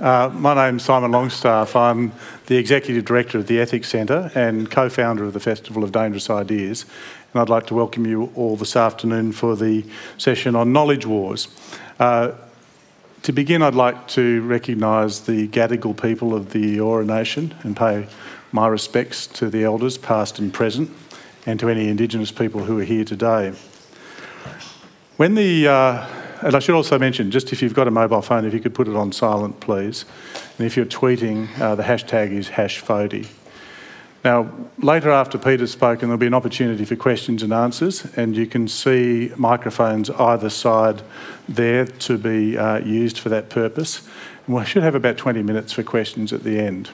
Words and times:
Uh, 0.00 0.30
my 0.34 0.52
name's 0.52 0.84
Simon 0.84 1.10
Longstaff. 1.10 1.74
I'm 1.74 2.12
the 2.48 2.58
Executive 2.58 3.06
Director 3.06 3.38
of 3.38 3.46
the 3.46 3.58
Ethics 3.58 3.88
Centre 3.88 4.30
and 4.34 4.70
co 4.70 4.90
founder 4.90 5.24
of 5.24 5.32
the 5.32 5.40
Festival 5.40 5.82
of 5.82 5.90
Dangerous 5.90 6.28
Ideas. 6.28 6.84
And 7.32 7.40
I'd 7.40 7.48
like 7.48 7.66
to 7.68 7.74
welcome 7.74 8.06
you 8.06 8.30
all 8.34 8.56
this 8.56 8.76
afternoon 8.76 9.32
for 9.32 9.56
the 9.56 9.86
session 10.18 10.54
on 10.54 10.70
knowledge 10.70 11.06
wars. 11.06 11.48
Uh, 11.98 12.32
to 13.22 13.32
begin, 13.32 13.62
I'd 13.62 13.74
like 13.74 14.06
to 14.08 14.42
recognise 14.42 15.22
the 15.22 15.48
Gadigal 15.48 16.00
people 16.00 16.34
of 16.34 16.50
the 16.52 16.76
Eora 16.76 17.06
Nation 17.06 17.54
and 17.62 17.74
pay 17.74 18.06
my 18.52 18.68
respects 18.68 19.26
to 19.28 19.48
the 19.48 19.64
elders, 19.64 19.96
past 19.96 20.38
and 20.38 20.52
present, 20.52 20.90
and 21.46 21.58
to 21.58 21.70
any 21.70 21.88
Indigenous 21.88 22.30
people 22.30 22.64
who 22.64 22.78
are 22.78 22.84
here 22.84 23.04
today. 23.04 23.54
When 25.16 25.36
the 25.36 25.68
uh, 25.68 26.06
and 26.42 26.54
I 26.54 26.58
should 26.58 26.74
also 26.74 26.98
mention, 26.98 27.30
just 27.30 27.52
if 27.52 27.62
you've 27.62 27.74
got 27.74 27.88
a 27.88 27.90
mobile 27.90 28.22
phone, 28.22 28.44
if 28.44 28.54
you 28.54 28.60
could 28.60 28.74
put 28.74 28.88
it 28.88 28.96
on 28.96 29.12
silent, 29.12 29.60
please. 29.60 30.04
And 30.58 30.66
if 30.66 30.76
you're 30.76 30.86
tweeting, 30.86 31.48
uh, 31.60 31.74
the 31.74 31.82
hashtag 31.82 32.32
is 32.32 32.48
hashfody. 32.48 33.28
Now, 34.24 34.50
later 34.78 35.10
after 35.10 35.38
Peter's 35.38 35.70
spoken, 35.70 36.08
there'll 36.08 36.18
be 36.18 36.26
an 36.26 36.34
opportunity 36.34 36.84
for 36.84 36.96
questions 36.96 37.44
and 37.44 37.52
answers, 37.52 38.04
and 38.16 38.36
you 38.36 38.46
can 38.46 38.66
see 38.66 39.30
microphones 39.36 40.10
either 40.10 40.50
side 40.50 41.02
there 41.48 41.86
to 41.86 42.18
be 42.18 42.58
uh, 42.58 42.78
used 42.78 43.18
for 43.18 43.28
that 43.28 43.50
purpose. 43.50 44.02
And 44.46 44.56
we 44.56 44.64
should 44.64 44.82
have 44.82 44.96
about 44.96 45.16
20 45.16 45.42
minutes 45.42 45.72
for 45.72 45.82
questions 45.82 46.32
at 46.32 46.42
the 46.42 46.58
end. 46.58 46.90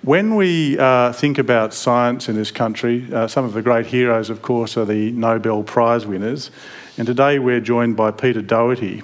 When 0.00 0.36
we 0.36 0.78
uh, 0.78 1.12
think 1.12 1.36
about 1.36 1.74
science 1.74 2.28
in 2.28 2.36
this 2.36 2.50
country, 2.50 3.12
uh, 3.12 3.26
some 3.26 3.44
of 3.44 3.52
the 3.52 3.60
great 3.60 3.86
heroes, 3.86 4.30
of 4.30 4.40
course, 4.40 4.76
are 4.76 4.84
the 4.84 5.10
Nobel 5.10 5.62
Prize 5.62 6.06
winners. 6.06 6.50
And 6.98 7.06
today 7.06 7.38
we're 7.38 7.60
joined 7.60 7.94
by 7.94 8.10
Peter 8.10 8.40
Doherty, 8.40 9.02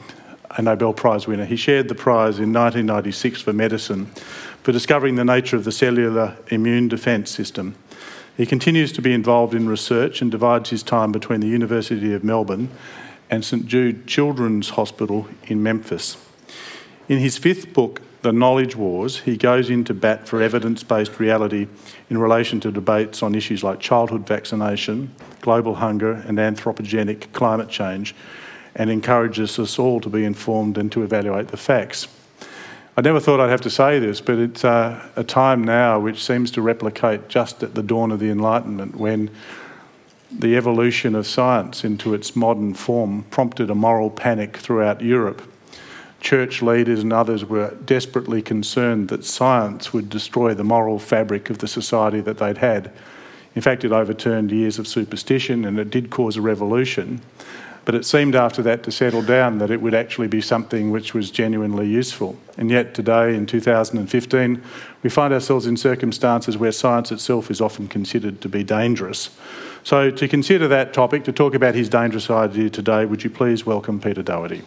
a 0.57 0.63
Nobel 0.63 0.95
Prize 0.95 1.27
winner. 1.27 1.45
He 1.45 1.57
shared 1.57 1.89
the 1.89 1.95
prize 1.95 2.39
in 2.39 2.51
1996 2.51 3.43
for 3.43 3.53
medicine 3.53 4.07
for 4.63 4.73
discovering 4.73 5.17
the 5.17 5.27
nature 5.27 5.57
of 5.57 5.65
the 5.65 5.73
cellular 5.73 6.39
immune 6.49 6.89
defence 6.89 7.31
system. 7.31 7.75
He 8.35 8.47
continues 8.47 8.93
to 8.93 9.03
be 9.03 9.13
involved 9.13 9.55
in 9.55 9.69
research 9.69 10.23
and 10.23 10.31
divides 10.31 10.71
his 10.71 10.83
time 10.83 11.13
between 11.13 11.41
the 11.41 11.49
University 11.49 12.15
of 12.15 12.25
Melbourne 12.25 12.71
and 13.29 13.45
St 13.45 13.67
Jude 13.67 14.07
Children's 14.07 14.71
Hospital 14.71 15.29
in 15.45 15.63
Memphis. 15.63 16.17
In 17.11 17.19
his 17.19 17.37
fifth 17.37 17.75
book, 17.75 18.01
The 18.23 18.33
Knowledge 18.33 18.77
Wars, 18.77 19.19
he 19.19 19.37
goes 19.37 19.69
into 19.69 19.93
bat 19.93 20.29
for 20.29 20.41
evidence 20.41 20.85
based 20.85 21.19
reality 21.19 21.67
in 22.09 22.19
relation 22.19 22.61
to 22.61 22.71
debates 22.71 23.21
on 23.21 23.35
issues 23.35 23.65
like 23.65 23.81
childhood 23.81 24.29
vaccination, 24.29 25.13
global 25.41 25.75
hunger, 25.75 26.13
and 26.13 26.39
anthropogenic 26.39 27.33
climate 27.33 27.69
change, 27.69 28.15
and 28.77 28.91
encourages 28.91 29.59
us 29.59 29.77
all 29.77 30.01
to 30.01 30.09
be 30.09 30.25
informed 30.25 30.79
and 30.79 30.93
to 30.93 31.03
evaluate 31.03 31.49
the 31.49 31.57
facts. 31.57 32.07
I 32.97 33.01
never 33.01 33.19
thought 33.19 33.41
I'd 33.41 33.51
have 33.51 33.61
to 33.63 33.71
say 33.71 33.99
this, 33.99 34.21
but 34.21 34.39
it's 34.39 34.65
uh, 34.65 35.05
a 35.17 35.25
time 35.25 35.65
now 35.65 35.99
which 35.99 36.23
seems 36.23 36.53
to 36.53 36.63
replicate 36.63 37.29
just 37.29 37.65
at 37.65 37.75
the 37.75 37.83
dawn 37.83 38.13
of 38.13 38.21
the 38.21 38.31
Enlightenment 38.31 38.95
when 38.95 39.31
the 40.31 40.57
evolution 40.57 41.17
of 41.17 41.27
science 41.27 41.83
into 41.85 42.15
its 42.15 42.37
modern 42.37 42.75
form 42.75 43.25
prompted 43.31 43.69
a 43.69 43.75
moral 43.75 44.11
panic 44.11 44.57
throughout 44.57 45.01
Europe. 45.01 45.43
Church 46.23 46.63
leaders 46.63 47.01
and 47.01 47.13
others 47.13 47.45
were 47.45 47.75
desperately 47.85 48.41
concerned 48.43 49.09
that 49.09 49.25
science 49.25 49.93
would 49.93 50.09
destroy 50.09 50.55
the 50.55 50.63
moral 50.63 51.01
fabric 51.01 51.51
of 51.51 51.59
the 51.59 51.67
society 51.67 52.21
that 52.21 52.39
they'd 52.39 52.59
had. 52.59 52.93
In 53.57 53.61
fact, 53.61 53.85
it 53.85 53.91
overturned 53.91 54.53
years 54.53 54.79
of 54.79 54.87
superstition 54.87 55.65
and 55.65 55.81
it 55.81 55.91
did 55.91 56.11
cause 56.11 56.37
a 56.37 56.41
revolution. 56.41 57.21
But 57.85 57.97
it 57.97 58.07
seemed 58.07 58.37
after 58.37 58.63
that 58.63 58.85
to 58.85 58.93
settle 58.93 59.23
down 59.23 59.59
that 59.59 59.73
it 59.73 59.83
would 59.83 59.95
actually 59.95 60.29
be 60.29 60.41
something 60.41 60.93
which 60.93 61.13
was 61.13 61.33
genuinely 61.33 61.89
useful. 61.89 62.39
And 62.57 62.71
yet, 62.71 62.95
today 62.95 63.35
in 63.35 63.45
2015, 63.47 64.63
we 65.03 65.11
find 65.11 65.35
ourselves 65.35 65.67
in 65.67 65.77
circumstances 65.77 66.57
where 66.57 66.71
science 66.71 67.11
itself 67.11 67.51
is 67.51 67.61
often 67.61 67.89
considered 67.89 68.41
to 68.43 68.49
be 68.49 68.63
dangerous. 68.63 69.31
So, 69.83 70.13
to 70.13 70.29
consider 70.29 70.69
that 70.69 70.93
topic, 70.93 71.25
to 71.25 71.33
talk 71.33 71.57
about 71.57 71.75
his 71.75 71.89
dangerous 71.89 72.31
idea 72.31 72.71
today, 72.71 73.05
would 73.05 73.25
you 73.25 73.31
please 73.31 73.67
welcome 73.67 74.01
Peter 74.01 74.23
Doherty? 74.23 74.63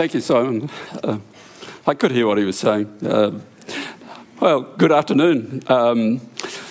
Thank 0.00 0.14
you, 0.14 0.22
Simon. 0.22 0.70
Uh, 1.04 1.18
I 1.86 1.92
could 1.92 2.10
hear 2.10 2.26
what 2.26 2.38
he 2.38 2.44
was 2.44 2.58
saying. 2.58 2.86
Uh, 3.04 3.38
well, 4.40 4.62
good 4.62 4.92
afternoon. 4.92 5.62
Um, 5.66 6.22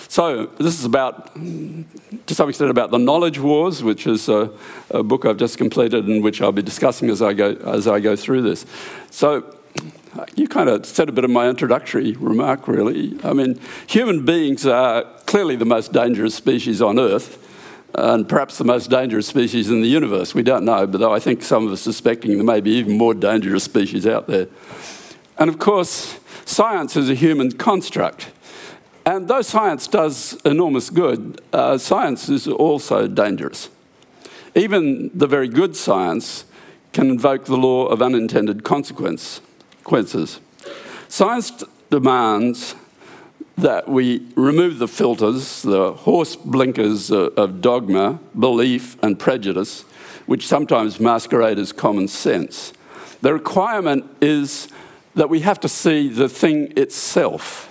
so, 0.08 0.46
this 0.46 0.76
is 0.76 0.84
about, 0.84 1.32
to 1.36 2.34
some 2.34 2.48
extent, 2.48 2.72
about 2.72 2.90
the 2.90 2.98
knowledge 2.98 3.38
wars, 3.38 3.84
which 3.84 4.08
is 4.08 4.28
a, 4.28 4.50
a, 4.90 5.04
book 5.04 5.26
I've 5.26 5.36
just 5.36 5.58
completed 5.58 6.08
and 6.08 6.24
which 6.24 6.42
I'll 6.42 6.50
be 6.50 6.60
discussing 6.60 7.08
as 7.08 7.22
I 7.22 7.32
go 7.32 7.52
as 7.52 7.86
I 7.86 8.00
go 8.00 8.16
through 8.16 8.42
this. 8.42 8.66
So, 9.12 9.56
you 10.34 10.48
kind 10.48 10.68
of 10.68 10.84
said 10.84 11.08
a 11.08 11.12
bit 11.12 11.22
of 11.22 11.30
my 11.30 11.48
introductory 11.48 12.14
remark, 12.14 12.66
really. 12.66 13.16
I 13.22 13.32
mean, 13.32 13.60
human 13.86 14.24
beings 14.24 14.66
are 14.66 15.04
clearly 15.26 15.54
the 15.54 15.64
most 15.64 15.92
dangerous 15.92 16.34
species 16.34 16.82
on 16.82 16.98
Earth 16.98 17.46
and 17.94 18.28
perhaps 18.28 18.58
the 18.58 18.64
most 18.64 18.90
dangerous 18.90 19.26
species 19.26 19.70
in 19.70 19.82
the 19.82 19.88
universe. 19.88 20.34
We 20.34 20.42
don't 20.42 20.64
know, 20.64 20.86
but 20.86 20.98
though 20.98 21.12
I 21.12 21.18
think 21.18 21.42
some 21.42 21.66
of 21.66 21.72
us 21.72 21.80
suspecting 21.80 22.32
there 22.36 22.44
may 22.44 22.60
be 22.60 22.72
even 22.72 22.96
more 22.96 23.14
dangerous 23.14 23.64
species 23.64 24.06
out 24.06 24.26
there. 24.26 24.48
And 25.38 25.48
of 25.48 25.58
course, 25.58 26.18
science 26.44 26.96
is 26.96 27.10
a 27.10 27.14
human 27.14 27.52
construct. 27.52 28.30
And 29.06 29.28
though 29.28 29.42
science 29.42 29.86
does 29.86 30.38
enormous 30.44 30.90
good, 30.90 31.40
uh, 31.52 31.78
science 31.78 32.28
is 32.28 32.46
also 32.46 33.06
dangerous. 33.08 33.70
Even 34.54 35.10
the 35.14 35.26
very 35.26 35.48
good 35.48 35.76
science 35.76 36.44
can 36.92 37.08
invoke 37.08 37.44
the 37.44 37.56
law 37.56 37.86
of 37.86 38.02
unintended 38.02 38.64
consequences. 38.64 39.40
Science 41.08 41.64
demands 41.88 42.74
that 43.60 43.88
we 43.88 44.26
remove 44.34 44.78
the 44.78 44.88
filters, 44.88 45.62
the 45.62 45.92
horse 45.92 46.36
blinkers 46.36 47.10
uh, 47.10 47.30
of 47.36 47.60
dogma, 47.60 48.18
belief, 48.38 48.96
and 49.02 49.18
prejudice, 49.18 49.82
which 50.26 50.46
sometimes 50.46 51.00
masquerade 51.00 51.58
as 51.58 51.72
common 51.72 52.08
sense. 52.08 52.72
The 53.20 53.32
requirement 53.32 54.04
is 54.20 54.68
that 55.14 55.28
we 55.28 55.40
have 55.40 55.60
to 55.60 55.68
see 55.68 56.08
the 56.08 56.28
thing 56.28 56.72
itself. 56.76 57.66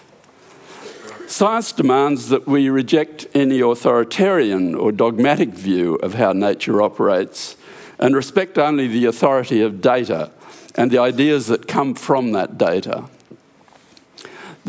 Science 1.27 1.71
demands 1.71 2.29
that 2.29 2.47
we 2.47 2.69
reject 2.69 3.27
any 3.33 3.59
authoritarian 3.59 4.75
or 4.75 4.91
dogmatic 4.91 5.49
view 5.49 5.95
of 5.95 6.15
how 6.15 6.33
nature 6.33 6.81
operates 6.81 7.55
and 7.99 8.15
respect 8.15 8.57
only 8.57 8.87
the 8.87 9.05
authority 9.05 9.61
of 9.61 9.81
data 9.81 10.31
and 10.75 10.89
the 10.89 10.97
ideas 10.97 11.47
that 11.47 11.67
come 11.67 11.93
from 11.93 12.31
that 12.31 12.57
data. 12.57 13.05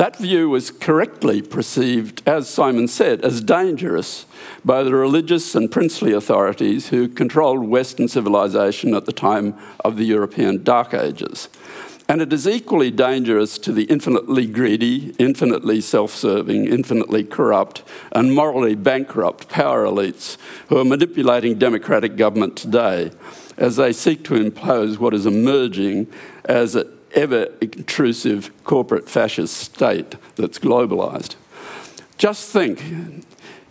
That 0.00 0.16
view 0.16 0.48
was 0.48 0.70
correctly 0.70 1.42
perceived, 1.42 2.22
as 2.26 2.48
Simon 2.48 2.88
said, 2.88 3.20
as 3.22 3.42
dangerous 3.42 4.24
by 4.64 4.82
the 4.82 4.94
religious 4.94 5.54
and 5.54 5.70
princely 5.70 6.14
authorities 6.14 6.88
who 6.88 7.06
controlled 7.06 7.68
Western 7.68 8.08
civilization 8.08 8.94
at 8.94 9.04
the 9.04 9.12
time 9.12 9.54
of 9.84 9.98
the 9.98 10.06
European 10.06 10.64
Dark 10.64 10.94
Ages. 10.94 11.50
And 12.08 12.22
it 12.22 12.32
is 12.32 12.48
equally 12.48 12.90
dangerous 12.90 13.58
to 13.58 13.74
the 13.74 13.82
infinitely 13.84 14.46
greedy, 14.46 15.14
infinitely 15.18 15.82
self 15.82 16.12
serving, 16.12 16.64
infinitely 16.64 17.22
corrupt, 17.22 17.82
and 18.12 18.34
morally 18.34 18.76
bankrupt 18.76 19.50
power 19.50 19.84
elites 19.84 20.38
who 20.70 20.78
are 20.78 20.84
manipulating 20.86 21.58
democratic 21.58 22.16
government 22.16 22.56
today 22.56 23.10
as 23.58 23.76
they 23.76 23.92
seek 23.92 24.24
to 24.24 24.36
impose 24.36 24.98
what 24.98 25.12
is 25.12 25.26
emerging 25.26 26.06
as 26.46 26.74
a 26.74 26.86
ever 27.14 27.52
intrusive 27.60 28.50
corporate 28.64 29.08
fascist 29.08 29.56
state 29.56 30.16
that's 30.36 30.58
globalized. 30.58 31.36
Just 32.18 32.50
think 32.50 32.82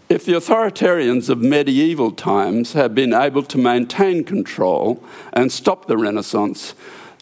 if 0.10 0.26
the 0.26 0.34
authoritarians 0.34 1.30
of 1.30 1.40
medieval 1.40 2.12
times 2.12 2.74
had 2.74 2.96
been 2.96 3.14
able 3.14 3.44
to 3.44 3.58
maintain 3.58 4.24
control 4.24 5.04
and 5.34 5.52
stop 5.52 5.86
the 5.86 5.98
Renaissance, 5.98 6.74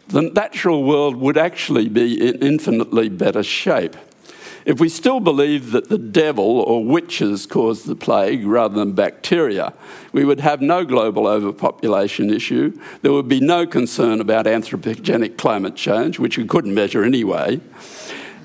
the 0.07 0.21
natural 0.21 0.85
world 0.85 1.17
would 1.17 1.37
actually 1.37 1.89
be 1.89 2.25
in 2.25 2.41
infinitely 2.41 3.09
better 3.09 3.43
shape. 3.43 3.97
If 4.67 4.81
we 4.81 4.89
still 4.89 5.21
believe 5.21 5.71
that 5.71 5.87
the 5.87 5.97
devil 5.97 6.59
or 6.59 6.83
witches 6.83 7.45
caused 7.45 7.87
the 7.87 7.95
plague 7.95 8.45
rather 8.45 8.75
than 8.75 8.91
bacteria, 8.91 9.71
we 10.11 10.25
would 10.25 10.41
have 10.41 10.61
no 10.61 10.83
global 10.83 11.25
overpopulation 11.25 12.29
issue. 12.29 12.77
There 13.01 13.13
would 13.13 13.29
be 13.29 13.39
no 13.39 13.65
concern 13.65 14.19
about 14.19 14.45
anthropogenic 14.45 15.37
climate 15.37 15.77
change, 15.77 16.19
which 16.19 16.37
we 16.37 16.45
couldn't 16.45 16.73
measure 16.73 17.05
anyway. 17.05 17.61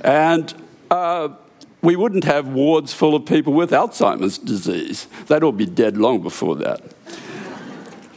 And 0.03 0.55
uh, 0.93 1.31
we 1.83 1.97
wouldn't 1.97 2.23
have 2.23 2.47
wards 2.47 2.93
full 2.93 3.17
of 3.17 3.27
people 3.27 3.53
with 3.53 3.73
Alzheimer's 3.73 4.39
disease. 4.39 5.09
They'd 5.27 5.43
all 5.43 5.51
be 5.51 5.67
dead 5.67 5.97
long 5.97 6.23
before 6.23 6.55
that. 6.55 6.83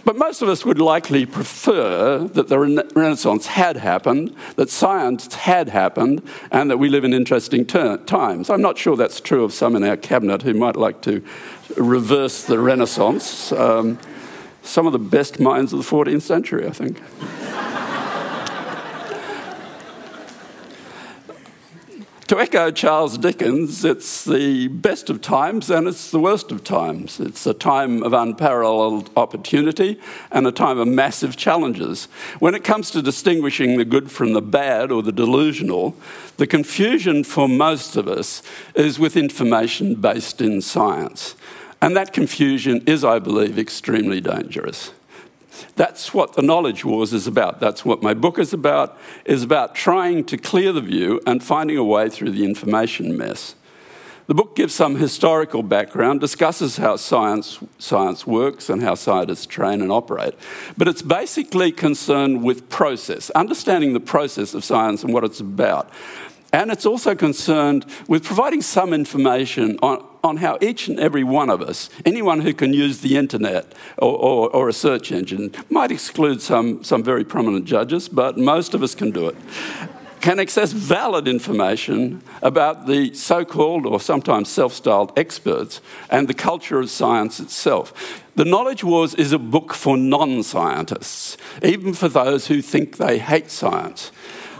But 0.05 0.17
most 0.17 0.43
of 0.43 0.49
us 0.49 0.63
would 0.63 0.79
likely 0.79 1.25
prefer 1.25 2.19
that 2.19 2.47
the 2.47 2.59
Renaissance 2.59 3.47
had 3.47 3.77
happened, 3.77 4.35
that 4.55 4.69
science 4.69 5.33
had 5.33 5.69
happened, 5.69 6.21
and 6.51 6.69
that 6.69 6.77
we 6.77 6.89
live 6.89 7.03
in 7.03 7.11
interesting 7.11 7.65
ter- 7.65 7.97
times. 7.97 8.51
I'm 8.51 8.61
not 8.61 8.77
sure 8.77 8.95
that's 8.95 9.19
true 9.19 9.43
of 9.43 9.51
some 9.51 9.75
in 9.75 9.83
our 9.83 9.97
cabinet 9.97 10.43
who 10.43 10.53
might 10.53 10.75
like 10.75 11.01
to 11.01 11.23
reverse 11.75 12.43
the 12.43 12.59
Renaissance. 12.59 13.51
Um, 13.51 13.97
some 14.61 14.85
of 14.85 14.93
the 14.93 14.99
best 14.99 15.39
minds 15.39 15.73
of 15.73 15.79
the 15.79 15.85
14th 15.85 16.21
century, 16.21 16.67
I 16.67 16.71
think. 16.71 17.01
To 22.29 22.39
echo 22.39 22.71
Charles 22.71 23.19
Dickens, 23.19 23.85
it's 23.85 24.25
the 24.25 24.67
best 24.67 25.11
of 25.11 25.21
times 25.21 25.69
and 25.69 25.87
it's 25.87 26.09
the 26.09 26.19
worst 26.19 26.51
of 26.51 26.63
times. 26.63 27.19
It's 27.19 27.45
a 27.45 27.53
time 27.53 28.01
of 28.01 28.13
unparalleled 28.13 29.11
opportunity 29.15 29.99
and 30.31 30.47
a 30.47 30.51
time 30.51 30.79
of 30.79 30.87
massive 30.87 31.37
challenges. 31.37 32.05
When 32.39 32.55
it 32.55 32.63
comes 32.63 32.89
to 32.91 33.03
distinguishing 33.03 33.77
the 33.77 33.85
good 33.85 34.09
from 34.09 34.33
the 34.33 34.41
bad 34.41 34.91
or 34.91 35.03
the 35.03 35.11
delusional, 35.11 35.95
the 36.37 36.47
confusion 36.47 37.23
for 37.23 37.47
most 37.47 37.95
of 37.95 38.07
us 38.07 38.41
is 38.73 38.97
with 38.97 39.15
information 39.15 39.93
based 39.93 40.41
in 40.41 40.61
science. 40.61 41.35
And 41.79 41.95
that 41.95 42.11
confusion 42.11 42.81
is, 42.87 43.03
I 43.03 43.19
believe, 43.19 43.59
extremely 43.59 44.19
dangerous. 44.19 44.93
That's 45.75 46.13
what 46.13 46.33
the 46.33 46.41
knowledge 46.41 46.85
wars 46.85 47.13
is 47.13 47.27
about. 47.27 47.59
That's 47.59 47.85
what 47.85 48.01
my 48.01 48.13
book 48.13 48.39
is 48.39 48.53
about, 48.53 48.97
is 49.25 49.43
about 49.43 49.75
trying 49.75 50.23
to 50.25 50.37
clear 50.37 50.71
the 50.71 50.81
view 50.81 51.21
and 51.25 51.43
finding 51.43 51.77
a 51.77 51.83
way 51.83 52.09
through 52.09 52.31
the 52.31 52.45
information 52.45 53.17
mess. 53.17 53.55
The 54.27 54.33
book 54.33 54.55
gives 54.55 54.73
some 54.73 54.95
historical 54.95 55.61
background, 55.61 56.19
discusses 56.19 56.77
how 56.77 56.95
science, 56.95 57.59
science 57.77 58.25
works 58.25 58.71
and 58.71 58.81
how 58.81 58.95
scientists 58.95 59.45
train 59.45 59.81
and 59.81 59.91
operate, 59.91 60.33
but 60.75 60.87
it's 60.87 61.03
basically 61.03 61.71
concerned 61.71 62.43
with 62.43 62.67
process, 62.67 63.29
understanding 63.31 63.93
the 63.93 63.99
process 63.99 64.55
of 64.55 64.63
science 64.63 65.03
and 65.03 65.13
what 65.13 65.23
it's 65.23 65.39
about. 65.39 65.91
And 66.55 66.71
it's 66.71 66.85
also 66.85 67.15
concerned 67.15 67.85
with 68.07 68.23
providing 68.23 68.61
some 68.61 68.93
information 68.93 69.77
on, 69.81 70.01
on 70.23 70.37
how 70.37 70.57
each 70.61 70.87
and 70.87 70.97
every 70.97 71.21
one 71.21 71.49
of 71.49 71.61
us, 71.61 71.89
anyone 72.05 72.39
who 72.39 72.53
can 72.53 72.71
use 72.71 72.99
the 72.99 73.17
internet 73.17 73.73
or, 73.97 74.17
or, 74.17 74.49
or, 74.51 74.69
a 74.69 74.73
search 74.73 75.11
engine, 75.11 75.51
might 75.69 75.91
exclude 75.91 76.41
some, 76.41 76.81
some 76.81 77.03
very 77.03 77.25
prominent 77.25 77.65
judges, 77.65 78.07
but 78.07 78.37
most 78.37 78.73
of 78.73 78.81
us 78.81 78.95
can 78.95 79.11
do 79.11 79.27
it, 79.27 79.35
can 80.21 80.39
access 80.39 80.71
valid 80.71 81.27
information 81.27 82.23
about 82.41 82.87
the 82.87 83.13
so 83.13 83.43
called 83.43 83.85
or 83.85 83.99
sometimes 83.99 84.47
self 84.47 84.71
styled 84.71 85.11
experts 85.19 85.81
and 86.09 86.29
the 86.29 86.33
culture 86.33 86.79
of 86.79 86.89
science 86.89 87.41
itself. 87.41 88.23
The 88.35 88.45
Knowledge 88.45 88.81
Wars 88.85 89.13
is 89.13 89.33
a 89.33 89.39
book 89.39 89.73
for 89.73 89.97
non 89.97 90.41
scientists, 90.41 91.35
even 91.61 91.93
for 91.93 92.07
those 92.07 92.47
who 92.47 92.61
think 92.61 92.95
they 92.95 93.19
hate 93.19 93.51
science. 93.51 94.13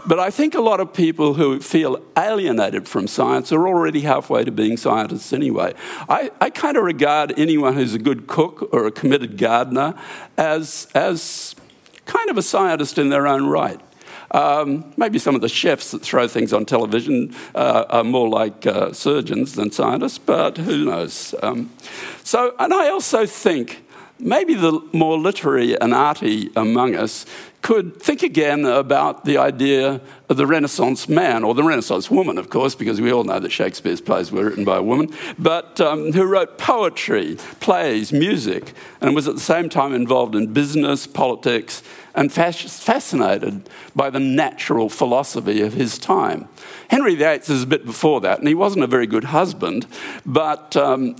But 0.06 0.20
I 0.20 0.30
think 0.30 0.54
a 0.54 0.60
lot 0.60 0.78
of 0.78 0.92
people 0.92 1.34
who 1.34 1.60
feel 1.60 2.00
alienated 2.16 2.88
from 2.88 3.08
science 3.08 3.50
are 3.52 3.66
already 3.66 4.02
halfway 4.02 4.44
to 4.44 4.52
being 4.52 4.76
scientists 4.76 5.32
anyway. 5.32 5.74
I, 6.08 6.30
I 6.40 6.50
kind 6.50 6.76
of 6.76 6.84
regard 6.84 7.36
anyone 7.36 7.74
who's 7.74 7.94
a 7.94 7.98
good 7.98 8.28
cook 8.28 8.68
or 8.72 8.86
a 8.86 8.92
committed 8.92 9.36
gardener 9.36 9.94
as, 10.36 10.86
as 10.94 11.56
kind 12.04 12.30
of 12.30 12.38
a 12.38 12.42
scientist 12.42 12.98
in 12.98 13.08
their 13.08 13.26
own 13.26 13.46
right. 13.46 13.80
Um, 14.30 14.92
maybe 14.96 15.18
some 15.18 15.34
of 15.34 15.40
the 15.40 15.48
chefs 15.48 15.90
that 15.92 16.02
throw 16.02 16.28
things 16.28 16.52
on 16.52 16.66
television 16.66 17.34
uh, 17.54 17.84
are 17.88 18.04
more 18.04 18.28
like 18.28 18.66
uh, 18.66 18.92
surgeons 18.92 19.54
than 19.54 19.70
scientists, 19.70 20.18
but 20.18 20.58
who 20.58 20.84
knows? 20.84 21.34
Um, 21.42 21.70
so, 22.22 22.54
and 22.58 22.72
I 22.74 22.88
also 22.88 23.26
think 23.26 23.85
maybe 24.18 24.54
the 24.54 24.80
more 24.92 25.18
literary 25.18 25.78
and 25.80 25.92
arty 25.92 26.50
among 26.56 26.94
us 26.94 27.26
could 27.66 28.00
think 28.00 28.22
again 28.22 28.64
about 28.64 29.24
the 29.24 29.36
idea 29.38 30.00
of 30.28 30.36
the 30.36 30.46
Renaissance 30.46 31.08
man, 31.08 31.42
or 31.42 31.52
the 31.52 31.64
Renaissance 31.64 32.08
woman, 32.08 32.38
of 32.38 32.48
course, 32.48 32.76
because 32.76 33.00
we 33.00 33.12
all 33.12 33.24
know 33.24 33.40
that 33.40 33.50
Shakespeare's 33.50 34.00
plays 34.00 34.30
were 34.30 34.44
written 34.44 34.64
by 34.64 34.76
a 34.76 34.82
woman, 34.82 35.12
but 35.36 35.80
um, 35.80 36.12
who 36.12 36.24
wrote 36.24 36.58
poetry, 36.58 37.36
plays, 37.58 38.12
music, 38.12 38.72
and 39.00 39.16
was 39.16 39.26
at 39.26 39.34
the 39.34 39.40
same 39.40 39.68
time 39.68 39.94
involved 39.94 40.36
in 40.36 40.52
business, 40.52 41.08
politics, 41.08 41.82
and 42.14 42.32
fascinated 42.32 43.68
by 43.96 44.10
the 44.10 44.20
natural 44.20 44.88
philosophy 44.88 45.60
of 45.60 45.72
his 45.72 45.98
time. 45.98 46.48
Henry 46.88 47.16
VIII 47.16 47.40
is 47.48 47.64
a 47.64 47.66
bit 47.66 47.84
before 47.84 48.20
that, 48.20 48.38
and 48.38 48.46
he 48.46 48.54
wasn't 48.54 48.84
a 48.84 48.86
very 48.86 49.08
good 49.08 49.24
husband, 49.24 49.86
but 50.24 50.76
um, 50.76 51.16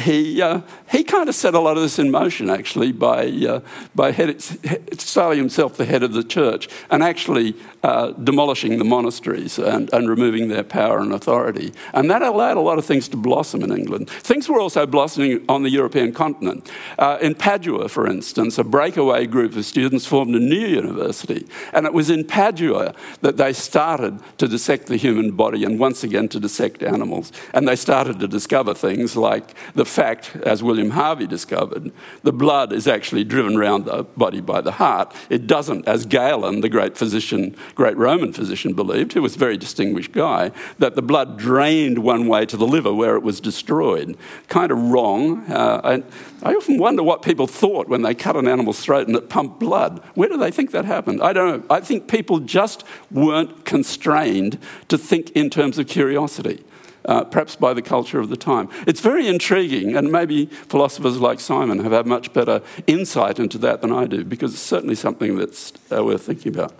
he, 0.00 0.40
uh, 0.40 0.60
he 0.90 1.04
kind 1.04 1.28
of 1.28 1.34
set 1.34 1.54
a 1.54 1.60
lot 1.60 1.76
of 1.76 1.82
this 1.82 1.98
in 1.98 2.10
motion, 2.10 2.50
actually, 2.50 2.92
by, 2.92 3.26
uh, 3.26 3.60
by 3.94 4.12
head, 4.12 4.40
styling 4.40 5.38
himself 5.38 5.76
the 5.76 5.84
head 5.84 6.02
of 6.02 6.12
the 6.12 6.22
church 6.22 6.68
and 6.90 7.02
actually 7.02 7.54
uh, 7.82 8.12
demolishing 8.12 8.78
the 8.78 8.84
monasteries 8.84 9.58
and, 9.58 9.92
and 9.92 10.08
removing 10.08 10.48
their 10.48 10.62
power 10.62 10.98
and 11.00 11.12
authority. 11.12 11.72
And 11.92 12.10
that 12.10 12.22
allowed 12.22 12.56
a 12.56 12.60
lot 12.60 12.78
of 12.78 12.84
things 12.84 13.08
to 13.08 13.16
blossom 13.16 13.62
in 13.62 13.72
England. 13.72 14.08
Things 14.10 14.48
were 14.48 14.60
also 14.60 14.86
blossoming 14.86 15.44
on 15.48 15.62
the 15.62 15.70
European 15.70 16.12
continent. 16.12 16.70
Uh, 16.98 17.18
in 17.20 17.34
Padua, 17.34 17.88
for 17.88 18.06
instance, 18.06 18.58
a 18.58 18.64
breakaway 18.64 19.26
group 19.26 19.56
of 19.56 19.64
students 19.64 20.06
formed 20.06 20.34
a 20.34 20.40
new 20.40 20.66
university. 20.66 21.46
And 21.72 21.86
it 21.86 21.92
was 21.92 22.10
in 22.10 22.24
Padua 22.24 22.94
that 23.20 23.36
they 23.36 23.52
started 23.52 24.20
to 24.38 24.48
dissect 24.48 24.86
the 24.86 24.96
human 24.96 25.32
body 25.32 25.64
and 25.64 25.78
once 25.78 26.04
again 26.04 26.28
to 26.28 26.40
dissect 26.40 26.82
animals. 26.82 27.32
And 27.52 27.66
they 27.66 27.76
started 27.76 28.20
to 28.20 28.28
discover 28.28 28.74
things 28.74 29.16
like 29.16 29.54
the 29.74 29.87
fact, 29.88 30.36
as 30.36 30.62
William 30.62 30.90
Harvey 30.90 31.26
discovered, 31.26 31.90
the 32.22 32.32
blood 32.32 32.72
is 32.72 32.86
actually 32.86 33.24
driven 33.24 33.56
around 33.56 33.86
the 33.86 34.04
body 34.04 34.40
by 34.40 34.60
the 34.60 34.72
heart. 34.72 35.14
It 35.30 35.46
doesn't, 35.46 35.88
as 35.88 36.06
Galen, 36.06 36.60
the 36.60 36.68
great 36.68 36.96
physician, 36.96 37.56
great 37.74 37.96
Roman 37.96 38.32
physician, 38.32 38.74
believed, 38.74 39.14
who 39.14 39.22
was 39.22 39.36
a 39.36 39.38
very 39.38 39.56
distinguished 39.56 40.12
guy, 40.12 40.52
that 40.78 40.94
the 40.94 41.02
blood 41.02 41.38
drained 41.38 41.98
one 41.98 42.28
way 42.28 42.46
to 42.46 42.56
the 42.56 42.66
liver 42.66 42.94
where 42.94 43.16
it 43.16 43.22
was 43.22 43.40
destroyed. 43.40 44.16
Kind 44.48 44.70
of 44.70 44.78
wrong. 44.78 45.50
Uh, 45.50 45.80
I, 45.82 46.48
I 46.48 46.54
often 46.54 46.78
wonder 46.78 47.02
what 47.02 47.22
people 47.22 47.46
thought 47.46 47.88
when 47.88 48.02
they 48.02 48.14
cut 48.14 48.36
an 48.36 48.46
animal's 48.46 48.80
throat 48.80 49.08
and 49.08 49.16
it 49.16 49.28
pumped 49.28 49.58
blood. 49.58 50.02
Where 50.14 50.28
do 50.28 50.36
they 50.36 50.50
think 50.50 50.70
that 50.70 50.84
happened? 50.84 51.22
I 51.22 51.32
don't 51.32 51.48
know. 51.48 51.74
I 51.74 51.80
think 51.80 52.08
people 52.08 52.38
just 52.38 52.84
weren't 53.10 53.64
constrained 53.64 54.58
to 54.88 54.98
think 54.98 55.30
in 55.30 55.50
terms 55.50 55.78
of 55.78 55.88
curiosity 55.88 56.64
uh, 57.08 57.24
perhaps 57.24 57.56
by 57.56 57.74
the 57.74 57.82
culture 57.82 58.20
of 58.20 58.28
the 58.28 58.36
time. 58.36 58.68
It's 58.86 59.00
very 59.00 59.26
intriguing, 59.26 59.96
and 59.96 60.12
maybe 60.12 60.46
philosophers 60.46 61.18
like 61.18 61.40
Simon 61.40 61.80
have 61.80 61.92
had 61.92 62.06
much 62.06 62.32
better 62.32 62.62
insight 62.86 63.40
into 63.40 63.58
that 63.58 63.80
than 63.80 63.90
I 63.90 64.06
do, 64.06 64.24
because 64.24 64.52
it's 64.52 64.62
certainly 64.62 64.94
something 64.94 65.36
that's 65.36 65.72
uh, 65.90 66.04
worth 66.04 66.22
thinking 66.22 66.54
about. 66.54 66.72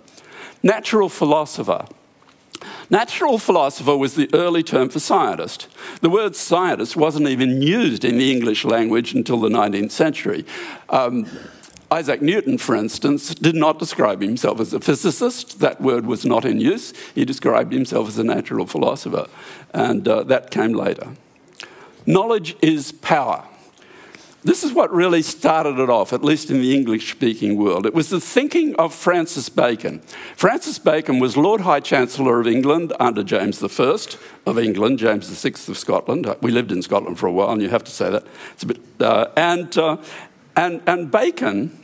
Natural 0.63 1.09
philosopher. 1.09 1.85
Natural 2.89 3.37
philosopher 3.37 3.97
was 3.97 4.15
the 4.15 4.29
early 4.33 4.63
term 4.63 4.89
for 4.89 4.99
scientist. 4.99 5.67
The 6.01 6.09
word 6.09 6.35
scientist 6.35 6.95
wasn't 6.95 7.27
even 7.27 7.61
used 7.61 8.03
in 8.03 8.17
the 8.17 8.31
English 8.31 8.65
language 8.65 9.13
until 9.13 9.39
the 9.39 9.49
19th 9.49 9.91
century. 9.91 10.45
Um, 10.89 11.25
Isaac 11.91 12.21
Newton, 12.21 12.57
for 12.57 12.75
instance, 12.75 13.33
did 13.33 13.55
not 13.55 13.79
describe 13.79 14.21
himself 14.21 14.59
as 14.59 14.73
a 14.73 14.79
physicist. 14.79 15.59
That 15.59 15.81
word 15.81 16.05
was 16.05 16.25
not 16.25 16.45
in 16.45 16.59
use. 16.59 16.93
He 17.15 17.25
described 17.25 17.73
himself 17.73 18.07
as 18.09 18.19
a 18.19 18.23
natural 18.23 18.67
philosopher, 18.67 19.27
and 19.73 20.07
uh, 20.07 20.23
that 20.23 20.51
came 20.51 20.73
later. 20.73 21.13
Knowledge 22.05 22.55
is 22.61 22.91
power. 22.91 23.45
This 24.41 24.63
is 24.63 24.71
what 24.71 24.93
really 24.93 25.21
started 25.21 25.79
it 25.79 25.89
off, 25.89 26.13
at 26.13 26.23
least 26.23 26.49
in 26.49 26.61
the 26.61 26.73
English 26.73 27.11
speaking 27.11 27.57
world. 27.57 27.85
It 27.85 27.93
was 27.93 28.09
the 28.09 28.21
thinking 28.21 28.73
of 28.77 28.95
Francis 28.95 29.49
Bacon. 29.49 29.99
Francis 30.37 30.79
Bacon 30.79 31.19
was 31.19 31.35
Lord 31.35 31.61
High 31.61 31.81
Chancellor 31.81 32.39
of 32.39 32.47
England 32.47 32.93
under 33.01 33.21
James 33.21 33.61
I 33.61 33.97
of 34.45 34.57
England, 34.57 34.99
James 34.99 35.27
VI 35.27 35.49
of 35.71 35.77
Scotland. 35.77 36.33
We 36.41 36.51
lived 36.51 36.71
in 36.71 36.81
Scotland 36.81 37.19
for 37.19 37.27
a 37.27 37.33
while, 37.33 37.51
and 37.51 37.61
you 37.61 37.67
have 37.67 37.83
to 37.83 37.91
say 37.91 38.09
that. 38.09 38.23
It's 38.53 38.63
a 38.63 38.67
bit, 38.67 38.79
uh, 39.01 39.27
and, 39.35 39.77
uh, 39.77 39.97
and, 40.55 40.81
and 40.87 41.11
Bacon 41.11 41.79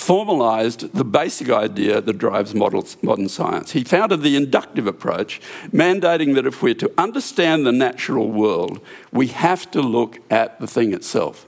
formalized 0.00 0.92
the 0.94 1.04
basic 1.04 1.50
idea 1.50 2.00
that 2.00 2.14
drives 2.14 2.54
modern 2.54 3.28
science. 3.28 3.72
He 3.72 3.84
founded 3.84 4.22
the 4.22 4.34
inductive 4.34 4.86
approach, 4.86 5.40
mandating 5.72 6.34
that 6.34 6.46
if 6.46 6.62
we're 6.62 6.74
to 6.74 6.90
understand 6.96 7.66
the 7.66 7.72
natural 7.72 8.30
world, 8.30 8.80
we 9.12 9.28
have 9.28 9.70
to 9.72 9.82
look 9.82 10.18
at 10.30 10.58
the 10.58 10.66
thing 10.66 10.94
itself. 10.94 11.46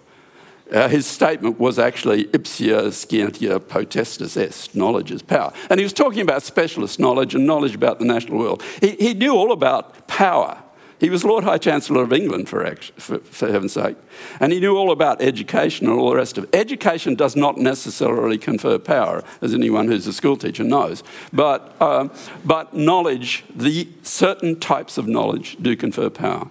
Uh, 0.71 0.89
his 0.89 1.07
statement 1.07 1.59
was 1.61 1.79
actually 1.79 2.25
ipsa 2.27 2.93
scientia 2.93 3.61
potestas 3.61 4.37
est, 4.37 4.75
knowledge 4.75 5.11
is 5.11 5.23
power. 5.23 5.53
And 5.69 5.79
he 5.79 5.85
was 5.85 5.93
talking 5.93 6.23
about 6.23 6.43
specialist 6.43 6.99
knowledge 6.99 7.35
and 7.35 7.47
knowledge 7.47 7.75
about 7.75 7.99
the 7.99 8.07
natural 8.07 8.39
world. 8.39 8.63
He, 8.81 8.91
he 8.93 9.15
knew 9.15 9.35
all 9.35 9.53
about 9.53 10.07
power. 10.09 10.63
He 11.03 11.11
was 11.11 11.25
Lord 11.25 11.43
High 11.43 11.59
Chancellor 11.59 12.05
of 12.05 12.13
England, 12.13 12.49
for, 12.49 12.65
for, 12.97 13.19
for, 13.19 13.51
heaven's 13.51 13.73
sake. 13.73 13.97
And 14.39 14.53
he 14.53 14.61
knew 14.61 14.77
all 14.77 14.93
about 14.93 15.21
education 15.21 15.89
and 15.89 15.99
all 15.99 16.11
the 16.11 16.17
rest 16.17 16.39
of 16.39 16.45
it. 16.45 16.55
Education 16.55 17.17
does 17.17 17.35
not 17.35 17.59
necessarily 17.59 18.39
confer 18.39 18.79
power, 18.79 19.25
as 19.41 19.53
anyone 19.53 19.89
who's 19.89 20.07
a 20.07 20.13
schoolteacher 20.13 20.63
knows. 20.63 21.03
But, 21.33 21.75
uh, 21.81 22.09
but 22.45 22.75
knowledge, 22.75 23.43
the 23.53 23.89
certain 24.05 24.61
types 24.61 24.97
of 24.97 25.09
knowledge, 25.09 25.57
do 25.61 25.75
confer 25.75 26.09
power. 26.09 26.49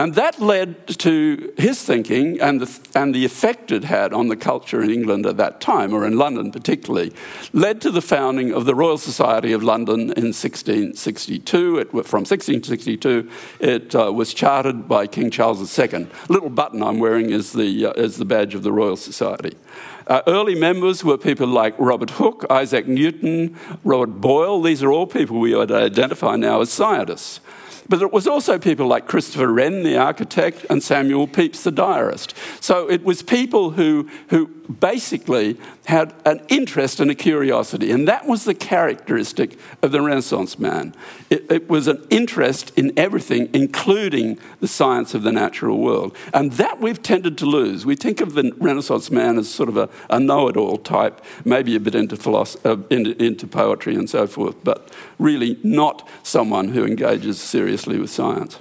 And 0.00 0.14
that 0.14 0.40
led 0.40 0.88
to 1.00 1.52
his 1.58 1.82
thinking 1.82 2.40
and 2.40 2.62
the, 2.62 2.98
and 2.98 3.14
the 3.14 3.26
effect 3.26 3.70
it 3.70 3.84
had 3.84 4.14
on 4.14 4.28
the 4.28 4.36
culture 4.36 4.80
in 4.80 4.90
England 4.90 5.26
at 5.26 5.36
that 5.36 5.60
time, 5.60 5.92
or 5.92 6.06
in 6.06 6.16
London 6.16 6.50
particularly, 6.50 7.12
led 7.52 7.82
to 7.82 7.90
the 7.90 8.00
founding 8.00 8.50
of 8.50 8.64
the 8.64 8.74
Royal 8.74 8.96
Society 8.96 9.52
of 9.52 9.62
London 9.62 10.00
in 10.00 10.32
1662. 10.32 11.78
It, 11.80 11.90
from 11.90 12.20
1662, 12.22 13.30
it 13.60 13.94
uh, 13.94 14.10
was 14.10 14.32
chartered 14.32 14.88
by 14.88 15.06
King 15.06 15.30
Charles 15.30 15.78
II. 15.78 16.06
Little 16.30 16.48
button 16.48 16.82
I'm 16.82 16.98
wearing 16.98 17.28
is 17.28 17.52
the, 17.52 17.84
uh, 17.84 17.92
is 17.92 18.16
the 18.16 18.24
badge 18.24 18.54
of 18.54 18.62
the 18.62 18.72
Royal 18.72 18.96
Society. 18.96 19.54
Uh, 20.06 20.22
early 20.26 20.54
members 20.54 21.04
were 21.04 21.18
people 21.18 21.46
like 21.46 21.74
Robert 21.78 22.12
Hooke, 22.12 22.46
Isaac 22.48 22.88
Newton, 22.88 23.54
Robert 23.84 24.18
Boyle. 24.18 24.62
These 24.62 24.82
are 24.82 24.90
all 24.90 25.06
people 25.06 25.38
we 25.38 25.54
would 25.54 25.70
identify 25.70 26.36
now 26.36 26.62
as 26.62 26.72
scientists. 26.72 27.40
But 27.90 28.02
it 28.02 28.12
was 28.12 28.28
also 28.28 28.56
people 28.56 28.86
like 28.86 29.08
Christopher 29.08 29.48
Wren, 29.48 29.82
the 29.82 29.98
architect, 29.98 30.64
and 30.70 30.80
Samuel 30.80 31.26
Pepys, 31.26 31.64
the 31.64 31.72
diarist. 31.72 32.34
So 32.60 32.88
it 32.88 33.02
was 33.02 33.20
people 33.20 33.72
who, 33.72 34.08
who 34.28 34.46
basically 34.70 35.56
had 35.86 36.14
an 36.24 36.40
interest 36.48 37.00
and 37.00 37.10
a 37.10 37.14
curiosity, 37.14 37.90
and 37.90 38.06
that 38.06 38.26
was 38.26 38.44
the 38.44 38.54
characteristic 38.54 39.58
of 39.82 39.90
the 39.90 40.00
Renaissance 40.00 40.58
man. 40.58 40.94
It, 41.28 41.50
it, 41.50 41.68
was 41.68 41.88
an 41.88 42.06
interest 42.10 42.72
in 42.76 42.92
everything, 42.96 43.48
including 43.52 44.38
the 44.60 44.68
science 44.68 45.14
of 45.14 45.22
the 45.22 45.32
natural 45.32 45.78
world. 45.78 46.16
And 46.32 46.52
that 46.52 46.80
we've 46.80 47.02
tended 47.02 47.38
to 47.38 47.46
lose. 47.46 47.84
We 47.86 47.96
think 47.96 48.20
of 48.20 48.34
the 48.34 48.52
Renaissance 48.58 49.10
man 49.10 49.38
as 49.38 49.48
sort 49.48 49.68
of 49.68 49.76
a, 49.76 49.88
a 50.08 50.20
know 50.20 50.48
it 50.48 50.56
all 50.56 50.78
type, 50.78 51.24
maybe 51.44 51.74
a 51.76 51.80
bit 51.80 51.94
into, 51.94 52.16
philosophy, 52.16 52.68
uh, 52.68 52.76
into, 52.90 53.20
into 53.22 53.46
poetry 53.46 53.94
and 53.94 54.08
so 54.08 54.26
forth, 54.26 54.56
but 54.62 54.92
really 55.18 55.58
not 55.62 56.08
someone 56.22 56.68
who 56.68 56.84
engages 56.84 57.40
seriously 57.40 57.98
with 57.98 58.10
science. 58.10 58.58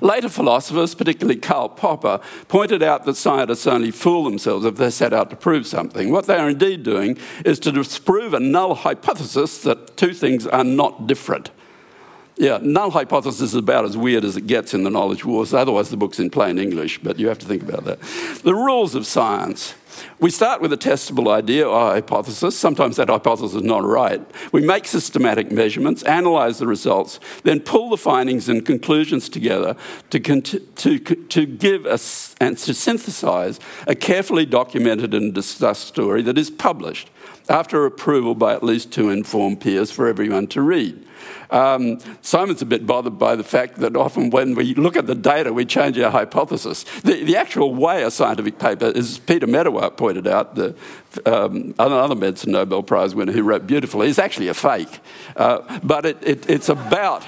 Later 0.00 0.28
philosophers, 0.28 0.94
particularly 0.94 1.38
Karl 1.40 1.68
Popper, 1.68 2.20
pointed 2.48 2.82
out 2.82 3.04
that 3.04 3.16
scientists 3.16 3.66
only 3.66 3.90
fool 3.90 4.24
themselves 4.24 4.64
if 4.64 4.76
they 4.76 4.90
set 4.90 5.12
out 5.12 5.30
to 5.30 5.36
prove 5.36 5.66
something. 5.66 6.10
What 6.10 6.26
they 6.26 6.36
are 6.36 6.50
indeed 6.50 6.82
doing 6.82 7.18
is 7.44 7.58
to 7.60 7.72
disprove 7.72 8.34
a 8.34 8.40
null 8.40 8.74
hypothesis 8.74 9.62
that 9.62 9.96
two 9.96 10.12
things 10.12 10.46
are 10.46 10.64
not 10.64 11.06
different. 11.06 11.50
Yeah, 12.36 12.58
null 12.60 12.90
hypothesis 12.90 13.40
is 13.40 13.54
about 13.54 13.84
as 13.84 13.96
weird 13.96 14.24
as 14.24 14.36
it 14.36 14.48
gets 14.48 14.74
in 14.74 14.82
the 14.82 14.90
knowledge 14.90 15.24
wars. 15.24 15.54
Otherwise, 15.54 15.90
the 15.90 15.96
book's 15.96 16.18
in 16.18 16.30
plain 16.30 16.58
English, 16.58 16.98
but 16.98 17.20
you 17.20 17.28
have 17.28 17.38
to 17.38 17.46
think 17.46 17.62
about 17.62 17.84
that. 17.84 18.00
The 18.42 18.54
rules 18.54 18.96
of 18.96 19.06
science. 19.06 19.74
We 20.18 20.30
start 20.30 20.60
with 20.60 20.72
a 20.72 20.76
testable 20.76 21.32
idea 21.32 21.68
or 21.68 21.92
hypothesis. 21.92 22.58
Sometimes 22.58 22.96
that 22.96 23.08
hypothesis 23.08 23.54
is 23.54 23.62
not 23.62 23.84
right. 23.84 24.20
We 24.50 24.66
make 24.66 24.86
systematic 24.86 25.52
measurements, 25.52 26.02
analyze 26.02 26.58
the 26.58 26.66
results, 26.66 27.20
then 27.44 27.60
pull 27.60 27.90
the 27.90 27.96
findings 27.96 28.48
and 28.48 28.66
conclusions 28.66 29.28
together 29.28 29.76
to, 30.10 30.18
to, 30.18 30.98
to 30.98 31.46
give 31.46 31.86
us 31.86 32.34
and 32.40 32.58
to 32.58 32.74
synthesize 32.74 33.60
a 33.86 33.94
carefully 33.94 34.46
documented 34.46 35.14
and 35.14 35.32
discussed 35.32 35.86
story 35.86 36.22
that 36.22 36.36
is 36.36 36.50
published 36.50 37.10
after 37.48 37.84
approval 37.84 38.34
by 38.34 38.54
at 38.54 38.62
least 38.62 38.92
two 38.92 39.10
informed 39.10 39.60
peers 39.60 39.90
for 39.90 40.06
everyone 40.06 40.46
to 40.48 40.62
read. 40.62 41.04
Um, 41.50 41.98
Simon's 42.22 42.62
a 42.62 42.66
bit 42.66 42.86
bothered 42.86 43.18
by 43.18 43.36
the 43.36 43.44
fact 43.44 43.76
that 43.76 43.96
often 43.96 44.30
when 44.30 44.54
we 44.54 44.74
look 44.74 44.96
at 44.96 45.06
the 45.06 45.14
data, 45.14 45.52
we 45.52 45.64
change 45.64 45.98
our 45.98 46.10
hypothesis. 46.10 46.84
The, 47.02 47.22
the 47.22 47.36
actual 47.36 47.74
way 47.74 48.02
a 48.02 48.10
scientific 48.10 48.58
paper, 48.58 48.92
as 48.94 49.18
Peter 49.18 49.46
Medawar 49.46 49.96
pointed 49.96 50.26
out, 50.26 50.54
the, 50.54 50.74
um, 51.26 51.74
another 51.78 52.14
medicine 52.14 52.52
Nobel 52.52 52.82
Prize 52.82 53.14
winner 53.14 53.32
who 53.32 53.42
wrote 53.42 53.66
beautifully, 53.66 54.08
is 54.08 54.18
actually 54.18 54.48
a 54.48 54.54
fake. 54.54 55.00
Uh, 55.36 55.78
but 55.80 56.06
it, 56.06 56.18
it, 56.22 56.50
it's 56.50 56.68
about 56.68 57.24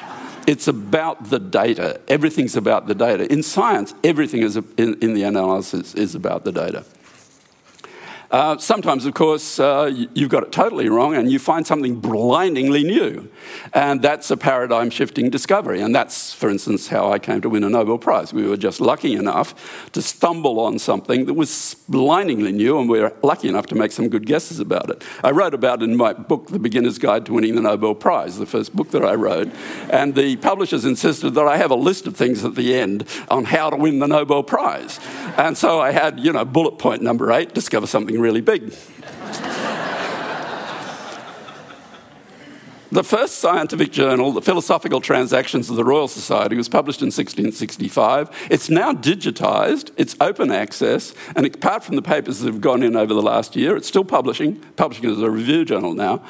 it's 0.46 0.68
about 0.68 1.28
the 1.30 1.40
data. 1.40 2.00
Everything's 2.06 2.54
about 2.54 2.87
the 2.87 2.94
data. 2.94 3.30
In 3.32 3.42
science, 3.42 3.94
everything 4.04 4.42
is 4.42 4.56
in, 4.56 4.94
in 5.00 5.14
the 5.14 5.25
analysis 5.25 5.94
is 5.94 6.14
about 6.14 6.44
the 6.44 6.52
data. 6.52 6.85
Uh, 8.30 8.59
sometimes, 8.59 9.06
of 9.06 9.14
course, 9.14 9.61
uh, 9.61 9.90
you've 10.14 10.30
got 10.30 10.42
it 10.42 10.52
totally 10.52 10.88
wrong 10.88 11.14
and 11.14 11.30
you 11.30 11.38
find 11.38 11.66
something 11.66 12.00
blindingly 12.00 12.83
new. 12.83 13.28
And 13.73 14.02
that's 14.02 14.30
a 14.30 14.37
paradigm 14.37 14.90
shifting 14.90 15.30
discovery. 15.30 15.80
And 15.80 15.95
that's, 15.95 16.33
for 16.33 16.49
instance, 16.50 16.88
how 16.88 17.12
I 17.12 17.18
came 17.18 17.40
to 17.42 17.49
win 17.49 17.64
a 17.64 17.68
Nobel 17.68 17.99
Prize. 17.99 18.33
We 18.33 18.47
were 18.47 18.56
just 18.56 18.80
lucky 18.80 19.14
enough 19.14 19.90
to 19.92 20.02
stumble 20.02 20.59
on 20.61 20.78
something 20.78 21.26
that 21.26 21.35
was 21.35 21.76
blindingly 21.88 22.52
new, 22.52 22.78
and 22.78 22.88
we 22.88 23.00
were 23.00 23.12
lucky 23.23 23.49
enough 23.49 23.66
to 23.66 23.75
make 23.75 23.92
some 23.92 24.09
good 24.09 24.26
guesses 24.26 24.59
about 24.59 24.90
it. 24.90 25.04
I 25.23 25.30
wrote 25.30 25.54
about 25.54 25.83
it 25.83 25.85
in 25.85 25.97
my 25.97 26.12
book, 26.12 26.49
The 26.49 26.59
Beginner's 26.59 26.99
Guide 26.99 27.26
to 27.26 27.33
Winning 27.33 27.54
the 27.54 27.62
Nobel 27.62 27.95
Prize, 27.95 28.38
the 28.38 28.47
first 28.47 28.75
book 28.75 28.90
that 28.90 29.04
I 29.04 29.14
wrote. 29.14 29.50
And 29.90 30.14
the 30.14 30.37
publishers 30.37 30.85
insisted 30.85 31.30
that 31.35 31.47
I 31.47 31.56
have 31.56 31.71
a 31.71 31.76
list 31.76 32.06
of 32.06 32.16
things 32.16 32.45
at 32.45 32.54
the 32.54 32.75
end 32.75 33.06
on 33.28 33.45
how 33.45 33.71
to 33.71 33.76
win 33.76 33.99
the 33.99 34.09
Nobel 34.09 34.42
Prize. 34.42 34.99
And 35.37 35.56
so 35.56 35.80
I 35.80 35.92
had, 35.92 36.18
you 36.21 36.33
know, 36.33 36.45
bullet 36.45 36.78
point 36.78 37.02
number 37.02 37.30
eight 37.33 37.54
discover 37.54 37.87
something 37.87 38.15
really 38.16 38.40
big. 38.40 38.73
The 42.92 43.02
first 43.02 43.40
scientific 43.40 43.90
journal, 43.90 44.32
the 44.32 44.40
Philosophical 44.40 45.00
Transactions 45.00 45.68
of 45.68 45.76
the 45.76 45.85
Royal 45.85 46.08
Society, 46.08 46.56
was 46.56 46.68
published 46.68 47.02
in 47.02 47.08
1665. 47.08 48.30
It's 48.49 48.70
now 48.70 48.92
digitised, 48.92 49.90
it's 49.96 50.16
open 50.20 50.52
access, 50.52 51.12
and 51.35 51.44
apart 51.44 51.85
from 51.85 51.96
the 51.96 52.02
papers 52.02 52.40
that 52.40 52.46
have 52.46 52.61
gone 52.61 52.82
in 52.82 52.96
over 52.96 53.12
the 53.12 53.20
last 53.20 53.56
year, 53.56 53.76
it's 53.76 53.88
still 53.88 54.04
publishing, 54.04 54.56
publishing 54.76 55.11
as 55.11 55.20
a 55.20 55.28
review 55.28 55.64
journal 55.64 55.94
now. 55.94 56.25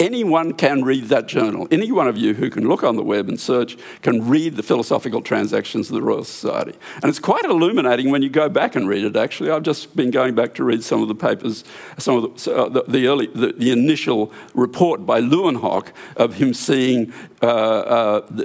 Anyone 0.00 0.54
can 0.54 0.82
read 0.82 1.04
that 1.04 1.28
journal. 1.28 1.68
Any 1.70 1.92
one 1.92 2.08
of 2.08 2.18
you 2.18 2.34
who 2.34 2.50
can 2.50 2.68
look 2.68 2.82
on 2.82 2.96
the 2.96 3.02
web 3.04 3.28
and 3.28 3.38
search 3.38 3.76
can 4.02 4.28
read 4.28 4.56
the 4.56 4.62
philosophical 4.62 5.22
transactions 5.22 5.88
of 5.88 5.94
the 5.94 6.02
Royal 6.02 6.24
Society. 6.24 6.76
And 6.96 7.04
it's 7.04 7.20
quite 7.20 7.44
illuminating 7.44 8.10
when 8.10 8.20
you 8.20 8.28
go 8.28 8.48
back 8.48 8.74
and 8.74 8.88
read 8.88 9.04
it, 9.04 9.14
actually. 9.14 9.50
I've 9.50 9.62
just 9.62 9.94
been 9.94 10.10
going 10.10 10.34
back 10.34 10.54
to 10.54 10.64
read 10.64 10.82
some 10.82 11.00
of 11.00 11.06
the 11.06 11.14
papers, 11.14 11.62
some 11.96 12.16
of 12.16 12.44
the, 12.44 12.56
uh, 12.56 12.68
the, 12.70 12.82
the 12.88 13.06
early, 13.06 13.28
the, 13.28 13.52
the, 13.52 13.70
initial 13.70 14.32
report 14.52 15.06
by 15.06 15.20
Leeuwenhoek 15.20 15.92
of 16.16 16.34
him 16.34 16.54
seeing 16.54 17.12
uh, 17.40 17.46
uh, 17.46 18.44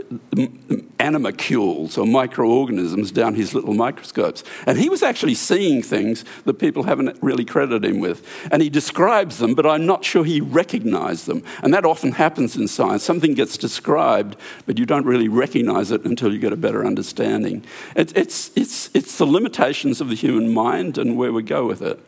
animalcules 1.00 1.98
or 1.98 2.06
microorganisms 2.06 3.12
down 3.12 3.36
his 3.36 3.53
little 3.53 3.74
microscopes. 3.74 4.44
And 4.65 4.77
he 4.77 4.89
was 4.89 5.01
actually 5.01 5.36
seeing 5.36 5.82
things 5.82 6.25
that 6.46 6.56
people 6.56 6.84
haven't 6.84 7.18
really 7.22 7.46
credited 7.46 7.86
him 7.86 8.00
with. 8.00 8.25
And 8.51 8.62
he 8.62 8.70
describes 8.70 9.38
them, 9.38 9.56
but 9.56 9.65
I'm 9.65 9.86
not 9.86 10.03
sure 10.03 10.25
he 10.25 10.41
recognized 10.41 11.25
them. 11.25 11.44
And 11.63 11.74
that 11.74 11.86
often 11.86 12.13
happens 12.13 12.56
in 12.56 12.68
science. 12.68 13.03
Something 13.03 13.34
gets 13.34 13.58
described, 13.58 14.36
but 14.65 14.77
you 14.77 14.86
don't 14.86 15.06
really 15.06 15.29
recognize 15.29 15.91
it 15.91 16.03
until 16.06 16.34
you 16.34 16.39
get 16.39 16.53
a 16.53 16.58
better 16.58 16.86
understanding. 16.86 17.63
It, 17.96 18.15
it's, 18.18 18.51
it's, 18.56 18.89
it's 18.94 19.18
the 19.18 19.25
limitations 19.25 20.01
of 20.01 20.10
the 20.10 20.15
human 20.15 20.53
mind 20.53 20.98
and 20.98 21.18
where 21.18 21.32
we 21.32 21.44
go 21.44 21.65
with 21.65 21.82
it. 21.82 22.00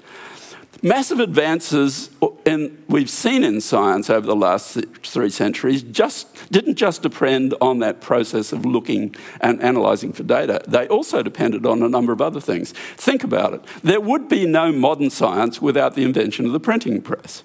Massive 0.83 1.19
advances 1.19 2.09
in, 2.43 2.83
we've 2.87 3.09
seen 3.09 3.43
in 3.43 3.61
science 3.61 4.09
over 4.09 4.25
the 4.25 4.35
last 4.35 4.83
three 5.03 5.29
centuries 5.29 5.83
just 5.83 6.51
didn't 6.51 6.75
just 6.75 7.03
depend 7.03 7.53
on 7.61 7.77
that 7.79 8.01
process 8.01 8.51
of 8.51 8.65
looking 8.65 9.15
and 9.41 9.61
analysing 9.61 10.11
for 10.11 10.23
data. 10.23 10.59
They 10.67 10.87
also 10.87 11.21
depended 11.21 11.67
on 11.67 11.83
a 11.83 11.89
number 11.89 12.11
of 12.11 12.19
other 12.19 12.41
things. 12.41 12.71
Think 12.97 13.23
about 13.23 13.53
it. 13.53 13.61
There 13.83 14.01
would 14.01 14.27
be 14.27 14.47
no 14.47 14.71
modern 14.71 15.11
science 15.11 15.61
without 15.61 15.93
the 15.93 16.03
invention 16.03 16.47
of 16.47 16.51
the 16.51 16.59
printing 16.59 16.99
press. 17.03 17.43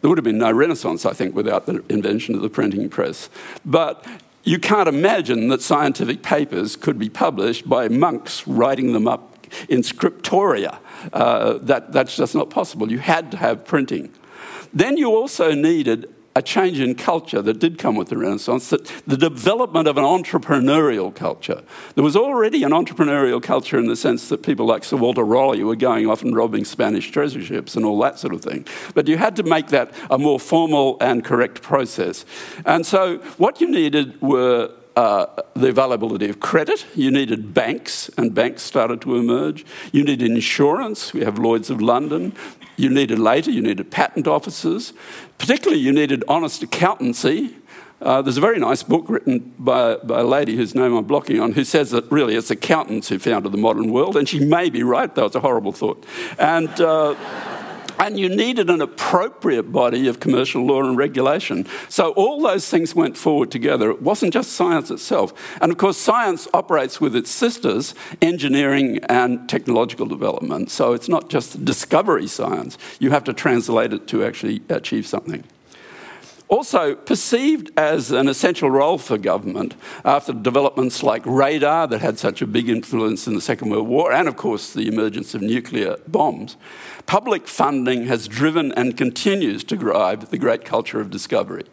There 0.00 0.08
would 0.08 0.18
have 0.18 0.24
been 0.24 0.38
no 0.38 0.52
Renaissance, 0.52 1.04
I 1.04 1.14
think, 1.14 1.34
without 1.34 1.66
the 1.66 1.82
invention 1.88 2.36
of 2.36 2.42
the 2.42 2.48
printing 2.48 2.88
press. 2.88 3.28
But 3.64 4.06
you 4.44 4.60
can't 4.60 4.88
imagine 4.88 5.48
that 5.48 5.62
scientific 5.62 6.22
papers 6.22 6.76
could 6.76 6.96
be 6.96 7.08
published 7.08 7.68
by 7.68 7.88
monks 7.88 8.46
writing 8.46 8.92
them 8.92 9.08
up 9.08 9.27
in 9.68 9.82
scriptoria. 9.82 10.78
Uh, 11.12 11.58
that, 11.62 11.92
that's 11.92 12.16
just 12.16 12.34
not 12.34 12.50
possible. 12.50 12.90
You 12.90 12.98
had 12.98 13.30
to 13.32 13.36
have 13.36 13.64
printing. 13.64 14.12
Then 14.72 14.96
you 14.96 15.14
also 15.14 15.52
needed 15.54 16.14
a 16.38 16.42
change 16.42 16.78
in 16.78 16.94
culture 16.94 17.42
that 17.42 17.58
did 17.58 17.78
come 17.78 17.96
with 17.96 18.10
the 18.10 18.16
Renaissance, 18.16 18.70
that 18.70 18.84
the 19.08 19.16
development 19.16 19.88
of 19.88 19.98
an 19.98 20.04
entrepreneurial 20.04 21.12
culture. 21.12 21.62
There 21.96 22.04
was 22.04 22.14
already 22.14 22.62
an 22.62 22.70
entrepreneurial 22.70 23.42
culture 23.42 23.76
in 23.76 23.88
the 23.88 23.96
sense 23.96 24.28
that 24.28 24.44
people 24.44 24.64
like 24.64 24.84
Sir 24.84 24.96
Walter 24.96 25.24
Raleigh 25.24 25.64
were 25.64 25.74
going 25.74 26.08
off 26.08 26.22
and 26.22 26.36
robbing 26.36 26.64
Spanish 26.64 27.10
treasure 27.10 27.42
ships 27.42 27.74
and 27.74 27.84
all 27.84 27.98
that 28.00 28.20
sort 28.20 28.34
of 28.34 28.42
thing. 28.42 28.66
But 28.94 29.08
you 29.08 29.18
had 29.18 29.34
to 29.36 29.42
make 29.42 29.68
that 29.68 29.92
a 30.10 30.18
more 30.18 30.38
formal 30.38 30.96
and 31.00 31.24
correct 31.24 31.60
process. 31.60 32.24
And 32.64 32.86
so 32.86 33.18
what 33.38 33.60
you 33.60 33.68
needed 33.68 34.22
were 34.22 34.70
uh, 34.98 35.42
the 35.54 35.68
availability 35.68 36.28
of 36.28 36.40
credit. 36.40 36.84
You 36.96 37.12
needed 37.12 37.54
banks, 37.54 38.10
and 38.18 38.34
banks 38.34 38.62
started 38.62 39.00
to 39.02 39.14
emerge. 39.14 39.64
You 39.92 40.02
needed 40.02 40.28
insurance. 40.28 41.12
We 41.12 41.20
have 41.20 41.38
Lloyd's 41.38 41.70
of 41.70 41.80
London. 41.80 42.34
You 42.76 42.90
needed 42.90 43.20
later, 43.20 43.52
you 43.52 43.62
needed 43.62 43.92
patent 43.92 44.26
offices. 44.26 44.92
Particularly, 45.38 45.80
you 45.80 45.92
needed 45.92 46.24
honest 46.26 46.64
accountancy. 46.64 47.54
Uh, 48.02 48.22
there's 48.22 48.38
a 48.38 48.40
very 48.40 48.58
nice 48.58 48.82
book 48.82 49.04
written 49.08 49.54
by, 49.56 49.96
by, 49.98 50.18
a 50.20 50.24
lady 50.24 50.56
whose 50.56 50.74
name 50.74 50.92
I'm 50.92 51.04
blocking 51.04 51.40
on 51.40 51.52
who 51.52 51.62
says 51.62 51.92
that 51.92 52.10
really 52.10 52.34
it's 52.34 52.50
accountants 52.50 53.08
who 53.08 53.20
founded 53.20 53.52
the 53.52 53.58
modern 53.58 53.92
world, 53.92 54.16
and 54.16 54.28
she 54.28 54.40
may 54.40 54.68
be 54.68 54.82
right, 54.82 55.14
though 55.14 55.26
it's 55.26 55.36
a 55.36 55.40
horrible 55.40 55.72
thought. 55.72 56.04
And, 56.40 56.68
uh, 56.80 57.14
And 57.98 58.18
you 58.18 58.28
needed 58.28 58.70
an 58.70 58.80
appropriate 58.80 59.72
body 59.72 60.06
of 60.08 60.20
commercial 60.20 60.64
law 60.64 60.82
and 60.82 60.96
regulation. 60.96 61.66
So 61.88 62.12
all 62.12 62.40
those 62.40 62.68
things 62.68 62.94
went 62.94 63.16
forward 63.16 63.50
together. 63.50 63.90
It 63.90 64.02
wasn't 64.02 64.32
just 64.32 64.52
science 64.52 64.90
itself. 64.90 65.32
And 65.60 65.72
of 65.72 65.78
course, 65.78 65.96
science 65.96 66.46
operates 66.54 67.00
with 67.00 67.16
its 67.16 67.30
sisters, 67.30 67.94
engineering 68.22 69.00
and 69.08 69.48
technological 69.48 70.06
development. 70.06 70.70
So 70.70 70.92
it's 70.92 71.08
not 71.08 71.28
just 71.28 71.64
discovery 71.64 72.28
science, 72.28 72.78
you 73.00 73.10
have 73.10 73.24
to 73.24 73.32
translate 73.32 73.92
it 73.92 74.06
to 74.08 74.24
actually 74.24 74.62
achieve 74.68 75.06
something. 75.06 75.44
Also, 76.48 76.94
perceived 76.94 77.70
as 77.78 78.10
an 78.10 78.26
essential 78.26 78.70
role 78.70 78.96
for 78.96 79.18
government 79.18 79.74
after 80.02 80.32
developments 80.32 81.02
like 81.02 81.22
radar 81.26 81.86
that 81.86 82.00
had 82.00 82.18
such 82.18 82.40
a 82.40 82.46
big 82.46 82.70
influence 82.70 83.26
in 83.26 83.34
the 83.34 83.40
Second 83.40 83.68
World 83.70 83.86
War, 83.86 84.12
and 84.12 84.26
of 84.26 84.36
course 84.36 84.72
the 84.72 84.88
emergence 84.88 85.34
of 85.34 85.42
nuclear 85.42 85.98
bombs, 86.08 86.56
public 87.04 87.46
funding 87.46 88.06
has 88.06 88.26
driven 88.26 88.72
and 88.72 88.96
continues 88.96 89.62
to 89.64 89.76
drive 89.76 90.30
the 90.30 90.38
great 90.38 90.64
culture 90.64 91.00
of 91.00 91.10
discovery. 91.10 91.64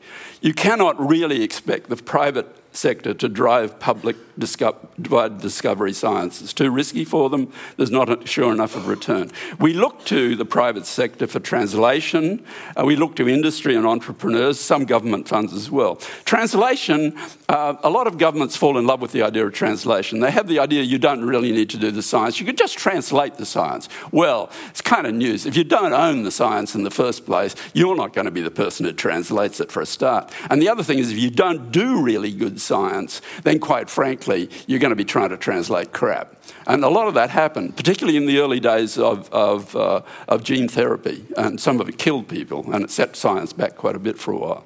You 0.42 0.54
cannot 0.54 1.00
really 1.00 1.42
expect 1.42 1.88
the 1.88 1.96
private 1.96 2.65
sector 2.76 3.14
to 3.14 3.30
drive 3.30 3.80
public 3.80 4.16
discovery 4.38 5.94
science. 5.94 6.42
It's 6.42 6.54
too 6.54 6.70
risky 6.70 7.06
for 7.06 7.30
them. 7.30 7.52
There's 7.78 7.92
not 7.92 8.28
sure 8.28 8.52
enough 8.52 8.76
of 8.76 8.88
return. 8.88 9.32
We 9.60 9.74
look 9.74 10.06
to 10.06 10.36
the 10.36 10.46
private 10.46 10.86
sector 10.86 11.28
for 11.28 11.40
translation. 11.40 12.44
Uh, 12.76 12.84
we 12.86 12.96
look 12.96 13.16
to 13.16 13.30
industry 13.30 13.76
and 13.76 13.86
entrepreneurs, 13.86 14.60
some 14.60 14.86
government 14.86 15.28
funds 15.28 15.54
as 15.54 15.72
well. 15.72 15.96
Translation, 16.26 17.18
uh, 17.48 17.76
a 17.84 17.90
lot 17.90 18.08
of 18.08 18.18
governments 18.18 18.58
fall 18.58 18.78
in 18.78 18.86
love 18.86 19.02
with 19.02 19.12
the 19.14 19.24
idea 19.24 19.46
of 19.46 19.54
translation. 19.54 20.20
They 20.20 20.32
have 20.32 20.48
the 20.48 20.60
idea 20.60 20.82
you 20.84 21.00
don't 21.00 21.24
really 21.24 21.52
need 21.52 21.70
to 21.72 21.78
do 21.78 21.92
the 21.92 22.02
science. 22.02 22.40
You 22.40 22.46
could 22.46 22.58
just 22.58 22.78
translate 22.78 23.36
the 23.36 23.46
science. 23.46 23.88
Well, 24.12 24.50
it's 24.70 24.82
kind 24.82 25.08
of 25.08 25.14
news. 25.14 25.46
If 25.46 25.56
you 25.56 25.64
don't 25.64 25.94
own 25.94 26.24
the 26.24 26.32
science 26.32 26.76
in 26.76 26.84
the 26.84 26.92
first 26.92 27.26
place, 27.26 27.56
you're 27.74 27.96
not 27.96 28.14
going 28.14 28.26
to 28.26 28.32
be 28.32 28.42
the 28.42 28.52
person 28.52 28.86
who 28.86 28.92
translates 28.92 29.60
it 29.60 29.72
for 29.72 29.82
a 29.82 29.86
start. 29.86 30.32
And 30.50 30.62
the 30.62 30.70
other 30.70 30.84
thing 30.84 31.00
is 31.00 31.12
if 31.12 31.18
you 31.18 31.30
don't 31.30 31.72
do 31.72 32.02
really 32.02 32.32
good 32.32 32.60
science, 32.66 33.22
then 33.44 33.60
quite 33.60 33.90
frankly, 33.90 34.50
you're 34.68 34.80
going 34.80 34.92
to 34.92 34.96
be 34.96 35.06
trying 35.06 35.30
to 35.30 35.38
translate 35.38 35.92
crap. 35.92 36.36
And 36.68 36.84
a 36.84 36.90
lot 36.90 37.08
of 37.08 37.14
that 37.14 37.30
happened, 37.30 37.78
particularly 37.78 38.18
in 38.18 38.26
the 38.26 38.40
early 38.40 38.60
days 38.60 38.98
of, 38.98 39.30
of, 39.32 39.76
uh, 39.76 40.02
of 40.28 40.44
gene 40.44 40.68
therapy. 40.68 41.26
And 41.38 41.60
some 41.60 41.80
of 41.80 41.88
it 41.88 41.98
killed 41.98 42.28
people, 42.28 42.72
and 42.74 42.84
it 42.84 42.92
set 42.92 43.16
science 43.16 43.54
back 43.54 43.76
quite 43.76 43.96
a 43.96 44.00
bit 44.00 44.18
for 44.18 44.34
a 44.34 44.38
while. 44.38 44.66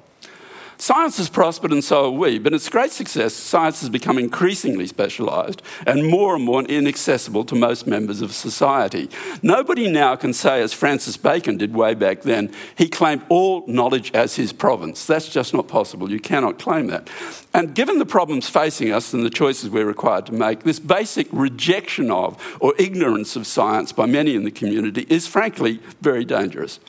Science 0.80 1.18
has 1.18 1.28
prospered 1.28 1.72
and 1.72 1.84
so 1.84 2.10
have 2.10 2.18
we, 2.18 2.38
but 2.38 2.54
its 2.54 2.70
great 2.70 2.90
success, 2.90 3.34
science 3.34 3.80
has 3.80 3.90
become 3.90 4.16
increasingly 4.16 4.86
specialised 4.86 5.60
and 5.86 6.08
more 6.08 6.34
and 6.34 6.42
more 6.42 6.62
inaccessible 6.62 7.44
to 7.44 7.54
most 7.54 7.86
members 7.86 8.22
of 8.22 8.32
society. 8.32 9.10
Nobody 9.42 9.90
now 9.90 10.16
can 10.16 10.32
say, 10.32 10.62
as 10.62 10.72
Francis 10.72 11.18
Bacon 11.18 11.58
did 11.58 11.74
way 11.74 11.92
back 11.92 12.22
then, 12.22 12.50
he 12.78 12.88
claimed 12.88 13.20
all 13.28 13.62
knowledge 13.66 14.10
as 14.14 14.36
his 14.36 14.54
province. 14.54 15.04
That's 15.04 15.28
just 15.28 15.52
not 15.52 15.68
possible. 15.68 16.10
You 16.10 16.18
cannot 16.18 16.58
claim 16.58 16.86
that. 16.86 17.10
And 17.52 17.74
given 17.74 17.98
the 17.98 18.06
problems 18.06 18.48
facing 18.48 18.90
us 18.90 19.12
and 19.12 19.22
the 19.22 19.28
choices 19.28 19.68
we're 19.68 19.84
required 19.84 20.24
to 20.26 20.32
make, 20.32 20.62
this 20.62 20.80
basic 20.80 21.28
rejection 21.30 22.10
of 22.10 22.42
or 22.58 22.72
ignorance 22.78 23.36
of 23.36 23.46
science 23.46 23.92
by 23.92 24.06
many 24.06 24.34
in 24.34 24.44
the 24.44 24.50
community 24.50 25.04
is 25.10 25.26
frankly 25.26 25.78
very 26.00 26.24
dangerous. 26.24 26.80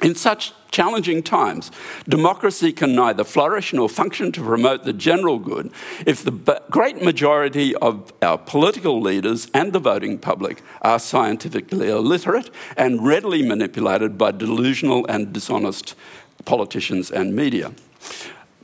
In 0.00 0.14
such 0.14 0.52
challenging 0.70 1.24
times, 1.24 1.72
democracy 2.08 2.72
can 2.72 2.94
neither 2.94 3.24
flourish 3.24 3.72
nor 3.72 3.88
function 3.88 4.30
to 4.32 4.42
promote 4.42 4.84
the 4.84 4.92
general 4.92 5.40
good 5.40 5.72
if 6.06 6.22
the 6.22 6.62
great 6.70 7.02
majority 7.02 7.74
of 7.76 8.12
our 8.22 8.38
political 8.38 9.00
leaders 9.00 9.48
and 9.52 9.72
the 9.72 9.80
voting 9.80 10.18
public 10.18 10.62
are 10.82 11.00
scientifically 11.00 11.88
illiterate 11.88 12.50
and 12.76 13.04
readily 13.04 13.42
manipulated 13.42 14.16
by 14.16 14.30
delusional 14.30 15.04
and 15.06 15.32
dishonest 15.32 15.96
politicians 16.44 17.10
and 17.10 17.34
media. 17.34 17.72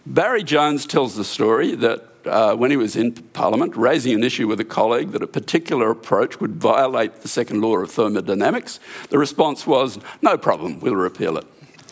Barry 0.07 0.45
Jones 0.45 0.87
tells 0.87 1.17
the 1.17 1.25
story 1.25 1.75
that 1.75 2.14
uh, 2.27 2.55
when 2.55 2.71
he 2.71 2.77
was 2.77 2.97
in 2.97 3.13
Parliament, 3.13 3.77
raising 3.77 4.15
an 4.15 4.25
issue 4.25 4.49
with 4.49 4.61
a 4.61 4.65
colleague 4.65 5.13
that 5.13 5.23
a 5.23 5.27
particular 5.27 5.91
approach 5.91 6.41
would 6.41 6.57
violate 6.57 7.23
the 7.23 7.29
second 7.29 7.61
law 7.61 7.77
of 7.79 7.91
thermodynamics. 7.91 8.81
The 9.11 9.19
response 9.19 9.67
was, 9.67 9.99
no 10.23 10.37
problem, 10.39 10.81
we'll 10.81 10.97
repeal 10.97 11.37
it. 11.37 11.45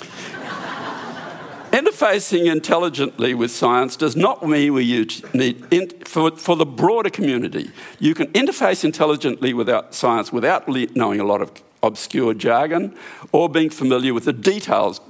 Interfacing 1.72 2.52
intelligently 2.52 3.32
with 3.34 3.50
science 3.50 3.96
does 3.96 4.14
not 4.14 4.46
mean 4.46 4.74
we 4.74 4.84
need, 5.32 5.64
in, 5.72 5.88
for, 6.04 6.36
for 6.36 6.54
the 6.54 6.66
broader 6.66 7.08
community, 7.08 7.70
you 7.98 8.14
can 8.14 8.26
interface 8.32 8.84
intelligently 8.84 9.54
without 9.54 9.94
science 9.94 10.32
without 10.32 10.68
knowing 10.68 11.20
a 11.20 11.24
lot 11.24 11.40
of 11.40 11.50
obscure 11.82 12.34
jargon 12.34 12.94
or 13.32 13.48
being 13.48 13.70
familiar 13.70 14.12
with 14.14 14.24
the 14.24 14.32
details 14.32 15.00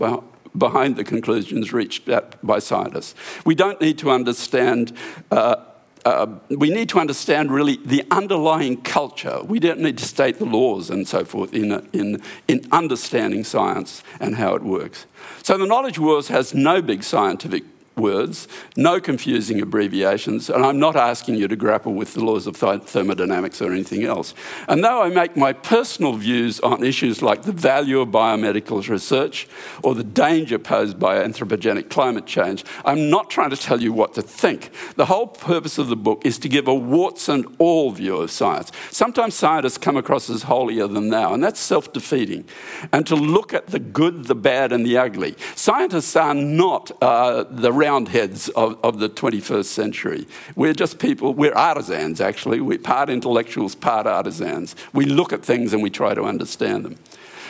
behind 0.57 0.97
the 0.97 1.05
conclusions 1.05 1.73
reached 1.73 2.09
by 2.43 2.59
scientists. 2.59 3.15
We 3.45 3.55
don't 3.55 3.81
need 3.81 3.99
to 3.99 4.11
understand. 4.11 4.93
Uh, 5.31 5.57
uh, 6.05 6.27
we 6.51 6.69
need 6.69 6.89
to 6.89 6.99
understand 6.99 7.53
really 7.53 7.79
the 7.85 8.05
underlying 8.11 8.83
culture. 8.83 9.41
We 9.45 9.61
don't 9.61 9.79
need 9.79 9.99
to 9.99 10.05
state 10.05 10.39
the 10.39 10.45
laws 10.45 10.91
and 10.91 11.07
so 11.07 11.25
forth 11.25 11.55
in, 11.55 11.71
in, 11.93 12.21
in 12.49 12.67
understanding 12.73 13.45
science 13.45 14.03
and 14.19 14.35
how 14.35 14.57
it 14.57 14.63
works. 14.63 15.07
So 15.45 15.57
the 15.57 15.67
knowledge 15.67 16.01
wars 16.01 16.27
has 16.27 16.55
no 16.55 16.83
big 16.83 17.05
scientific 17.05 17.63
words, 17.97 18.49
no 18.77 19.01
confusing 19.01 19.61
abbreviations, 19.61 20.49
and 20.49 20.65
I'm 20.65 20.79
not 20.79 20.97
asking 20.97 21.37
you 21.37 21.49
to 21.49 21.57
grapple 21.57 21.93
with 21.93 22.15
the 22.15 22.25
laws 22.25 22.47
of 22.47 22.57
thermodynamics 22.57 23.61
or 23.61 23.73
anything 23.73 24.05
else. 24.05 24.35
And 24.69 24.83
though 24.83 25.03
I 25.03 25.09
make 25.09 25.37
my 25.37 25.53
personal 25.53 26.15
views 26.15 26.61
on 26.61 26.85
issues 26.85 27.23
like 27.23 27.43
the 27.43 27.53
value 27.53 28.01
of 28.01 28.09
biomedical 28.09 28.87
research 28.89 29.49
or 29.83 29.95
the 29.95 30.05
danger 30.05 30.59
posed 30.59 30.99
by 30.99 31.17
anthropogenic 31.17 31.91
climate 31.91 32.27
change, 32.27 32.65
I'm 32.85 33.11
not 33.11 33.31
trying 33.31 33.51
to 33.51 33.57
tell 33.57 33.81
you 33.81 33.93
what 33.93 34.15
to 34.15 34.23
think. 34.23 34.71
The 34.97 35.07
whole 35.07 35.27
purpose 35.27 35.79
of 35.79 35.89
the 35.89 35.97
book 35.97 36.25
is 36.25 36.39
to 36.39 36.49
give 36.49 36.69
a 36.69 36.75
warts 36.75 37.29
and 37.29 37.47
all 37.59 37.91
view 37.91 38.17
of 38.17 38.31
science. 38.31 38.73
Sometimes 38.91 39.35
scientists 39.35 39.79
come 39.79 39.97
across 39.97 40.31
as 40.31 40.45
holier 40.45 40.87
than 40.87 41.11
thou, 41.11 41.35
and 41.35 41.43
that's 41.43 41.61
self 41.61 41.93
defeating. 41.93 42.45
And 42.93 43.07
to 43.07 43.17
look 43.17 43.53
at 43.55 43.69
the 43.69 43.79
good, 43.79 44.25
the 44.25 44.35
bad, 44.35 44.73
and 44.73 44.85
the 44.87 44.97
ugly. 44.99 45.37
Scientists 45.55 46.17
are 46.17 46.35
not 46.35 46.91
uh, 47.03 47.45
the 47.51 47.73
roundheads 47.83 48.49
of, 48.51 48.79
of 48.85 49.01
the 49.01 49.09
21st 49.09 49.65
century. 49.65 50.27
We're 50.55 50.73
just 50.73 51.01
people, 51.01 51.35
we're 51.35 51.55
artisans 51.55 52.21
actually. 52.21 52.61
We're 52.61 52.79
part 52.79 53.11
intellectuals, 53.11 53.75
part 53.75 54.07
artisans. 54.07 54.77
We 54.93 55.05
look 55.05 55.33
at 55.33 55.45
things 55.45 55.73
and 55.73 55.83
we 55.83 55.91
try 55.91 56.15
to 56.15 56.23
understand 56.23 56.85
them. 56.85 56.97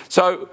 So 0.09 0.49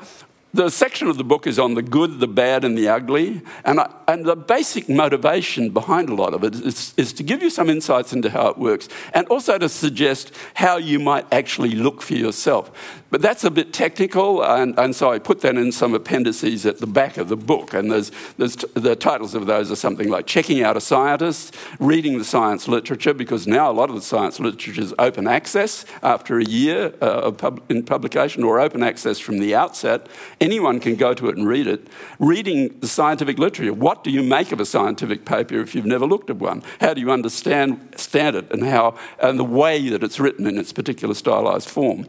the 0.54 0.70
section 0.70 1.08
of 1.08 1.18
the 1.18 1.24
book 1.24 1.46
is 1.46 1.60
on 1.60 1.76
the 1.76 1.84
good, 1.84 2.20
the 2.20 2.28
bad, 2.28 2.66
and 2.66 2.76
the 2.78 2.90
ugly. 2.90 3.42
And, 3.64 3.80
I, 3.80 3.90
and 4.08 4.26
the 4.26 4.36
basic 4.36 4.90
motivation 4.90 5.70
behind 5.70 6.10
a 6.10 6.16
lot 6.16 6.34
of 6.34 6.44
it 6.44 6.56
is, 6.56 6.94
is, 6.98 7.14
to 7.14 7.24
give 7.24 7.44
you 7.44 7.52
some 7.52 7.70
insights 7.70 8.14
into 8.14 8.32
how 8.32 8.48
it 8.48 8.58
works 8.58 8.90
and 9.14 9.28
also 9.28 9.58
to 9.60 9.70
suggest 9.70 10.34
how 10.56 10.78
you 10.78 11.00
might 11.00 11.32
actually 11.32 11.72
look 11.72 12.02
for 12.02 12.16
yourself. 12.16 12.72
But 13.12 13.22
that's 13.22 13.44
a 13.44 13.50
bit 13.50 13.74
technical, 13.74 14.44
and, 14.44 14.78
and 14.78 14.96
so 14.96 15.12
I 15.12 15.18
put 15.18 15.42
that 15.42 15.56
in 15.56 15.72
some 15.72 15.96
appendices 15.96 16.66
at 16.66 16.78
the 16.78 16.88
back 16.88 17.18
of 17.18 17.28
the 17.28 17.36
book. 17.36 17.74
And 17.74 17.92
there's, 17.92 18.12
there's 18.38 18.56
t- 18.56 18.68
the 18.76 18.96
titles 18.96 19.34
of 19.34 19.48
those 19.48 19.72
are 19.72 19.76
something 19.76 20.10
like 20.10 20.28
Checking 20.28 20.62
Out 20.62 20.78
a 20.78 20.82
Scientist, 20.82 21.56
Reading 21.80 22.20
the 22.20 22.24
Science 22.24 22.68
Literature, 22.68 23.16
because 23.16 23.48
now 23.48 23.72
a 23.72 23.74
lot 23.74 23.90
of 23.90 23.96
the 23.96 24.02
science 24.02 24.40
literature 24.40 24.80
is 24.80 24.94
open 25.00 25.28
access 25.28 25.86
after 26.04 26.38
a 26.38 26.46
year 26.46 26.94
uh, 27.02 27.06
of 27.06 27.38
pub- 27.38 27.64
in 27.70 27.84
publication, 27.84 28.44
or 28.44 28.60
open 28.60 28.84
access 28.84 29.18
from 29.18 29.40
the 29.40 29.56
outset 29.56 30.08
Anyone 30.42 30.80
can 30.80 30.96
go 30.96 31.14
to 31.14 31.30
it 31.30 31.38
and 31.38 31.48
read 31.48 31.68
it. 31.68 31.88
Reading 32.18 32.80
the 32.80 32.88
scientific 32.88 33.38
literature. 33.38 33.74
What 33.74 34.04
do 34.04 34.12
you 34.12 34.24
make 34.24 34.52
of 34.52 34.60
a 34.60 34.66
scientific 34.66 35.26
paper 35.26 35.60
if 35.60 35.76
you've 35.76 35.86
never 35.86 36.06
looked 36.06 36.30
at 36.30 36.38
one? 36.38 36.64
How 36.80 36.94
do 36.94 37.02
you 37.02 37.12
understand, 37.12 37.80
understand 37.82 38.36
it 38.36 38.52
and, 38.52 38.64
how, 38.64 38.98
and 39.22 39.38
the 39.38 39.44
way 39.44 39.90
that 39.90 40.04
it's 40.04 40.20
written 40.20 40.48
in 40.48 40.58
its 40.58 40.72
particular 40.72 41.14
stylized 41.14 41.70
form? 41.70 42.06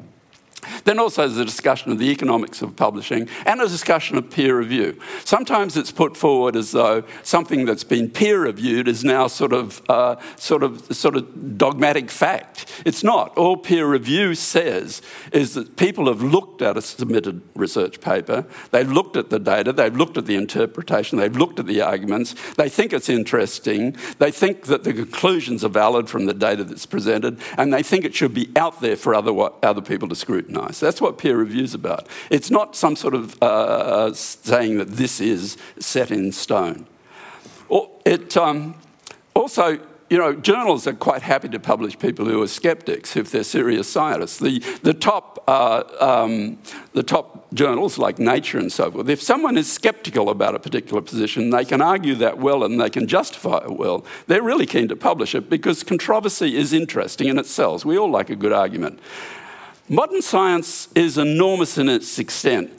Then 0.84 0.98
also 0.98 1.26
there's 1.26 1.38
a 1.38 1.44
discussion 1.44 1.92
of 1.92 1.98
the 1.98 2.10
economics 2.10 2.62
of 2.62 2.76
publishing 2.76 3.28
and 3.46 3.60
a 3.60 3.68
discussion 3.68 4.16
of 4.16 4.30
peer 4.30 4.58
review. 4.58 4.98
Sometimes 5.24 5.76
it's 5.76 5.92
put 5.92 6.16
forward 6.16 6.56
as 6.56 6.72
though 6.72 7.04
something 7.22 7.64
that's 7.64 7.84
been 7.84 8.10
peer 8.10 8.42
reviewed 8.42 8.88
is 8.88 9.04
now 9.04 9.26
sort 9.26 9.52
of, 9.52 9.82
uh, 9.88 10.16
sort 10.36 10.62
of, 10.62 10.94
sort 10.94 11.16
of 11.16 11.58
dogmatic 11.58 12.10
fact. 12.10 12.82
It's 12.84 13.02
not. 13.02 13.36
All 13.36 13.56
peer 13.56 13.86
review 13.86 14.34
says 14.34 15.02
is 15.32 15.54
that 15.54 15.76
people 15.76 16.06
have 16.06 16.22
looked 16.22 16.62
at 16.62 16.76
a 16.76 16.82
submitted 16.82 17.40
research 17.54 18.00
paper, 18.00 18.46
they've 18.70 18.90
looked 18.90 19.16
at 19.16 19.30
the 19.30 19.38
data, 19.38 19.72
they've 19.72 19.96
looked 19.96 20.16
at 20.16 20.26
the 20.26 20.36
interpretation, 20.36 21.18
they've 21.18 21.36
looked 21.36 21.58
at 21.58 21.66
the 21.66 21.80
arguments, 21.80 22.34
they 22.54 22.68
think 22.68 22.92
it's 22.92 23.08
interesting, 23.08 23.96
they 24.18 24.30
think 24.30 24.66
that 24.66 24.84
the 24.84 24.92
conclusions 24.92 25.64
are 25.64 25.68
valid 25.68 26.08
from 26.08 26.26
the 26.26 26.34
data 26.34 26.64
that's 26.64 26.86
presented, 26.86 27.38
and 27.56 27.72
they 27.72 27.82
think 27.82 28.04
it 28.04 28.14
should 28.14 28.34
be 28.34 28.50
out 28.56 28.80
there 28.80 28.96
for 28.96 29.14
other, 29.14 29.32
other 29.62 29.82
people 29.82 30.08
to 30.08 30.14
scrutinize 30.14 30.59
That's 30.68 31.00
what 31.00 31.18
peer 31.18 31.36
review 31.36 31.64
is 31.64 31.74
about. 31.74 32.08
It's 32.30 32.50
not 32.50 32.76
some 32.76 32.96
sort 32.96 33.14
of 33.14 33.40
uh, 33.42 34.12
saying 34.14 34.78
that 34.78 34.88
this 34.88 35.20
is 35.20 35.56
set 35.78 36.10
in 36.10 36.32
stone. 36.32 36.86
It 38.04 38.36
um, 38.36 38.74
also 39.34 39.78
you 40.10 40.18
know, 40.18 40.34
journals 40.34 40.88
are 40.88 40.92
quite 40.92 41.22
happy 41.22 41.48
to 41.48 41.60
publish 41.60 41.96
people 41.96 42.24
who 42.24 42.42
are 42.42 42.48
skeptics 42.48 43.16
if 43.16 43.30
they're 43.30 43.44
serious 43.44 43.88
scientists. 43.88 44.38
The, 44.38 44.58
the, 44.82 44.92
top, 44.92 45.42
uh, 45.46 45.84
um, 46.00 46.58
the 46.94 47.04
top 47.04 47.54
journals 47.54 47.96
like 47.96 48.18
Nature 48.18 48.58
and 48.58 48.72
so 48.72 48.90
forth, 48.90 49.08
if 49.08 49.22
someone 49.22 49.56
is 49.56 49.70
skeptical 49.70 50.28
about 50.28 50.56
a 50.56 50.58
particular 50.58 51.00
position, 51.00 51.50
they 51.50 51.64
can 51.64 51.80
argue 51.80 52.16
that 52.16 52.38
well 52.38 52.64
and 52.64 52.80
they 52.80 52.90
can 52.90 53.06
justify 53.06 53.58
it 53.58 53.76
well. 53.76 54.04
They're 54.26 54.42
really 54.42 54.66
keen 54.66 54.88
to 54.88 54.96
publish 54.96 55.32
it 55.36 55.48
because 55.48 55.84
controversy 55.84 56.56
is 56.56 56.72
interesting 56.72 57.28
in 57.28 57.38
itself. 57.38 57.84
We 57.84 57.96
all 57.96 58.10
like 58.10 58.30
a 58.30 58.36
good 58.36 58.52
argument. 58.52 58.98
Modern 59.92 60.22
science 60.22 60.86
is 60.94 61.18
enormous 61.18 61.76
in 61.76 61.88
its 61.88 62.16
extent. 62.20 62.70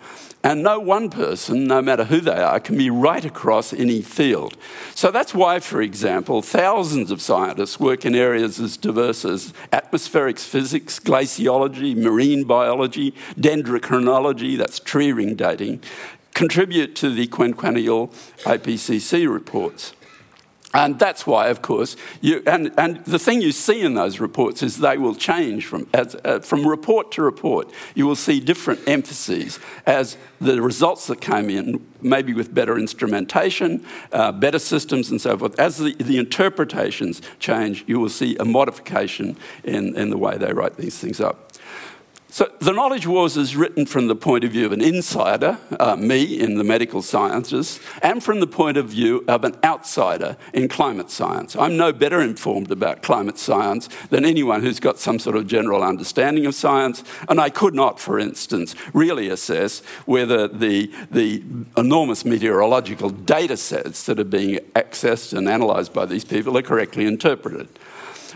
And 0.46 0.64
no 0.64 0.80
one 0.80 1.10
person, 1.10 1.66
no 1.66 1.82
matter 1.82 2.06
who 2.06 2.22
they 2.22 2.42
are, 2.42 2.62
can 2.62 2.78
be 2.78 2.90
right 2.90 3.26
across 3.26 3.74
any 3.74 4.02
field. 4.02 4.56
So 4.96 5.12
that's 5.12 5.34
why, 5.34 5.60
for 5.60 5.82
example, 5.82 6.42
thousands 6.42 7.12
of 7.12 7.22
scientists 7.22 7.82
work 7.82 8.06
in 8.06 8.16
areas 8.16 8.62
as 8.62 8.78
diverse 8.78 9.26
as 9.26 9.54
atmospheric 9.74 10.40
physics, 10.40 11.02
glaciology, 11.02 11.98
marine 11.98 12.46
biology, 12.46 13.14
dendrochronology, 13.38 14.58
that's 14.58 14.80
tree 14.80 15.12
ring 15.12 15.36
dating, 15.36 15.84
contribute 16.34 16.96
to 16.96 17.14
the 17.14 17.28
quinquennial 17.28 18.10
IPCC 18.46 19.30
reports. 19.30 19.92
And 20.74 20.98
that's 20.98 21.28
why, 21.28 21.50
of 21.50 21.62
course, 21.62 21.98
you, 22.22 22.42
and, 22.48 22.72
and 22.78 23.04
the 23.06 23.20
thing 23.20 23.42
you 23.42 23.52
see 23.52 23.82
in 23.82 23.94
those 23.94 24.20
reports 24.20 24.64
is 24.64 24.78
they 24.78 24.98
will 24.98 25.16
change 25.16 25.66
from, 25.66 25.88
as, 25.94 26.16
uh, 26.24 26.40
from 26.40 26.66
report 26.66 27.12
to 27.14 27.22
report. 27.22 27.70
You 27.94 28.08
will 28.08 28.16
see 28.16 28.40
different 28.40 28.88
emphases 28.88 29.60
as 29.86 30.18
the 30.40 30.62
results 30.62 31.08
that 31.08 31.20
came 31.20 31.50
in, 31.50 31.86
maybe 32.02 32.34
with 32.34 32.54
better 32.54 32.78
instrumentation, 32.78 33.86
uh, 34.14 34.32
better 34.32 34.60
systems, 34.60 35.12
and 35.12 35.20
so 35.20 35.38
forth. 35.38 35.60
As 35.60 35.78
the, 35.78 35.94
the 35.96 36.18
interpretations 36.18 37.22
change, 37.40 37.84
you 37.86 38.00
will 38.00 38.10
see 38.10 38.38
a 38.38 38.46
modification 38.46 39.38
in, 39.66 39.98
in 39.98 40.10
the 40.10 40.18
way 40.18 40.38
they 40.38 40.54
write 40.54 40.78
these 40.78 40.98
things 40.98 41.20
up. 41.20 41.51
So, 42.34 42.50
The 42.60 42.72
Knowledge 42.72 43.06
Wars 43.08 43.36
is 43.36 43.58
written 43.58 43.86
from 43.86 44.08
the 44.08 44.16
point 44.16 44.46
of 44.46 44.54
view 44.54 44.66
of 44.66 44.72
an 44.72 44.80
insider, 44.80 45.58
uh, 45.78 45.98
me 45.98 46.40
in 46.40 46.56
the 46.56 46.64
medical 46.64 47.02
sciences, 47.02 47.82
and 48.02 48.24
from 48.24 48.40
the 48.40 48.48
point 48.48 48.78
of 48.78 48.88
view 48.88 49.26
of 49.28 49.44
an 49.44 49.58
outsider 49.66 50.38
in 50.54 50.70
climate 50.70 51.12
science. 51.12 51.58
I'm 51.58 51.76
no 51.76 51.92
better 51.92 52.22
informed 52.22 52.72
about 52.72 53.04
climate 53.04 53.38
science 53.38 53.90
than 54.12 54.24
anyone 54.24 54.62
who's 54.62 54.80
got 54.80 54.98
some 54.98 55.20
sort 55.20 55.36
of 55.36 55.46
general 55.46 55.84
understanding 55.84 56.46
of 56.46 56.56
science, 56.56 57.04
and 57.28 57.42
I 57.42 57.50
could 57.50 57.76
not, 57.76 58.00
for 58.00 58.18
instance, 58.18 58.76
really 58.94 59.28
assess 59.28 59.82
whether 60.06 60.48
the, 60.48 60.90
the 61.12 61.44
enormous 61.76 62.24
meteorological 62.24 63.10
data 63.10 63.58
sets 63.58 64.06
that 64.06 64.22
are 64.22 64.24
being 64.24 64.56
accessed 64.74 65.38
and 65.38 65.50
analysed 65.50 65.94
by 65.94 66.06
these 66.06 66.24
people 66.24 66.58
are 66.58 66.62
correctly 66.62 67.04
interpreted. 67.04 67.68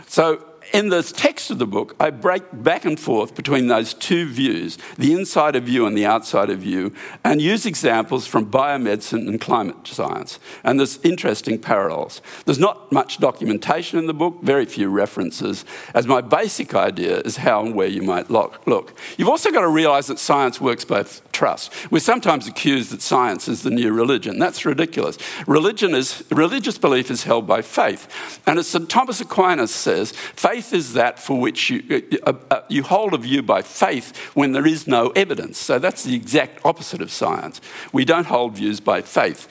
So, 0.07 0.43
in 0.73 0.89
the 0.89 1.03
text 1.03 1.51
of 1.51 1.59
the 1.59 1.67
book, 1.67 1.95
I 1.99 2.09
break 2.09 2.43
back 2.51 2.85
and 2.85 2.99
forth 2.99 3.35
between 3.35 3.67
those 3.67 3.93
two 3.93 4.27
views, 4.27 4.77
the 4.97 5.13
insider 5.13 5.59
view 5.59 5.85
and 5.85 5.97
the 5.97 6.05
outsider 6.05 6.55
view, 6.55 6.93
and 7.23 7.41
use 7.41 7.65
examples 7.65 8.27
from 8.27 8.51
biomedicine 8.51 9.27
and 9.27 9.39
climate 9.39 9.87
science. 9.87 10.39
And 10.63 10.79
there's 10.79 10.99
interesting 11.03 11.59
parallels. 11.59 12.21
There's 12.45 12.59
not 12.59 12.91
much 12.91 13.19
documentation 13.19 13.99
in 13.99 14.07
the 14.07 14.13
book, 14.13 14.41
very 14.41 14.65
few 14.65 14.89
references, 14.89 15.65
as 15.93 16.07
my 16.07 16.21
basic 16.21 16.73
idea 16.73 17.19
is 17.19 17.37
how 17.37 17.63
and 17.63 17.75
where 17.75 17.87
you 17.87 18.01
might 18.01 18.29
look. 18.29 18.97
You've 19.17 19.29
also 19.29 19.51
got 19.51 19.61
to 19.61 19.69
realize 19.69 20.07
that 20.07 20.19
science 20.19 20.59
works 20.59 20.85
by 20.85 21.05
trust. 21.31 21.91
We're 21.91 21.99
sometimes 21.99 22.47
accused 22.47 22.91
that 22.91 23.01
science 23.01 23.47
is 23.47 23.63
the 23.63 23.69
new 23.69 23.91
religion. 23.91 24.39
That's 24.39 24.65
ridiculous. 24.65 25.17
Religion 25.47 25.93
is, 25.93 26.23
religious 26.31 26.77
belief 26.77 27.11
is 27.11 27.23
held 27.23 27.45
by 27.45 27.61
faith. 27.61 28.39
And 28.47 28.57
as 28.57 28.67
St. 28.67 28.89
Thomas 28.89 29.19
Aquinas 29.19 29.73
says, 29.73 30.11
faith 30.11 30.54
faith 30.55 30.73
is 30.73 30.93
that 30.93 31.19
for 31.19 31.37
which 31.37 31.69
you, 31.69 32.01
uh, 32.23 32.33
uh, 32.49 32.61
you 32.69 32.81
hold 32.81 33.13
a 33.13 33.17
view 33.17 33.43
by 33.43 33.61
faith 33.61 34.15
when 34.35 34.53
there 34.53 34.65
is 34.65 34.87
no 34.87 35.09
evidence. 35.09 35.57
So 35.57 35.79
that's 35.79 36.05
the 36.05 36.15
exact 36.15 36.65
opposite 36.65 37.01
of 37.01 37.11
science. 37.11 37.59
We 37.91 38.05
don't 38.05 38.27
hold 38.27 38.53
views 38.55 38.79
by 38.79 39.01
faith. 39.01 39.49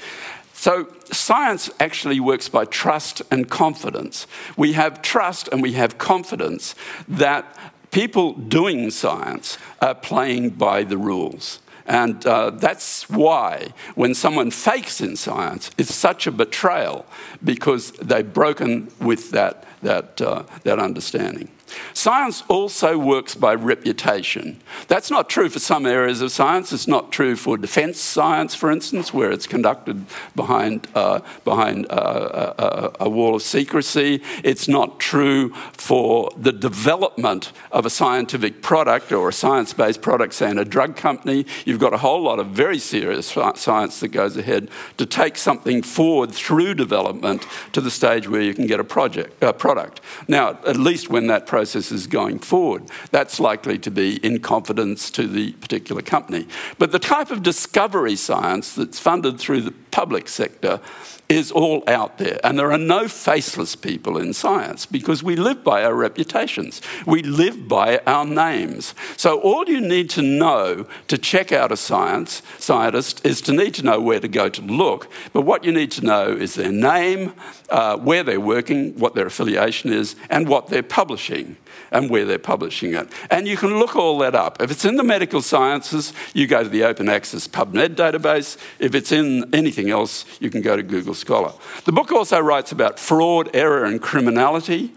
So, 0.55 0.88
science 1.12 1.69
actually 1.79 2.21
works 2.21 2.49
by 2.49 2.64
trust 2.64 3.21
and 3.31 3.51
confidence. 3.51 4.27
We 4.57 4.73
have 4.73 5.03
trust 5.03 5.49
and 5.49 5.61
we 5.61 5.73
have 5.73 5.99
confidence 5.99 6.75
that 7.07 7.45
people 7.90 8.33
doing 8.33 8.90
science 8.90 9.59
are 9.83 9.95
playing 9.95 10.51
by 10.51 10.85
the 10.85 10.97
rules. 10.97 11.59
And 11.87 12.25
uh, 12.27 12.51
that's 12.51 13.11
why, 13.11 13.75
when 13.95 14.14
someone 14.14 14.51
fakes 14.51 15.03
in 15.03 15.17
science, 15.17 15.71
it's 15.77 15.95
such 15.95 16.27
a 16.27 16.33
betrayal 16.33 17.05
because 17.43 17.93
they've 17.93 18.33
broken 18.33 18.90
with 19.01 19.33
that 19.33 19.67
that, 19.85 20.20
uh, 20.20 20.42
that 20.64 20.79
understanding. 20.79 21.49
Science 21.93 22.43
also 22.49 22.99
works 22.99 23.35
by 23.35 23.55
reputation. 23.55 24.61
That's 24.89 25.11
not 25.11 25.29
true 25.29 25.49
for 25.49 25.59
some 25.59 25.87
areas 25.87 26.21
of 26.21 26.33
science. 26.33 26.73
It's 26.73 26.89
not 26.89 27.13
true 27.13 27.37
for 27.37 27.57
defense 27.57 28.01
science, 28.01 28.55
for 28.55 28.71
instance, 28.71 29.13
where 29.13 29.31
it's 29.31 29.47
conducted 29.47 30.05
behind, 30.35 30.89
uh, 30.95 31.21
behind 31.45 31.87
uh, 31.91 32.93
a, 33.01 33.05
a, 33.05 33.09
wall 33.09 33.35
of 33.35 33.43
secrecy. 33.43 34.23
It's 34.43 34.69
not 34.69 34.99
true 35.01 35.51
for 35.73 36.31
the 36.37 36.53
development 36.53 37.53
of 37.73 37.87
a 37.87 37.91
scientific 37.91 38.63
product 38.63 39.13
or 39.13 39.29
a 39.29 39.33
science 39.33 39.73
based 39.73 40.03
product, 40.03 40.35
say, 40.35 40.51
in 40.51 40.59
a 40.59 40.65
drug 40.65 40.97
company. 40.97 41.47
You've 41.65 41.81
got 41.81 41.93
a 41.93 41.99
whole 41.99 42.23
lot 42.23 42.39
of 42.39 42.49
very 42.49 42.79
serious 42.79 43.27
science 43.55 44.01
that 44.01 44.09
goes 44.09 44.37
ahead 44.37 44.69
to 44.99 45.07
take 45.07 45.37
something 45.37 45.83
forward 45.83 46.33
through 46.33 46.75
development 46.75 47.47
to 47.73 47.81
the 47.81 47.91
stage 47.91 48.29
where 48.29 48.43
you 48.43 48.55
can 48.55 48.67
get 48.67 48.81
a 48.81 48.85
project, 48.85 49.43
a 49.43 49.53
product. 49.53 50.01
Now, 50.29 50.59
at 50.67 50.77
least 50.77 51.09
when 51.09 51.27
that 51.29 51.47
processes 51.64 52.07
going 52.07 52.38
forward. 52.38 52.83
That's 53.11 53.40
likely 53.40 53.79
to 53.79 53.90
be 53.90 54.16
in 54.16 54.40
confidence 54.40 55.11
to 55.12 55.27
the 55.27 55.53
particular 55.53 56.03
company. 56.03 56.46
But 56.79 56.92
the 56.92 56.98
type 56.98 57.31
of 57.31 57.42
discovery 57.42 58.16
science 58.16 58.74
that's 58.74 58.98
funded 58.98 59.40
through 59.40 59.62
the 59.62 59.72
public 59.90 60.29
sector 60.29 60.81
is 61.29 61.50
all 61.50 61.83
out 61.87 62.18
there. 62.18 62.38
And 62.44 62.59
there 62.59 62.70
are 62.70 62.79
no 62.79 63.09
faceless 63.09 63.77
people 63.77 64.18
in 64.18 64.35
science 64.35 64.85
because 64.85 65.22
we 65.22 65.37
live 65.37 65.64
by 65.64 65.83
our 65.83 65.94
reputations. 65.94 66.83
We 67.07 67.22
live 67.22 67.66
by 67.66 67.98
our 68.07 68.27
names. 68.27 68.94
So 69.16 69.40
all 69.40 69.64
you 69.66 69.81
need 69.81 70.11
to 70.11 70.22
know 70.22 70.87
to 71.09 71.16
check 71.16 71.50
out 71.50 71.72
a 71.72 71.79
science 71.79 72.42
scientist 72.59 73.24
is 73.24 73.40
to 73.42 73.53
need 73.53 73.72
to 73.74 73.83
know 73.83 74.00
where 74.00 74.20
to 74.20 74.29
go 74.29 74.50
to 74.50 74.61
look. 74.61 75.11
But 75.33 75.42
what 75.42 75.64
you 75.64 75.72
need 75.72 75.90
to 75.92 76.05
know 76.05 76.29
is 76.29 76.55
their 76.55 76.72
name, 76.72 77.33
uh, 77.75 77.97
where 77.97 78.23
they're 78.23 78.39
working, 78.39 78.97
what 79.01 79.17
their 79.17 79.27
affiliation 79.27 79.93
is, 79.93 80.15
and 80.31 80.49
what 80.49 80.69
they're 80.69 80.81
publishing 80.81 81.57
and 81.91 82.09
where 82.09 82.25
they're 82.25 82.39
publishing 82.39 82.95
it. 82.95 83.09
And 83.33 83.49
you 83.49 83.57
can 83.57 83.81
look 83.81 83.97
all 83.97 84.17
that 84.19 84.37
up. 84.37 84.63
If 84.63 84.71
it's 84.71 84.85
in 84.85 84.95
the 84.95 85.03
medical 85.03 85.43
sciences, 85.43 86.13
you 86.35 86.47
go 86.47 86.63
to 86.63 86.69
the 86.69 86.85
open 86.85 87.09
access 87.09 87.49
PubMed 87.49 87.97
database. 87.97 88.57
If 88.79 88.95
it's 88.95 89.11
in 89.11 89.53
anything 89.53 89.91
else, 89.91 90.25
you 90.39 90.51
can 90.51 90.61
go 90.61 90.77
to 90.77 90.85
Google 90.85 91.15
Scholar. 91.15 91.53
The 91.85 91.91
book 91.91 92.13
also 92.13 92.39
writes 92.39 92.71
about 92.71 93.01
fraud, 93.01 93.51
error, 93.55 93.85
and 93.85 94.01
criminality. 94.01 94.93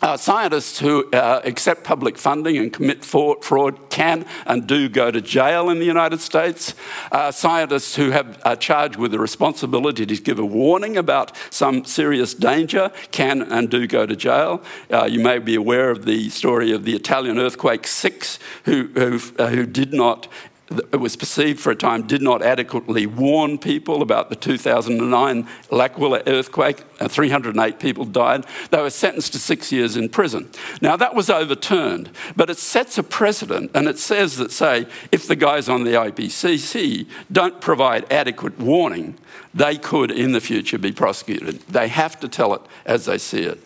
Uh, 0.00 0.16
scientists 0.16 0.78
who 0.78 1.10
uh, 1.10 1.40
accept 1.44 1.82
public 1.82 2.16
funding 2.16 2.56
and 2.56 2.72
commit 2.72 3.04
fraud 3.04 3.90
can 3.90 4.24
and 4.46 4.66
do 4.66 4.88
go 4.88 5.10
to 5.10 5.20
jail 5.20 5.68
in 5.70 5.80
the 5.80 5.84
United 5.84 6.20
States. 6.20 6.74
Uh, 7.10 7.32
scientists 7.32 7.96
who 7.96 8.10
have 8.10 8.40
are 8.44 8.54
charged 8.54 8.96
with 8.96 9.10
the 9.10 9.18
responsibility 9.18 10.06
to 10.06 10.16
give 10.16 10.38
a 10.38 10.44
warning 10.44 10.96
about 10.96 11.32
some 11.50 11.84
serious 11.84 12.32
danger 12.32 12.92
can 13.10 13.42
and 13.42 13.70
do 13.70 13.86
go 13.86 14.06
to 14.06 14.14
jail. 14.14 14.62
Uh, 14.90 15.04
you 15.04 15.18
may 15.18 15.38
be 15.38 15.56
aware 15.56 15.90
of 15.90 16.04
the 16.04 16.28
story 16.30 16.70
of 16.70 16.84
the 16.84 16.94
Italian 16.94 17.38
earthquake 17.38 17.86
six, 17.86 18.38
who, 18.64 18.88
who, 18.94 19.20
uh, 19.38 19.48
who 19.48 19.66
did 19.66 19.92
not 19.92 20.28
it 20.70 21.00
was 21.00 21.16
perceived 21.16 21.60
for 21.60 21.70
a 21.70 21.76
time 21.76 22.06
did 22.06 22.20
not 22.20 22.42
adequately 22.42 23.06
warn 23.06 23.56
people 23.56 24.02
about 24.02 24.28
the 24.28 24.36
2009 24.36 25.48
L'Aquila 25.70 26.22
earthquake. 26.26 26.82
Uh, 27.00 27.08
308 27.08 27.78
people 27.78 28.04
died. 28.04 28.44
They 28.70 28.80
were 28.80 28.90
sentenced 28.90 29.32
to 29.32 29.38
six 29.38 29.72
years 29.72 29.96
in 29.96 30.10
prison. 30.10 30.50
Now, 30.82 30.96
that 30.96 31.14
was 31.14 31.30
overturned, 31.30 32.10
but 32.36 32.50
it 32.50 32.58
sets 32.58 32.98
a 32.98 33.02
precedent 33.02 33.70
and 33.74 33.88
it 33.88 33.98
says 33.98 34.36
that, 34.36 34.52
say, 34.52 34.86
if 35.10 35.26
the 35.26 35.36
guys 35.36 35.68
on 35.68 35.84
the 35.84 35.92
IPCC 35.92 37.06
don't 37.32 37.60
provide 37.60 38.10
adequate 38.12 38.58
warning, 38.58 39.16
they 39.54 39.78
could 39.78 40.10
in 40.10 40.32
the 40.32 40.40
future 40.40 40.78
be 40.78 40.92
prosecuted. 40.92 41.60
They 41.62 41.88
have 41.88 42.20
to 42.20 42.28
tell 42.28 42.52
it 42.54 42.62
as 42.84 43.06
they 43.06 43.18
see 43.18 43.42
it. 43.42 43.58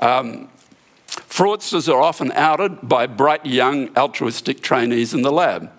Um, 0.00 0.48
fraudsters 1.06 1.92
are 1.92 2.00
often 2.00 2.32
outed 2.32 2.88
by 2.88 3.06
bright 3.06 3.46
young 3.46 3.96
altruistic 3.96 4.60
trainees 4.60 5.14
in 5.14 5.22
the 5.22 5.30
lab 5.30 5.70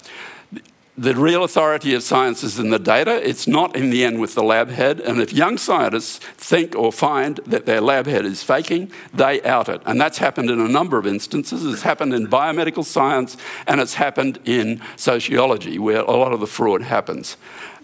the 0.96 1.16
real 1.16 1.44
authority 1.44 1.96
of 1.96 2.04
science 2.04 2.44
is 2.44 2.60
in 2.60 2.70
the 2.70 2.78
data. 2.78 3.28
It's 3.28 3.48
not 3.48 3.76
in 3.76 3.90
the 3.90 4.06
end 4.06 4.22
with 4.22 4.36
the 4.36 4.44
lab 4.44 4.70
head. 4.70 5.00
And 5.00 5.20
if 5.20 5.34
young 5.34 5.58
scientists 5.58 6.20
think 6.20 6.76
or 6.76 6.92
find 6.92 7.38
that 7.48 7.66
their 7.66 7.82
lab 7.82 8.06
head 8.06 8.26
is 8.26 8.44
faking, 8.44 8.92
they 9.12 9.42
out 9.42 9.70
it. 9.70 9.82
And 9.88 10.00
that's 10.00 10.20
happened 10.20 10.52
in 10.52 10.60
a 10.60 10.68
number 10.68 11.00
of 11.00 11.08
instances. 11.08 11.66
It's 11.66 11.82
happened 11.82 12.14
in 12.14 12.28
biomedical 12.28 12.86
science 12.86 13.38
and 13.66 13.82
it's 13.82 13.96
happened 13.96 14.38
in 14.46 14.82
sociology, 14.96 15.80
where 15.80 16.02
a 16.02 16.12
lot 16.12 16.32
of 16.32 16.40
the 16.40 16.48
fraud 16.48 16.84
happens. 16.84 17.38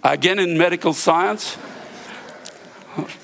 Again, 0.03 0.37
in 0.37 0.55
medical 0.55 0.93
science, 0.93 1.57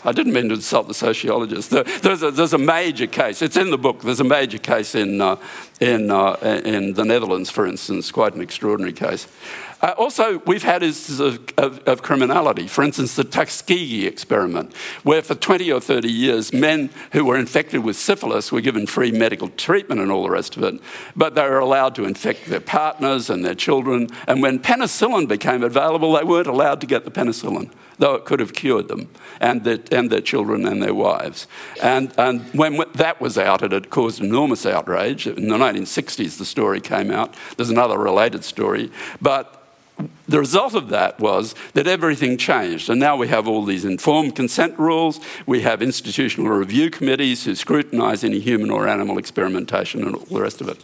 I 0.04 0.12
didn't 0.12 0.34
mean 0.34 0.50
to 0.50 0.56
insult 0.56 0.88
the 0.88 0.94
sociologists. 0.94 1.70
There's 2.02 2.24
a, 2.24 2.32
there's 2.32 2.54
a 2.54 2.58
major 2.58 3.08
case. 3.08 3.42
It's 3.42 3.58
in 3.58 3.72
the 3.72 3.78
book. 3.78 4.02
There's 4.02 4.20
a 4.20 4.26
major 4.26 4.58
case 4.58 4.96
in, 4.96 5.22
uh, 5.22 5.38
in, 5.80 6.12
uh, 6.12 6.62
in 6.66 6.94
the 6.94 7.04
Netherlands, 7.04 7.50
for 7.50 7.68
instance, 7.68 8.12
quite 8.12 8.34
an 8.34 8.42
extraordinary 8.42 8.94
case. 8.94 9.28
Uh, 9.86 9.94
also, 10.00 10.40
we've 10.48 10.64
had 10.64 10.82
instances 10.82 11.20
of, 11.20 11.48
of, 11.60 11.78
of, 11.88 12.02
criminality. 12.02 12.68
For 12.68 12.84
instance, 12.84 13.16
the 13.16 13.24
Tuskegee 13.24 14.08
experiment, 14.08 14.76
where 15.04 15.22
for 15.22 15.36
20 15.36 15.72
or 15.72 15.80
30 15.80 16.12
years, 16.12 16.52
men 16.52 16.90
who 17.12 17.24
were 17.24 17.38
infected 17.38 17.84
with 17.84 17.96
syphilis 17.96 18.52
were 18.52 18.62
given 18.62 18.88
free 18.88 19.12
medical 19.12 19.48
treatment 19.50 20.02
and 20.02 20.12
all 20.12 20.24
the 20.24 20.32
rest 20.32 20.58
of 20.58 20.64
it, 20.64 20.82
but 21.16 21.36
they 21.36 21.44
were 21.44 21.60
allowed 21.60 21.94
to 21.96 22.06
infect 22.06 22.48
their 22.48 22.60
partners 22.60 23.30
and 23.30 23.46
their 23.46 23.54
children. 23.54 24.10
And 24.28 24.42
when 24.42 24.58
penicillin 24.58 25.28
became 25.28 25.62
available, 25.62 26.14
they 26.14 26.24
weren't 26.24 26.48
allowed 26.48 26.82
to 26.82 26.88
get 26.88 27.06
the 27.06 27.12
penicillin 27.12 27.70
though 27.98 28.16
it 28.16 28.26
could 28.26 28.42
have 28.42 28.52
cured 28.52 28.90
them 28.90 29.08
and 29.40 29.64
their, 29.64 29.80
and 29.90 30.12
their 30.12 30.20
children 30.20 30.66
and 30.66 30.84
their 30.84 30.94
wives. 30.94 31.48
And, 31.82 32.12
and 32.18 32.42
when 32.54 32.84
that 32.96 33.22
was 33.22 33.38
outed, 33.38 33.72
it 33.72 33.90
caused 33.90 34.22
enormous 34.22 34.66
outrage. 34.66 35.28
In 35.28 35.48
the 35.48 35.56
1960s, 35.56 36.38
the 36.38 36.44
story 36.44 36.82
came 36.82 37.10
out. 37.10 37.34
There's 37.56 37.70
another 37.70 37.98
related 37.98 38.44
story. 38.44 38.92
But 39.22 39.66
the 40.28 40.40
result 40.40 40.74
of 40.74 40.90
that 40.90 41.20
was 41.20 41.56
that 41.74 41.88
everything 41.88 42.38
changed. 42.38 42.90
And 42.90 43.00
now 43.00 43.16
we 43.16 43.28
have 43.28 43.48
all 43.48 43.64
these 43.64 43.86
informed 43.86 44.36
consent 44.36 44.78
rules. 44.78 45.20
We 45.46 45.62
have 45.62 45.82
institutional 45.82 46.52
review 46.52 46.90
committees 46.90 47.46
who 47.46 47.56
scrutinise 47.56 48.24
any 48.24 48.40
human 48.40 48.72
or 48.72 48.88
animal 48.88 49.18
experimentation 49.18 50.04
and 50.04 50.16
all 50.16 50.26
the 50.26 50.42
rest 50.42 50.62
of 50.62 50.68
it. 50.68 50.78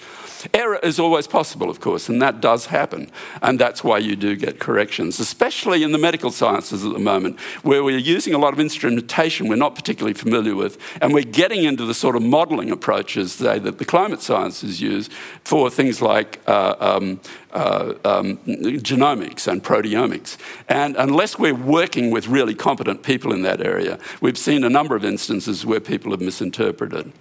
Error 0.53 0.79
is 0.83 0.99
always 0.99 1.27
possible, 1.27 1.69
of 1.69 1.79
course, 1.79 2.09
and 2.09 2.21
that 2.21 2.41
does 2.41 2.67
happen. 2.67 3.11
And 3.41 3.59
that's 3.59 3.83
why 3.83 3.97
you 3.97 4.15
do 4.15 4.35
get 4.35 4.59
corrections, 4.59 5.19
especially 5.19 5.83
in 5.83 5.91
the 5.91 5.97
medical 5.97 6.31
sciences 6.31 6.85
at 6.85 6.93
the 6.93 6.99
moment, 6.99 7.39
where 7.63 7.83
we're 7.83 7.97
using 7.97 8.33
a 8.33 8.37
lot 8.37 8.53
of 8.53 8.59
instrumentation 8.59 9.47
we're 9.47 9.55
not 9.55 9.75
particularly 9.75 10.13
familiar 10.13 10.55
with. 10.55 10.77
And 11.01 11.13
we're 11.13 11.23
getting 11.23 11.63
into 11.63 11.85
the 11.85 11.93
sort 11.93 12.15
of 12.15 12.23
modelling 12.23 12.71
approaches 12.71 13.33
say, 13.33 13.59
that 13.59 13.77
the 13.77 13.85
climate 13.85 14.21
sciences 14.21 14.81
use 14.81 15.09
for 15.43 15.69
things 15.69 16.01
like 16.01 16.39
uh, 16.47 16.75
um, 16.79 17.19
uh, 17.51 17.93
um, 18.05 18.37
genomics 18.37 19.47
and 19.47 19.63
proteomics. 19.63 20.37
And 20.69 20.95
unless 20.95 21.37
we're 21.37 21.53
working 21.53 22.11
with 22.11 22.27
really 22.27 22.55
competent 22.55 23.03
people 23.03 23.33
in 23.33 23.41
that 23.43 23.61
area, 23.61 23.99
we've 24.21 24.37
seen 24.37 24.63
a 24.63 24.69
number 24.69 24.95
of 24.95 25.03
instances 25.03 25.65
where 25.65 25.79
people 25.79 26.11
have 26.11 26.21
misinterpreted. 26.21 27.11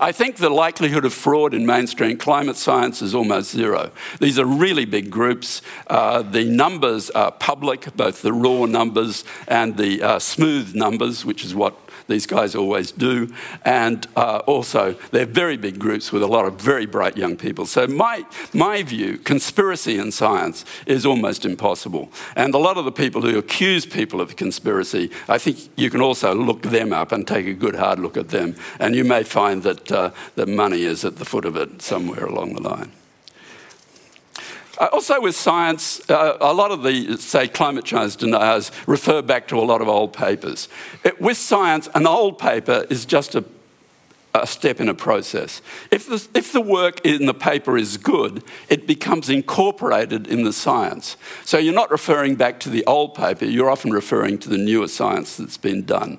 I 0.00 0.12
think 0.12 0.36
the 0.36 0.50
likelihood 0.50 1.04
of 1.04 1.12
fraud 1.12 1.54
in 1.54 1.66
mainstream 1.66 2.16
climate 2.18 2.56
science 2.56 3.02
is 3.02 3.14
almost 3.14 3.50
zero. 3.50 3.90
These 4.20 4.38
are 4.38 4.44
really 4.44 4.84
big 4.84 5.10
groups. 5.10 5.62
Uh, 5.86 6.22
the 6.22 6.44
numbers 6.44 7.10
are 7.10 7.32
public, 7.32 7.94
both 7.96 8.22
the 8.22 8.32
raw 8.32 8.66
numbers 8.66 9.24
and 9.46 9.76
the 9.76 10.02
uh, 10.02 10.18
smooth 10.18 10.74
numbers, 10.74 11.24
which 11.24 11.44
is 11.44 11.54
what 11.54 11.76
these 12.08 12.26
guys 12.26 12.54
always 12.54 12.90
do. 12.90 13.32
And 13.64 14.06
uh, 14.16 14.38
also, 14.46 14.94
they're 15.12 15.26
very 15.26 15.56
big 15.56 15.78
groups 15.78 16.10
with 16.10 16.22
a 16.22 16.26
lot 16.26 16.46
of 16.46 16.60
very 16.60 16.86
bright 16.86 17.16
young 17.16 17.36
people. 17.36 17.66
So, 17.66 17.86
my, 17.86 18.26
my 18.52 18.82
view, 18.82 19.18
conspiracy 19.18 19.98
in 19.98 20.10
science 20.10 20.64
is 20.86 21.06
almost 21.06 21.44
impossible. 21.44 22.10
And 22.34 22.54
a 22.54 22.58
lot 22.58 22.76
of 22.76 22.84
the 22.84 22.92
people 22.92 23.22
who 23.22 23.38
accuse 23.38 23.86
people 23.86 24.20
of 24.20 24.36
conspiracy, 24.36 25.10
I 25.28 25.38
think 25.38 25.68
you 25.76 25.90
can 25.90 26.00
also 26.00 26.34
look 26.34 26.62
them 26.62 26.92
up 26.92 27.12
and 27.12 27.26
take 27.26 27.46
a 27.46 27.54
good 27.54 27.76
hard 27.76 27.98
look 27.98 28.16
at 28.16 28.30
them. 28.30 28.56
And 28.80 28.94
you 28.94 29.04
may 29.04 29.22
find 29.22 29.62
that, 29.62 29.92
uh, 29.92 30.10
that 30.34 30.48
money 30.48 30.82
is 30.82 31.04
at 31.04 31.16
the 31.16 31.24
foot 31.24 31.44
of 31.44 31.56
it 31.56 31.82
somewhere 31.82 32.24
along 32.24 32.54
the 32.54 32.62
line. 32.62 32.92
Uh, 34.78 34.88
also, 34.92 35.20
with 35.20 35.34
science, 35.34 36.08
uh, 36.08 36.36
a 36.40 36.54
lot 36.54 36.70
of 36.70 36.84
the, 36.84 37.16
say, 37.16 37.48
climate 37.48 37.84
change 37.84 38.16
deniers 38.16 38.70
refer 38.86 39.20
back 39.20 39.48
to 39.48 39.58
a 39.58 39.62
lot 39.62 39.80
of 39.80 39.88
old 39.88 40.12
papers. 40.12 40.68
It, 41.02 41.20
with 41.20 41.36
science, 41.36 41.88
an 41.96 42.06
old 42.06 42.38
paper 42.38 42.86
is 42.88 43.04
just 43.04 43.34
a, 43.34 43.44
a 44.34 44.46
step 44.46 44.80
in 44.80 44.88
a 44.88 44.94
process. 44.94 45.62
If 45.90 46.06
the, 46.06 46.24
if 46.32 46.52
the 46.52 46.60
work 46.60 47.04
in 47.04 47.26
the 47.26 47.34
paper 47.34 47.76
is 47.76 47.96
good, 47.96 48.44
it 48.68 48.86
becomes 48.86 49.28
incorporated 49.28 50.28
in 50.28 50.44
the 50.44 50.52
science. 50.52 51.16
So 51.44 51.58
you're 51.58 51.74
not 51.74 51.90
referring 51.90 52.36
back 52.36 52.60
to 52.60 52.70
the 52.70 52.86
old 52.86 53.16
paper, 53.16 53.46
you're 53.46 53.70
often 53.70 53.90
referring 53.90 54.38
to 54.38 54.48
the 54.48 54.58
newer 54.58 54.86
science 54.86 55.36
that's 55.36 55.56
been 55.58 55.84
done. 55.86 56.18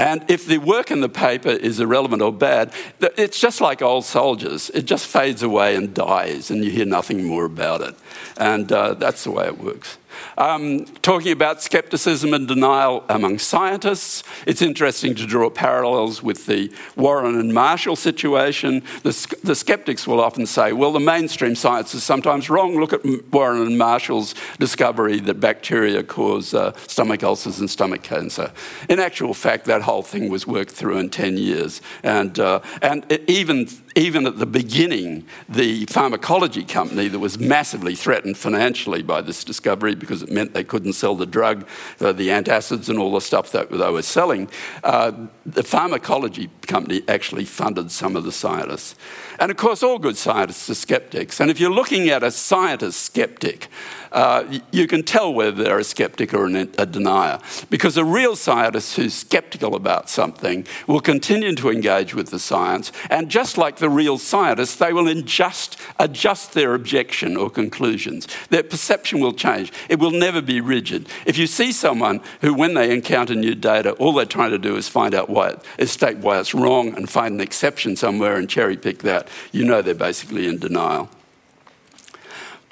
And 0.00 0.24
if 0.30 0.46
the 0.46 0.56
work 0.56 0.90
in 0.90 1.02
the 1.02 1.10
paper 1.10 1.50
is 1.50 1.78
irrelevant 1.78 2.22
or 2.22 2.32
bad, 2.32 2.72
it's 3.18 3.38
just 3.38 3.60
like 3.60 3.82
old 3.82 4.06
soldiers. 4.06 4.70
It 4.70 4.86
just 4.86 5.06
fades 5.06 5.42
away 5.42 5.76
and 5.76 5.92
dies, 5.92 6.50
and 6.50 6.64
you 6.64 6.70
hear 6.70 6.86
nothing 6.86 7.22
more 7.26 7.44
about 7.44 7.82
it. 7.82 7.94
And 8.38 8.72
uh, 8.72 8.94
that's 8.94 9.24
the 9.24 9.30
way 9.30 9.44
it 9.48 9.58
works. 9.58 9.98
Um, 10.38 10.84
talking 11.02 11.32
about 11.32 11.62
skepticism 11.62 12.34
and 12.34 12.48
denial 12.48 13.04
among 13.08 13.38
scientists, 13.38 14.22
it's 14.46 14.62
interesting 14.62 15.14
to 15.16 15.26
draw 15.26 15.50
parallels 15.50 16.22
with 16.22 16.46
the 16.46 16.72
Warren 16.96 17.38
and 17.38 17.52
Marshall 17.52 17.96
situation. 17.96 18.82
The, 19.02 19.36
the 19.42 19.54
skeptics 19.54 20.06
will 20.06 20.20
often 20.20 20.46
say, 20.46 20.72
well, 20.72 20.92
the 20.92 21.00
mainstream 21.00 21.54
science 21.54 21.94
is 21.94 22.02
sometimes 22.02 22.48
wrong. 22.48 22.78
Look 22.78 22.92
at 22.92 23.04
Warren 23.32 23.62
and 23.62 23.78
Marshall's 23.78 24.34
discovery 24.58 25.20
that 25.20 25.40
bacteria 25.40 26.02
cause 26.02 26.54
uh, 26.54 26.72
stomach 26.86 27.22
ulcers 27.22 27.60
and 27.60 27.70
stomach 27.70 28.02
cancer. 28.02 28.52
In 28.88 29.00
actual 29.00 29.34
fact, 29.34 29.64
that 29.66 29.82
whole 29.82 30.02
thing 30.02 30.30
was 30.30 30.46
worked 30.46 30.72
through 30.72 30.98
in 30.98 31.10
10 31.10 31.36
years. 31.36 31.80
And, 32.02 32.38
uh, 32.38 32.60
and 32.82 33.10
even 33.28 33.68
even 33.96 34.26
at 34.26 34.38
the 34.38 34.46
beginning, 34.46 35.26
the 35.48 35.84
pharmacology 35.86 36.64
company 36.64 37.08
that 37.08 37.18
was 37.18 37.38
massively 37.38 37.94
threatened 37.94 38.36
financially 38.36 39.02
by 39.02 39.20
this 39.20 39.42
discovery 39.42 39.94
because 39.94 40.22
it 40.22 40.30
meant 40.30 40.54
they 40.54 40.64
couldn't 40.64 40.92
sell 40.92 41.16
the 41.16 41.26
drug, 41.26 41.66
uh, 42.00 42.12
the 42.12 42.28
antacids, 42.28 42.88
and 42.88 42.98
all 42.98 43.12
the 43.12 43.20
stuff 43.20 43.50
that 43.52 43.70
they 43.70 43.90
were 43.90 44.02
selling, 44.02 44.48
uh, 44.84 45.12
the 45.44 45.62
pharmacology 45.62 46.50
company 46.62 47.02
actually 47.08 47.44
funded 47.44 47.90
some 47.90 48.14
of 48.14 48.24
the 48.24 48.32
scientists. 48.32 48.94
And 49.40 49.50
of 49.50 49.56
course, 49.56 49.82
all 49.82 49.98
good 49.98 50.16
scientists 50.16 50.70
are 50.70 50.74
skeptics. 50.74 51.40
And 51.40 51.50
if 51.50 51.58
you're 51.58 51.70
looking 51.70 52.08
at 52.10 52.22
a 52.22 52.30
scientist 52.30 53.02
skeptic, 53.02 53.68
uh, 54.12 54.58
you 54.70 54.86
can 54.86 55.02
tell 55.02 55.32
whether 55.32 55.62
they're 55.62 55.78
a 55.78 55.84
skeptic 55.84 56.34
or 56.34 56.46
a 56.46 56.86
denier. 56.86 57.38
Because 57.68 57.96
a 57.96 58.04
real 58.04 58.36
scientist 58.36 58.96
who's 58.96 59.14
skeptical 59.14 59.74
about 59.74 60.08
something 60.08 60.66
will 60.86 61.00
continue 61.00 61.54
to 61.54 61.70
engage 61.70 62.14
with 62.14 62.30
the 62.30 62.38
science, 62.38 62.92
and 63.08 63.30
just 63.30 63.58
like 63.58 63.76
the 63.76 63.90
real 63.90 64.18
scientists, 64.18 64.76
they 64.76 64.92
will 64.92 65.08
adjust, 65.08 65.76
adjust 65.98 66.54
their 66.54 66.74
objection 66.74 67.36
or 67.36 67.50
conclusions. 67.50 68.26
Their 68.48 68.62
perception 68.62 69.20
will 69.20 69.32
change. 69.32 69.72
It 69.88 69.98
will 69.98 70.10
never 70.10 70.42
be 70.42 70.60
rigid. 70.60 71.08
If 71.26 71.38
you 71.38 71.46
see 71.46 71.72
someone 71.72 72.20
who, 72.40 72.54
when 72.54 72.74
they 72.74 72.92
encounter 72.92 73.34
new 73.34 73.54
data, 73.54 73.92
all 73.92 74.12
they're 74.12 74.26
trying 74.26 74.50
to 74.50 74.58
do 74.58 74.76
is 74.76 74.88
find 74.88 75.14
out 75.14 75.30
why, 75.30 75.56
state 75.84 76.18
why 76.18 76.40
it's 76.40 76.54
wrong 76.54 76.94
and 76.96 77.08
find 77.08 77.34
an 77.34 77.40
exception 77.40 77.96
somewhere 77.96 78.36
and 78.36 78.48
cherry 78.48 78.76
pick 78.76 78.98
that, 79.00 79.28
you 79.52 79.64
know 79.64 79.82
they're 79.82 79.94
basically 79.94 80.46
in 80.46 80.58
denial. 80.58 81.08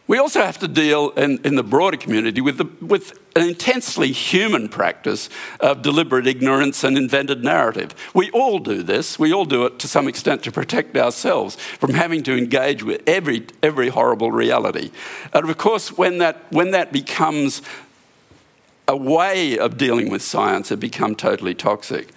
We 0.08 0.16
also 0.16 0.40
have 0.40 0.58
to 0.60 0.68
deal 0.68 1.10
in, 1.10 1.38
in 1.44 1.54
the 1.54 1.62
broader 1.62 1.98
community 1.98 2.40
with, 2.40 2.56
the, 2.56 2.64
with 2.84 3.12
an 3.36 3.46
intensely 3.46 4.10
human 4.10 4.70
practice 4.70 5.28
of 5.60 5.82
deliberate 5.82 6.26
ignorance 6.26 6.82
and 6.82 6.96
invented 6.96 7.44
narrative. 7.44 7.94
We 8.14 8.30
all 8.30 8.58
do 8.58 8.82
this. 8.82 9.18
We 9.18 9.34
all 9.34 9.44
do 9.44 9.66
it 9.66 9.78
to 9.80 9.86
some 9.86 10.08
extent 10.08 10.42
to 10.44 10.50
protect 10.50 10.96
ourselves 10.96 11.56
from 11.56 11.92
having 11.92 12.22
to 12.22 12.36
engage 12.36 12.82
with 12.82 13.02
every, 13.06 13.46
every 13.62 13.90
horrible 13.90 14.32
reality. 14.32 14.92
And 15.34 15.48
of 15.48 15.58
course, 15.58 15.96
when 15.96 16.18
that, 16.18 16.50
when 16.50 16.70
that 16.70 16.90
becomes 16.90 17.60
a 18.88 18.96
way 18.96 19.58
of 19.58 19.76
dealing 19.76 20.08
with 20.08 20.22
science, 20.22 20.72
it 20.72 20.80
becomes 20.80 21.18
totally 21.18 21.54
toxic. 21.54 22.08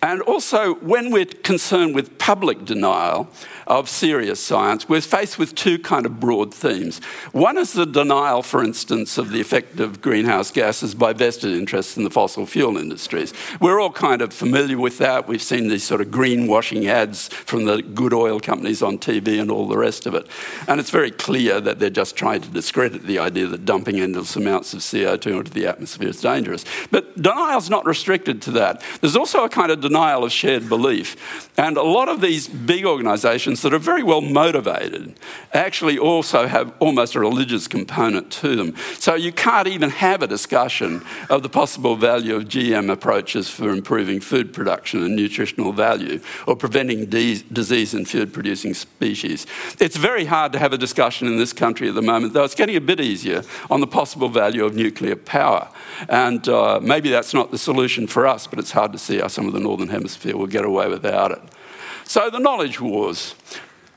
And 0.00 0.22
also, 0.22 0.74
when 0.76 1.10
we're 1.10 1.24
concerned 1.24 1.94
with 1.94 2.18
public 2.18 2.64
denial, 2.64 3.28
of 3.68 3.86
serious 3.86 4.42
science, 4.42 4.88
we're 4.88 5.02
faced 5.02 5.38
with 5.38 5.54
two 5.54 5.78
kind 5.78 6.06
of 6.06 6.18
broad 6.18 6.54
themes. 6.54 7.04
One 7.32 7.58
is 7.58 7.74
the 7.74 7.84
denial, 7.84 8.42
for 8.42 8.64
instance, 8.64 9.18
of 9.18 9.30
the 9.30 9.42
effect 9.42 9.78
of 9.78 10.00
greenhouse 10.00 10.50
gases 10.50 10.94
by 10.94 11.12
vested 11.12 11.52
interests 11.52 11.96
in 11.96 12.04
the 12.04 12.10
fossil 12.10 12.46
fuel 12.46 12.78
industries. 12.78 13.34
We're 13.60 13.78
all 13.78 13.92
kind 13.92 14.22
of 14.22 14.32
familiar 14.32 14.78
with 14.78 14.96
that. 14.98 15.28
We've 15.28 15.42
seen 15.42 15.68
these 15.68 15.84
sort 15.84 16.00
of 16.00 16.08
greenwashing 16.08 16.86
ads 16.86 17.28
from 17.28 17.66
the 17.66 17.82
good 17.82 18.14
oil 18.14 18.40
companies 18.40 18.82
on 18.82 18.96
TV 18.96 19.38
and 19.38 19.50
all 19.50 19.68
the 19.68 19.76
rest 19.76 20.06
of 20.06 20.14
it. 20.14 20.26
And 20.66 20.80
it's 20.80 20.90
very 20.90 21.10
clear 21.10 21.60
that 21.60 21.78
they're 21.78 21.90
just 21.90 22.16
trying 22.16 22.40
to 22.40 22.48
discredit 22.48 23.02
the 23.02 23.18
idea 23.18 23.46
that 23.48 23.66
dumping 23.66 24.00
endless 24.00 24.34
amounts 24.34 24.72
of 24.72 24.80
CO2 24.80 25.26
into 25.40 25.52
the 25.52 25.66
atmosphere 25.66 26.08
is 26.08 26.22
dangerous. 26.22 26.64
But 26.90 27.20
denial's 27.20 27.68
not 27.68 27.84
restricted 27.84 28.40
to 28.42 28.50
that. 28.52 28.82
There's 29.02 29.16
also 29.16 29.44
a 29.44 29.50
kind 29.50 29.70
of 29.70 29.82
denial 29.88 30.24
of 30.24 30.32
shared 30.32 30.68
belief. 30.68 31.48
And 31.58 31.76
a 31.76 31.82
lot 31.82 32.08
of 32.08 32.20
these 32.20 32.46
big 32.46 32.84
organisations 32.84 33.62
that 33.62 33.74
are 33.74 33.78
very 33.78 34.02
well 34.02 34.20
motivated 34.20 35.18
actually 35.52 35.98
also 35.98 36.46
have 36.46 36.72
almost 36.78 37.14
a 37.14 37.20
religious 37.20 37.66
component 37.66 38.30
to 38.30 38.54
them. 38.54 38.76
So 38.98 39.14
you 39.14 39.32
can't 39.32 39.66
even 39.66 39.90
have 39.90 40.22
a 40.22 40.26
discussion 40.26 41.02
of 41.28 41.42
the 41.42 41.48
possible 41.48 41.96
value 41.96 42.36
of 42.36 42.44
GM 42.44 42.90
approaches 42.90 43.48
for 43.48 43.70
improving 43.70 44.20
food 44.20 44.52
production 44.52 45.02
and 45.02 45.16
nutritional 45.16 45.72
value 45.72 46.20
or 46.46 46.54
preventing 46.56 47.06
de- 47.06 47.42
disease 47.52 47.94
in 47.94 48.04
food 48.04 48.32
producing 48.32 48.74
species. 48.74 49.46
It's 49.80 49.96
very 49.96 50.26
hard 50.26 50.52
to 50.52 50.58
have 50.58 50.72
a 50.72 50.78
discussion 50.78 51.28
in 51.28 51.38
this 51.38 51.52
country 51.52 51.88
at 51.88 51.94
the 51.94 52.02
moment, 52.02 52.34
though 52.34 52.44
it's 52.44 52.54
getting 52.54 52.76
a 52.76 52.80
bit 52.80 53.00
easier 53.00 53.42
on 53.70 53.80
the 53.80 53.86
possible 53.86 54.28
value 54.28 54.64
of 54.64 54.74
nuclear 54.74 55.16
power. 55.16 55.68
And 56.08 56.46
uh, 56.48 56.80
maybe 56.82 57.10
that's 57.10 57.34
not 57.34 57.50
the 57.50 57.58
solution 57.58 58.06
for 58.06 58.26
us, 58.26 58.46
but 58.46 58.58
it's 58.58 58.72
hard 58.72 58.92
to 58.92 58.98
see 58.98 59.18
how 59.18 59.28
some 59.28 59.46
of 59.46 59.52
the 59.52 59.60
Northern 59.60 59.77
Hemisphere 59.86 60.36
will 60.36 60.48
get 60.48 60.64
away 60.64 60.88
without 60.88 61.30
it. 61.30 61.40
So, 62.02 62.28
the 62.30 62.40
knowledge 62.40 62.80
wars. 62.80 63.36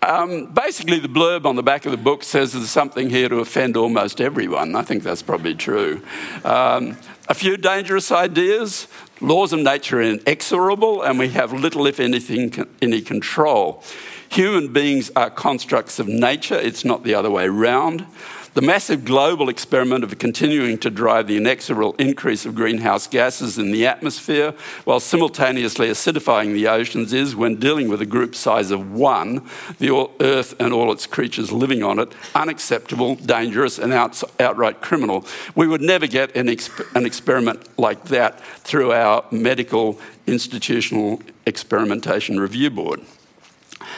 Um, 0.03 0.47
basically, 0.47 0.99
the 0.99 1.07
blurb 1.07 1.45
on 1.45 1.55
the 1.55 1.63
back 1.63 1.85
of 1.85 1.91
the 1.91 1.97
book 1.97 2.23
says 2.23 2.53
there's 2.53 2.69
something 2.69 3.09
here 3.09 3.29
to 3.29 3.39
offend 3.39 3.77
almost 3.77 4.21
everyone. 4.21 4.75
I 4.75 4.83
think 4.83 5.01
that's 5.01 5.21
probably 5.21 5.55
true. 5.55 6.03
Um, 6.43 6.97
a 7.27 7.33
few 7.33 7.57
dangerous 7.57 8.11
ideas. 8.11 8.87
Laws 9.21 9.53
of 9.53 9.59
nature 9.59 9.99
are 9.99 10.03
inexorable, 10.03 11.03
and 11.03 11.19
we 11.19 11.29
have 11.29 11.53
little, 11.53 11.85
if 11.85 11.99
anything, 11.99 12.67
any 12.81 13.01
control. 13.01 13.83
Human 14.29 14.71
beings 14.71 15.11
are 15.15 15.29
constructs 15.29 15.99
of 15.99 16.07
nature, 16.07 16.55
it's 16.55 16.85
not 16.85 17.03
the 17.03 17.13
other 17.13 17.29
way 17.29 17.45
around. 17.45 18.05
The 18.53 18.61
massive 18.61 19.05
global 19.05 19.47
experiment 19.47 20.03
of 20.03 20.19
continuing 20.19 20.77
to 20.79 20.89
drive 20.89 21.27
the 21.27 21.37
inexorable 21.37 21.93
increase 21.93 22.45
of 22.45 22.53
greenhouse 22.53 23.07
gases 23.07 23.57
in 23.57 23.71
the 23.71 23.87
atmosphere 23.87 24.53
while 24.83 24.99
simultaneously 24.99 25.87
acidifying 25.87 26.53
the 26.53 26.67
oceans 26.67 27.13
is, 27.13 27.33
when 27.33 27.55
dealing 27.55 27.87
with 27.87 28.01
a 28.01 28.05
group 28.05 28.35
size 28.35 28.69
of 28.69 28.91
one, 28.91 29.47
the 29.79 30.09
Earth 30.19 30.53
and 30.59 30.73
all 30.73 30.91
its 30.91 31.07
creatures 31.07 31.53
living 31.53 31.81
on 31.81 31.97
it, 31.97 32.11
unacceptable, 32.35 33.15
dangerous, 33.15 33.79
and 33.79 33.93
out, 33.93 34.21
outright 34.37 34.81
criminal. 34.81 35.25
We 35.55 35.67
would 35.67 35.81
never 35.81 36.05
get 36.05 36.35
an, 36.35 36.47
exp- 36.47 36.93
an 36.93 37.05
experiment 37.05 37.69
like 37.79 38.03
that 38.05 38.41
through 38.65 38.91
our 38.91 39.23
medical 39.31 39.97
institutional 40.27 41.21
experimentation 41.45 42.37
review 42.37 42.69
board. 42.69 42.99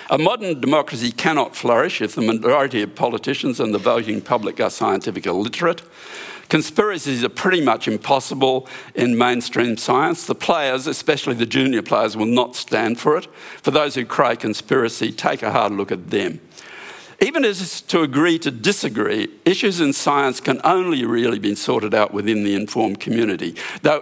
A 0.10 0.18
modern 0.18 0.60
democracy 0.60 1.12
cannot 1.12 1.56
flourish 1.56 2.02
if 2.02 2.16
the 2.16 2.22
majority 2.22 2.82
of 2.82 2.96
politicians 2.96 3.60
and 3.60 3.74
the 3.74 3.80
voting 3.80 4.22
public 4.22 4.60
are 4.60 4.70
scientific 4.70 5.26
illiterate. 5.26 5.82
Conspiracies 6.50 7.24
are 7.24 7.30
pretty 7.30 7.62
much 7.62 7.88
impossible 7.88 8.68
in 8.94 9.18
mainstream 9.18 9.78
science. 9.78 10.28
The 10.28 10.36
players, 10.36 10.88
especially 10.88 11.36
the 11.36 11.46
junior 11.46 11.82
players, 11.82 12.16
will 12.16 12.26
not 12.26 12.56
stand 12.56 13.00
for 13.00 13.18
it. 13.18 13.28
For 13.62 13.72
those 13.72 13.96
who 13.96 14.06
cry 14.06 14.36
conspiracy, 14.36 15.12
take 15.12 15.42
a 15.42 15.52
hard 15.52 15.72
look 15.72 15.92
at 15.92 16.10
them. 16.10 16.42
Even 17.22 17.46
as 17.46 17.82
to 17.82 18.02
agree 18.02 18.38
to 18.40 18.52
disagree, 18.52 19.30
issues 19.46 19.80
in 19.80 19.94
science 19.94 20.42
can 20.42 20.60
only 20.64 21.06
really 21.06 21.40
be 21.40 21.56
sorted 21.56 21.94
out 21.94 22.14
within 22.14 22.44
the 22.44 22.54
informed 22.54 23.00
community. 23.00 23.56
Though 23.82 24.02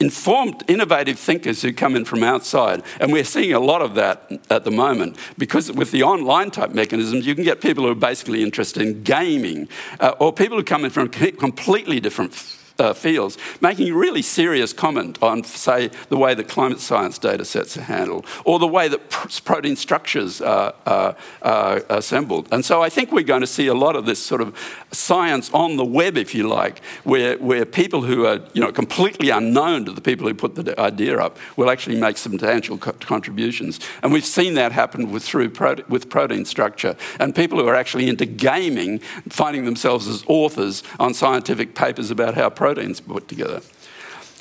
informed, 0.00 0.62
innovative 0.68 1.18
thinkers 1.18 1.62
who 1.62 1.72
come 1.72 1.96
in 1.96 2.04
from 2.04 2.22
outside. 2.22 2.82
And 3.00 3.12
we're 3.12 3.24
seeing 3.24 3.52
a 3.52 3.60
lot 3.60 3.82
of 3.82 3.94
that 3.94 4.30
at 4.50 4.64
the 4.64 4.70
moment 4.70 5.16
because 5.36 5.72
with 5.72 5.90
the 5.90 6.02
online 6.02 6.50
type 6.50 6.70
mechanisms, 6.70 7.26
you 7.26 7.34
can 7.34 7.44
get 7.44 7.60
people 7.60 7.84
who 7.84 7.90
are 7.90 7.96
basically 7.96 8.42
interested 8.42 8.82
in 8.82 9.02
gaming 9.02 9.68
uh, 10.00 10.14
or 10.18 10.32
people 10.32 10.56
who 10.56 10.64
come 10.64 10.84
in 10.84 10.90
from 10.90 11.08
completely 11.08 12.00
different 12.00 12.34
uh, 12.78 12.92
fields, 12.92 13.36
making 13.60 13.92
really 13.94 14.22
serious 14.22 14.72
comment 14.72 15.18
on, 15.20 15.42
say, 15.42 15.90
the 16.08 16.16
way 16.16 16.34
that 16.34 16.48
climate 16.48 16.80
science 16.80 17.18
data 17.18 17.44
sets 17.44 17.76
are 17.76 17.82
handled, 17.82 18.24
or 18.44 18.58
the 18.58 18.68
way 18.68 18.88
that 18.88 19.10
pr- 19.10 19.28
protein 19.44 19.74
structures 19.74 20.40
are, 20.40 20.74
are, 20.86 21.16
are, 21.42 21.82
assembled. 21.88 22.48
And 22.52 22.64
so 22.64 22.82
I 22.82 22.88
think 22.88 23.10
we're 23.10 23.22
going 23.24 23.40
to 23.40 23.46
see 23.46 23.66
a 23.66 23.74
lot 23.74 23.96
of 23.96 24.06
this 24.06 24.22
sort 24.22 24.40
of 24.40 24.56
science 24.92 25.50
on 25.52 25.76
the 25.76 25.84
web, 25.84 26.16
if 26.16 26.34
you 26.34 26.48
like, 26.48 26.84
where, 27.02 27.36
where 27.38 27.64
people 27.64 28.02
who 28.02 28.26
are 28.26 28.40
you 28.52 28.60
know, 28.60 28.70
completely 28.70 29.30
unknown 29.30 29.84
to 29.86 29.92
the 29.92 30.00
people 30.00 30.28
who 30.28 30.34
put 30.34 30.54
the 30.54 30.78
idea 30.80 31.18
up 31.18 31.36
will 31.56 31.70
actually 31.70 31.98
make 32.00 32.16
substantial 32.16 32.78
co- 32.78 32.92
contributions. 32.92 33.80
And 34.02 34.12
we've 34.12 34.24
seen 34.24 34.54
that 34.54 34.70
happen 34.72 35.10
with, 35.10 35.24
through 35.24 35.50
prote- 35.50 35.88
with 35.88 36.08
protein 36.08 36.44
structure. 36.44 36.96
And 37.18 37.34
people 37.34 37.58
who 37.58 37.66
are 37.66 37.74
actually 37.74 38.08
into 38.08 38.26
gaming, 38.26 39.00
finding 39.28 39.64
themselves 39.64 40.06
as 40.06 40.22
authors 40.28 40.84
on 41.00 41.12
scientific 41.12 41.74
papers 41.74 42.10
about 42.12 42.34
how 42.34 42.48
protein 42.50 42.67
proteins 42.74 43.00
put 43.00 43.28
together. 43.28 43.62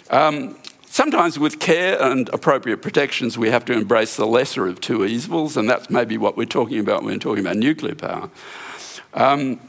Um, 0.10 0.58
sometimes, 0.86 1.40
with 1.40 1.60
care 1.60 2.02
and 2.02 2.28
appropriate 2.30 2.82
protections, 2.82 3.38
we 3.38 3.50
have 3.50 3.64
to 3.66 3.74
embrace 3.74 4.18
the 4.18 4.28
lesser 4.28 4.68
of 4.68 4.82
two 4.82 5.06
evils, 5.06 5.56
and 5.56 5.70
that's 5.70 5.90
maybe 5.90 6.18
what 6.18 6.36
we're 6.36 6.46
talking 6.46 6.80
about 6.80 7.04
when 7.04 7.14
we're 7.14 7.20
talking 7.20 7.46
about 7.46 7.56
nuclear 7.56 7.96
power. 7.96 8.30
Um, 9.14 9.62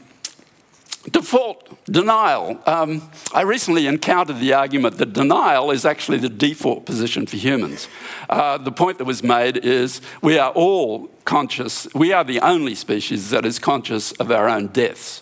default 1.09 1.85
denial. 1.85 2.59
Um, 2.65 3.09
I 3.33 3.43
recently 3.43 3.87
encountered 3.87 4.39
the 4.39 4.53
argument 4.53 4.97
that 4.97 5.13
denial 5.13 5.71
is 5.71 5.85
actually 5.85 6.17
the 6.17 6.29
default 6.29 6.85
position 6.85 7.25
for 7.25 7.37
humans. 7.37 7.87
Uh, 8.29 8.57
the 8.57 8.73
point 8.73 8.97
that 8.97 9.05
was 9.05 9.23
made 9.23 9.55
is 9.55 10.01
we 10.21 10.37
are 10.37 10.51
all 10.51 11.09
conscious, 11.23 11.87
we 11.95 12.11
are 12.11 12.25
the 12.25 12.41
only 12.41 12.75
species 12.75 13.29
that 13.29 13.45
is 13.45 13.57
conscious 13.57 14.11
of 14.13 14.29
our 14.31 14.49
own 14.49 14.67
deaths. 14.67 15.21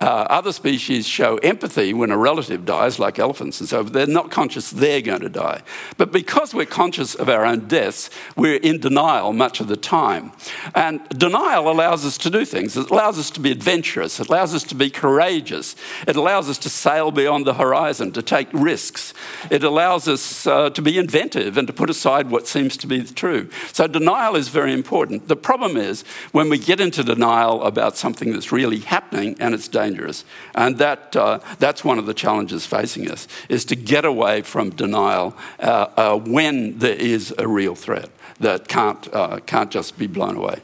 Uh, 0.00 0.26
other 0.30 0.52
species 0.52 1.08
show 1.08 1.38
empathy 1.38 1.92
when 1.92 2.12
a 2.12 2.16
relative 2.16 2.64
dies, 2.64 3.00
like 3.00 3.18
elephants 3.18 3.58
and 3.58 3.68
so 3.68 3.82
They're 3.82 4.06
not 4.06 4.30
conscious 4.30 4.70
they're 4.70 5.00
going 5.00 5.22
to 5.22 5.28
die. 5.28 5.62
But 5.96 6.12
because 6.12 6.54
we're 6.54 6.66
conscious 6.66 7.16
of 7.16 7.28
our 7.28 7.44
own 7.44 7.66
deaths, 7.66 8.08
we're 8.36 8.58
in 8.58 8.78
denial 8.78 9.32
much 9.32 9.58
of 9.60 9.66
the 9.66 9.76
time. 9.76 10.30
And 10.72 11.00
denial 11.08 11.68
allows 11.68 12.04
us 12.04 12.16
to 12.18 12.30
do 12.30 12.44
things. 12.44 12.76
It 12.76 12.90
allows 12.90 13.18
us 13.18 13.28
to 13.32 13.40
be 13.40 13.50
adventurous. 13.50 14.20
It 14.20 14.28
allows 14.28 14.54
us 14.54 14.62
to 14.64 14.76
be 14.76 14.88
courageous. 14.88 15.74
It 16.06 16.14
allows 16.14 16.48
us 16.48 16.58
to 16.58 16.70
sail 16.70 17.10
beyond 17.10 17.44
the 17.44 17.54
horizon, 17.54 18.12
to 18.12 18.22
take 18.22 18.48
risks. 18.52 19.14
It 19.50 19.64
allows 19.64 20.06
us 20.06 20.46
uh, 20.46 20.70
to 20.70 20.82
be 20.82 20.96
inventive 20.96 21.58
and 21.58 21.66
to 21.66 21.72
put 21.72 21.90
aside 21.90 22.30
what 22.30 22.46
seems 22.46 22.76
to 22.78 22.86
be 22.86 23.02
true. 23.02 23.50
So 23.72 23.88
denial 23.88 24.36
is 24.36 24.48
very 24.48 24.72
important. 24.72 25.26
The 25.26 25.34
problem 25.34 25.76
is 25.76 26.02
when 26.30 26.48
we 26.48 26.58
get 26.58 26.80
into 26.80 27.02
denial 27.02 27.64
about 27.64 27.96
something 27.96 28.32
that's 28.32 28.52
really 28.52 28.78
happening 28.78 29.34
and 29.40 29.54
it's 29.54 29.66
dangerous 29.66 29.87
dangerous. 29.88 30.24
And 30.54 30.78
that, 30.78 31.16
uh, 31.16 31.38
that's 31.58 31.84
one 31.84 31.98
of 31.98 32.06
the 32.06 32.14
challenges 32.14 32.66
facing 32.66 33.10
us, 33.10 33.28
is 33.48 33.64
to 33.66 33.76
get 33.76 34.04
away 34.04 34.42
from 34.42 34.70
denial 34.70 35.36
uh, 35.60 35.88
uh, 35.96 36.16
when 36.16 36.78
there 36.78 36.96
is 36.96 37.34
a 37.38 37.46
real 37.46 37.74
threat 37.74 38.10
that 38.40 38.68
can't, 38.68 39.14
uh, 39.14 39.40
can't 39.46 39.70
just 39.70 39.98
be 39.98 40.06
blown 40.06 40.36
away. 40.36 40.60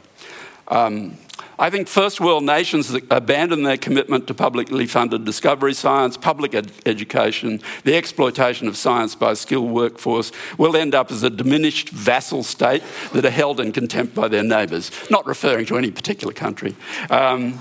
Um, 0.69 1.17
I 1.59 1.71
think 1.71 1.87
first 1.87 2.21
world 2.21 2.43
nations 2.43 2.89
that 2.89 3.05
abandon 3.11 3.63
their 3.63 3.77
commitment 3.77 4.27
to 4.27 4.35
publicly 4.35 4.87
funded 4.87 5.25
discovery 5.25 5.75
science, 5.75 6.17
public 6.17 6.55
ed- 6.55 6.73
education, 6.85 7.61
the 7.85 7.95
exploitation 7.95 8.67
of 8.67 8.77
science 8.77 9.15
by 9.15 9.33
a 9.33 9.37
skilled 9.37 9.71
workforce 9.71 10.33
will 10.59 10.77
end 10.77 10.95
up 10.95 11.13
as 11.13 11.23
a 11.23 11.31
diminished 11.31 11.91
vassal 11.91 12.43
state 12.43 12.83
that 13.13 13.25
are 13.25 13.31
held 13.31 13.61
in 13.61 13.71
contempt 13.71 14.15
by 14.15 14.27
their 14.27 14.43
neighbours, 14.43 14.91
not 15.11 15.27
referring 15.27 15.67
to 15.67 15.79
any 15.79 15.91
particular 15.91 16.33
country. 16.33 16.75
Um, 17.09 17.61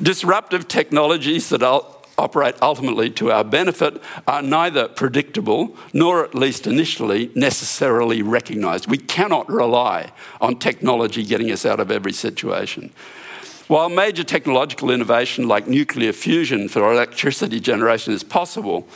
disruptive 0.00 0.68
technologies 0.68 1.48
that 1.48 1.62
operate 2.18 2.54
ultimately 2.62 3.10
to 3.10 3.32
our 3.32 3.42
benefit 3.42 4.00
are 4.28 4.42
neither 4.42 4.86
predictable 4.86 5.76
nor, 5.92 6.24
at 6.24 6.34
least 6.34 6.66
initially, 6.66 7.30
necessarily 7.34 8.22
recognised. 8.22 8.86
We 8.86 8.98
cannot 8.98 9.48
rely 9.50 10.12
on 10.40 10.58
technology 10.58 11.24
getting 11.24 11.50
us 11.50 11.66
out 11.66 11.80
of 11.80 11.90
every 11.90 12.12
situation. 12.12 12.92
While 13.72 13.88
major 13.88 14.22
technological 14.22 14.90
innovation 14.90 15.48
like 15.48 15.66
nuclear 15.66 16.12
fusion 16.12 16.68
for 16.68 16.92
electricity 16.92 17.58
generation 17.58 18.12
is 18.12 18.22
possible, 18.22 18.86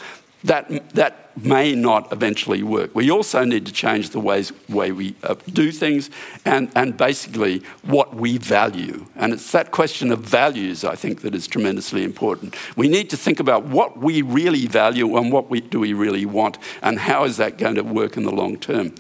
that, 0.45 0.91
that 0.91 1.35
may 1.35 1.75
not 1.75 2.13
eventually 2.13 2.63
work. 2.63 2.95
We 2.95 3.11
also 3.11 3.43
need 3.45 3.65
to 3.65 3.73
change 3.73 4.11
the 4.11 4.21
ways, 4.21 4.53
way 4.69 4.93
we 4.93 5.15
uh, 5.23 5.37
do 5.51 5.73
things 5.73 6.11
and, 6.45 6.71
and 6.77 6.95
basically 6.95 7.63
what 7.85 8.17
we 8.17 8.37
value. 8.37 9.07
And 9.17 9.33
it's 9.33 9.51
that 9.53 9.71
question 9.71 10.13
of 10.13 10.19
values, 10.19 10.85
I 10.85 10.95
think, 10.95 11.23
that 11.23 11.35
is 11.35 11.47
tremendously 11.47 12.05
important. 12.05 12.55
We 12.77 12.89
need 12.89 13.09
to 13.09 13.17
think 13.17 13.41
about 13.41 13.65
what 13.65 13.97
we 13.97 14.21
really 14.21 14.67
value 14.67 15.17
and 15.17 15.33
what 15.33 15.49
we, 15.49 15.63
do 15.63 15.81
we 15.81 15.95
really 15.95 16.27
want, 16.27 16.59
and 16.83 16.99
how 16.99 17.25
is 17.25 17.39
that 17.39 17.57
going 17.57 17.77
to 17.77 17.83
work 17.83 18.19
in 18.19 18.25
the 18.25 18.31
long 18.31 18.59
term. 18.59 18.95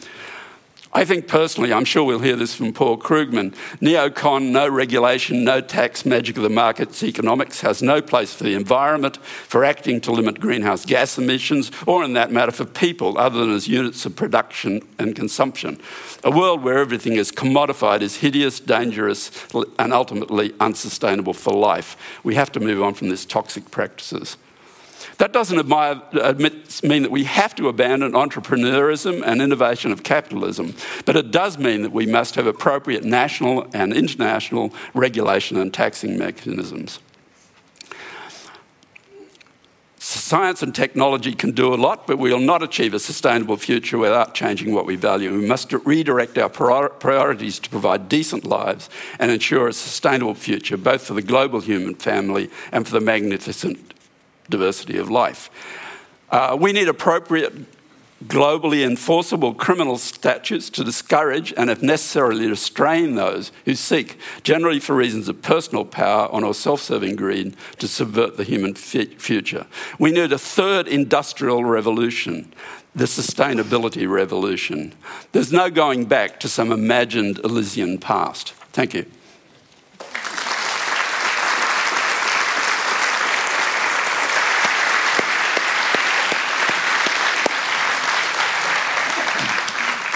I 0.97 1.05
think 1.05 1.29
personally, 1.29 1.75
I'm 1.75 1.85
sure 1.85 2.05
we'll 2.05 2.21
hear 2.21 2.37
this 2.37 2.55
from 2.55 2.73
Paul 2.73 2.97
Krugman 2.97 3.55
neocon, 3.83 4.51
no 4.51 4.67
regulation, 4.67 5.45
no 5.45 5.61
tax, 5.61 6.07
magic 6.07 6.39
of 6.39 6.43
the 6.43 6.49
markets 6.49 7.03
economics 7.03 7.61
has 7.61 7.83
no 7.83 8.01
place 8.01 8.33
for 8.33 8.45
the 8.45 8.55
environment, 8.55 9.19
for 9.19 9.63
acting 9.63 10.01
to 10.01 10.11
limit 10.11 10.41
greenhouse 10.41 10.87
gas 10.87 11.19
emissions, 11.19 11.71
or 11.87 12.03
in 12.03 12.15
that 12.15 12.33
matter 12.33 12.51
for 12.51 12.65
people 12.65 13.19
other 13.19 13.41
than 13.41 13.55
as 13.55 13.69
units 13.69 14.07
of 14.07 14.17
production 14.17 14.81
and 14.99 15.15
consumption. 15.15 15.79
A 16.25 16.31
world 16.31 16.63
where 16.63 16.79
everything 16.79 17.17
is 17.17 17.31
commodified 17.31 18.01
is 18.01 18.17
hideous, 18.17 18.59
dangerous, 18.59 19.31
and 19.79 19.93
ultimately 19.93 20.55
unsustainable 20.61 21.35
for 21.35 21.53
life. 21.53 22.19
We 22.25 22.37
have 22.37 22.51
to 22.53 22.61
move 22.61 22.83
on 22.83 22.95
from 22.95 23.11
these 23.11 23.27
toxic 23.27 23.71
practices. 23.71 24.39
That 25.19 25.33
doesn't 25.33 25.59
admit, 25.59 26.83
mean 26.83 27.03
that 27.03 27.11
we 27.11 27.25
have 27.25 27.55
to 27.55 27.69
abandon 27.69 28.13
entrepreneurism 28.13 29.23
and 29.25 29.41
innovation 29.41 29.91
of 29.91 30.03
capitalism, 30.03 30.75
but 31.07 31.17
it 31.17 31.31
does 31.31 31.57
mean 31.57 31.83
that 31.83 31.93
we 31.93 32.05
must 32.05 32.35
have 32.35 32.47
appropriate 32.47 33.03
national 33.03 33.67
and 33.73 33.95
international 33.95 34.75
regulation 34.93 35.57
and 35.57 35.73
taxing 35.73 36.19
mechanisms. 36.19 37.01
Science 39.99 40.63
and 40.63 40.75
technology 40.75 41.35
can 41.35 41.53
do 41.53 41.73
a 41.73 41.77
lot, 41.77 42.07
but 42.07 42.19
we 42.19 42.31
will 42.33 42.39
not 42.39 42.63
achieve 42.63 42.93
a 42.93 42.99
sustainable 42.99 43.57
future 43.57 43.97
without 43.97 44.35
changing 44.35 44.75
what 44.75 44.87
we 44.87 44.97
value. 44.97 45.33
We 45.33 45.47
must 45.47 45.73
redirect 45.73 46.37
our 46.37 46.49
priorities 46.49 47.59
to 47.61 47.71
provide 47.71 48.09
decent 48.09 48.45
lives 48.45 48.91
and 49.19 49.31
ensure 49.31 49.69
a 49.69 49.73
sustainable 49.73 50.35
future, 50.35 50.77
both 50.77 51.03
for 51.03 51.15
the 51.15 51.23
global 51.23 51.61
human 51.61 51.95
family 51.95 52.51
and 52.71 52.87
for 52.87 52.93
the 52.93 53.01
magnificent 53.01 53.95
diversity 54.49 54.99
of 54.99 55.11
life. 55.11 55.51
Uh, 56.31 56.57
we 56.59 56.73
need 56.73 56.89
appropriate 56.89 57.53
globally 58.25 58.85
enforceable 58.85 59.53
criminal 59.53 59.99
statutes 59.99 60.71
to 60.71 60.83
discourage 60.83 61.53
and, 61.57 61.69
if 61.69 61.83
necessary, 61.83 62.47
restrain 62.47 63.15
those 63.15 63.53
who 63.65 63.75
seek, 63.75 64.19
generally 64.43 64.81
for 64.81 64.95
reasons 64.95 65.29
of 65.29 65.43
personal 65.43 65.85
power 65.85 66.27
or 66.27 66.55
self 66.55 66.81
serving 66.81 67.17
greed, 67.17 67.55
to 67.79 67.87
subvert 67.87 68.37
the 68.37 68.45
human 68.45 68.75
future. 68.75 69.67
We 69.99 70.13
need 70.13 70.33
a 70.33 70.39
third 70.39 70.89
industrial 70.89 71.65
revolution, 71.65 72.53
the 72.95 73.05
sustainability 73.05 74.11
revolution. 74.11 74.95
There's 75.33 75.53
no 75.53 75.71
going 75.71 76.07
back 76.07 76.41
to 76.41 76.49
some 76.49 76.73
imagined 76.73 77.39
Elysian 77.41 77.99
past. 77.99 78.53
Thank 78.73 78.95
you. 78.95 79.07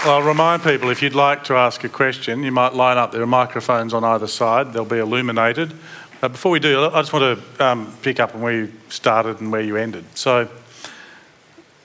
Well, 0.03 0.15
I'll 0.15 0.27
remind 0.27 0.63
people 0.63 0.89
if 0.89 1.03
you'd 1.03 1.13
like 1.13 1.43
to 1.43 1.53
ask 1.53 1.83
a 1.83 1.89
question, 1.89 2.41
you 2.41 2.51
might 2.51 2.73
line 2.73 2.97
up. 2.97 3.11
There 3.11 3.21
are 3.21 3.27
microphones 3.27 3.93
on 3.93 4.03
either 4.03 4.25
side, 4.25 4.73
they'll 4.73 4.83
be 4.83 4.97
illuminated. 4.97 5.75
Uh, 6.23 6.29
before 6.29 6.51
we 6.51 6.59
do, 6.59 6.85
I 6.85 7.01
just 7.01 7.13
want 7.13 7.39
to 7.39 7.63
um, 7.63 7.95
pick 8.01 8.19
up 8.19 8.33
on 8.33 8.41
where 8.41 8.53
you 8.53 8.73
started 8.89 9.41
and 9.41 9.51
where 9.51 9.61
you 9.61 9.77
ended. 9.77 10.03
So, 10.15 10.49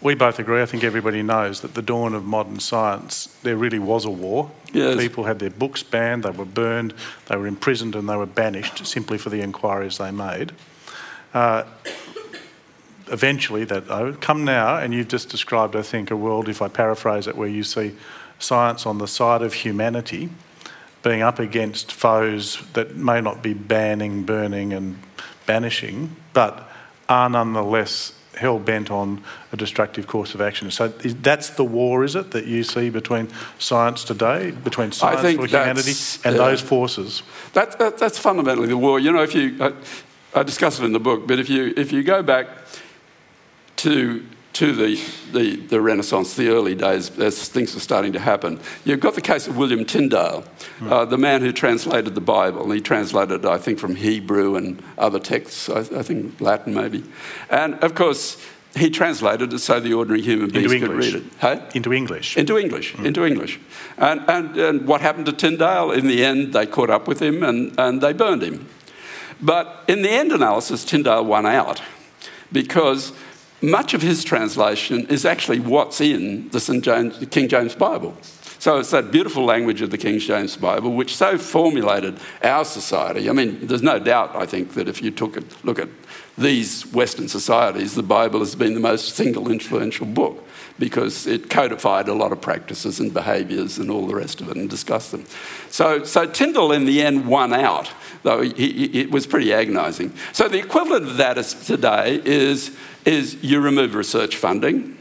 we 0.01 0.15
both 0.15 0.39
agree, 0.39 0.63
I 0.63 0.67
think 0.67 0.83
everybody 0.83 1.23
knows, 1.23 1.61
that 1.61 1.75
the 1.75 1.83
dawn 1.83 2.15
of 2.15 2.25
modern 2.25 2.59
science, 2.59 3.37
there 3.43 3.57
really 3.57 3.79
was 3.79 4.07
a 4.07 4.11
war. 4.11 4.51
Yes. 4.73 4.97
People 4.97 5.25
had 5.25 5.39
their 5.39 5.51
books 5.51 5.83
banned, 5.83 6.23
they 6.23 6.31
were 6.31 6.47
burned, 6.47 6.95
they 7.27 7.37
were 7.37 7.47
imprisoned, 7.47 7.95
and 7.95 8.09
they 8.09 8.17
were 8.17 8.25
banished 8.25 8.87
simply 8.87 9.19
for 9.19 9.29
the 9.29 9.43
inquiries 9.43 9.99
they 9.99 10.11
made. 10.11 10.53
Uh, 11.35 11.65
eventually 13.09 13.65
that 13.65 13.87
though 13.87 14.13
come 14.15 14.45
now 14.45 14.77
and 14.77 14.93
you've 14.93 15.09
just 15.09 15.29
described 15.29 15.77
i 15.77 15.83
think 15.83 16.11
a 16.11 16.17
world 16.17 16.49
if 16.49 16.61
i 16.61 16.69
paraphrase 16.69 17.27
it 17.27 17.37
where 17.37 17.49
you 17.49 17.63
see 17.63 17.95
science 18.39 18.85
on 18.85 18.99
the 18.99 19.07
side 19.07 19.43
of 19.43 19.55
humanity 19.55 20.29
being 21.03 21.23
up 21.23 21.39
against 21.39 21.93
foes 21.93 22.63
that 22.73 22.97
may 22.97 23.21
not 23.21 23.43
be 23.43 23.55
banning 23.55 24.25
burning 24.25 24.73
and 24.73 24.99
banishing 25.47 26.15
but 26.33 26.69
are 27.09 27.31
nonetheless 27.31 28.13
hell 28.37 28.59
bent 28.59 28.91
on 28.91 29.23
a 29.53 29.57
destructive 29.57 30.07
course 30.07 30.35
of 30.35 30.41
action. 30.41 30.71
So 30.71 30.89
that's 30.89 31.51
the 31.51 31.65
war, 31.65 32.05
is 32.05 32.15
it, 32.15 32.31
that 32.33 32.47
you 32.47 32.63
see 32.63 32.91
between 32.91 33.29
science 33.59 34.05
today, 34.05 34.51
between 34.51 34.93
science 34.93 35.21
for 35.21 35.47
humanity 35.47 35.95
and 36.25 36.37
uh, 36.37 36.47
those 36.47 36.61
forces? 36.61 37.23
That, 37.55 37.79
that, 37.79 37.99
that's 37.99 38.19
fundamentally 38.19 38.69
the 38.69 38.77
war. 38.77 39.01
You 39.01 39.13
know, 39.13 39.23
if 39.23 39.35
you, 39.35 39.57
I, 39.61 39.73
I 40.35 40.43
discuss 40.43 40.79
it 40.79 40.85
in 40.85 40.93
the 40.93 41.01
book, 41.01 41.27
but 41.27 41.39
if 41.39 41.49
you 41.49 41.73
if 41.77 41.93
you 41.93 42.03
go 42.03 42.23
back 42.23 42.66
to, 43.77 44.25
to 44.55 44.73
the, 44.73 45.01
the, 45.33 45.57
the, 45.57 45.81
Renaissance, 45.81 46.35
the 46.35 46.49
early 46.49 46.75
days, 46.75 47.17
as 47.19 47.49
things 47.49 47.75
were 47.75 47.81
starting 47.81 48.13
to 48.13 48.19
happen. 48.19 48.61
You've 48.85 49.01
got 49.01 49.15
the 49.15 49.21
case 49.21 49.47
of 49.47 49.57
William 49.57 49.85
Tyndale, 49.85 50.45
mm. 50.79 50.91
uh, 50.91 51.05
the 51.05 51.19
man 51.19 51.43
who 51.43 51.53
translated 51.53 52.15
the 52.15 52.21
Bible. 52.21 52.71
He 52.71 52.81
translated, 52.81 53.45
I 53.45 53.59
think, 53.59 53.79
from 53.79 53.97
Hebrew 53.97 54.57
and 54.57 54.83
other 54.97 55.19
texts, 55.19 55.69
I, 55.69 55.81
I 55.81 56.03
think 56.03 56.41
Latin 56.41 56.75
maybe. 56.75 57.05
And 57.51 57.75
of 57.77 57.95
course, 57.95 58.43
he 58.77 58.91
translated 58.91 59.53
it 59.53 59.59
so 59.59 59.81
the 59.81 59.95
ordinary 59.95 60.23
human 60.23 60.51
beings 60.51 60.73
could 60.73 60.91
read 60.91 61.15
it. 61.15 61.23
Hey? 61.41 61.63
Into 61.75 61.93
English. 61.93 62.37
Into 62.37 62.59
English. 62.59 62.95
Mm. 62.95 63.07
Into 63.07 63.25
English. 63.25 63.59
And, 63.97 64.21
and, 64.29 64.57
and 64.57 64.87
what 64.87 65.01
happened 65.01 65.27
to 65.27 65.33
Tyndale? 65.33 65.93
In 65.93 66.07
the 66.07 66.25
end, 66.25 66.53
they 66.53 66.67
caught 66.67 66.91
up 66.91 67.09
with 67.09 67.21
him 67.21 67.43
and, 67.43 67.79
and 67.79 68.03
they 68.03 68.13
burned 68.13 68.43
him. 68.43 68.69
But 69.41 69.85
in 69.89 70.03
the 70.03 70.11
end 70.11 70.33
analysis, 70.33 70.85
Tyndale 70.85 71.25
won 71.25 71.47
out 71.47 71.83
because 72.53 73.13
much 73.63 73.95
of 73.95 74.03
his 74.03 74.25
translation 74.25 75.07
is 75.07 75.25
actually 75.25 75.61
what's 75.61 76.01
in 76.01 76.49
the 76.51 76.61
St. 76.61 76.85
James, 76.85 77.25
King 77.31 77.49
James 77.49 77.75
Bible. 77.75 78.17
So 78.59 78.79
it's 78.79 78.91
that 78.91 79.11
beautiful 79.11 79.45
language 79.45 79.83
of 79.83 79.91
the 79.91 79.99
King 79.99 80.19
James 80.19 80.57
Bible 80.57 80.93
which 80.93 81.17
so 81.17 81.39
formulated 81.39 82.19
our 82.43 82.65
society. 82.65 83.29
I 83.29 83.33
mean, 83.33 83.67
there's 83.67 83.83
no 83.83 83.99
doubt, 83.99 84.35
I 84.35 84.47
think, 84.47 84.75
that 84.75 84.89
if 84.89 85.03
you 85.03 85.11
took 85.11 85.37
a 85.37 85.43
look 85.63 85.79
at 85.79 85.89
these 86.39 86.87
Western 86.93 87.29
societies, 87.29 87.95
the 87.95 88.03
Bible 88.03 88.41
has 88.41 88.55
been 88.55 88.75
the 88.75 88.81
most 88.81 89.15
single 89.15 89.51
influential 89.51 90.07
book 90.07 90.46
because 90.79 91.27
it 91.27 91.49
codified 91.49 92.09
a 92.09 92.15
lot 92.15 92.33
of 92.33 92.41
practices 92.41 93.01
and 93.01 93.15
behaviours 93.15 93.79
and 93.79 93.91
all 93.91 94.07
the 94.07 94.15
rest 94.15 94.41
of 94.41 94.51
it 94.51 94.57
and 94.57 94.69
discussed 94.69 95.11
them. 95.13 95.25
So, 95.71 96.05
so 96.05 96.27
Tyndale 96.27 96.73
in 96.73 96.85
the 96.85 97.03
end 97.03 97.27
won 97.27 97.53
out, 97.53 97.91
though 98.23 98.43
he, 98.43 98.53
he, 98.53 99.01
it 99.01 99.11
was 99.11 99.27
pretty 99.27 99.53
agonising. 99.53 100.13
So 100.33 100.49
the 100.49 100.59
equivalent 100.59 101.05
of 101.05 101.17
that 101.17 101.39
is, 101.39 101.55
today 101.55 102.21
is 102.25 102.77
is 103.07 103.43
you 103.43 103.61
remove 103.61 103.95
research 103.95 104.37
funding. 104.37 104.99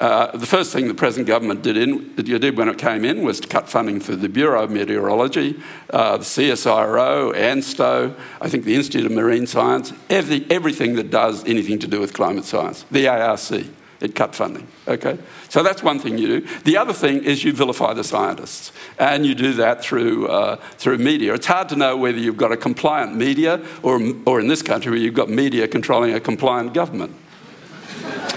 Uh, 0.00 0.36
the 0.36 0.46
first 0.46 0.72
thing 0.72 0.88
the 0.88 0.94
present 0.94 1.28
government 1.28 1.62
did, 1.62 1.76
in, 1.76 2.12
did 2.16 2.56
when 2.56 2.68
it 2.68 2.76
came 2.76 3.04
in 3.04 3.22
was 3.22 3.38
to 3.38 3.46
cut 3.46 3.68
funding 3.68 4.00
for 4.00 4.16
the 4.16 4.28
Bureau 4.28 4.64
of 4.64 4.70
Meteorology, 4.70 5.60
uh, 5.90 6.16
the 6.16 6.24
CSIRO, 6.24 7.32
ANSTO, 7.36 8.12
I 8.40 8.48
think 8.48 8.64
the 8.64 8.74
Institute 8.74 9.06
of 9.06 9.12
Marine 9.12 9.46
Science, 9.46 9.92
every, 10.10 10.44
everything 10.50 10.96
that 10.96 11.10
does 11.10 11.44
anything 11.44 11.78
to 11.80 11.86
do 11.86 12.00
with 12.00 12.14
climate 12.14 12.44
science, 12.44 12.84
the 12.90 13.06
ARC. 13.06 13.64
It 14.02 14.16
cut 14.16 14.34
funding. 14.34 14.66
Okay, 14.88 15.16
so 15.48 15.62
that's 15.62 15.80
one 15.80 16.00
thing 16.00 16.18
you 16.18 16.40
do. 16.40 16.48
The 16.64 16.76
other 16.76 16.92
thing 16.92 17.22
is 17.22 17.44
you 17.44 17.52
vilify 17.52 17.94
the 17.94 18.02
scientists, 18.02 18.72
and 18.98 19.24
you 19.24 19.36
do 19.36 19.52
that 19.52 19.80
through 19.80 20.26
uh, 20.26 20.56
through 20.76 20.98
media. 20.98 21.34
It's 21.34 21.46
hard 21.46 21.68
to 21.68 21.76
know 21.76 21.96
whether 21.96 22.18
you've 22.18 22.36
got 22.36 22.50
a 22.50 22.56
compliant 22.56 23.14
media 23.14 23.64
or, 23.84 24.00
or 24.26 24.40
in 24.40 24.48
this 24.48 24.60
country 24.60 24.90
where 24.90 25.00
you've 25.00 25.14
got 25.14 25.30
media 25.30 25.68
controlling 25.68 26.14
a 26.14 26.20
compliant 26.20 26.74
government. 26.74 27.14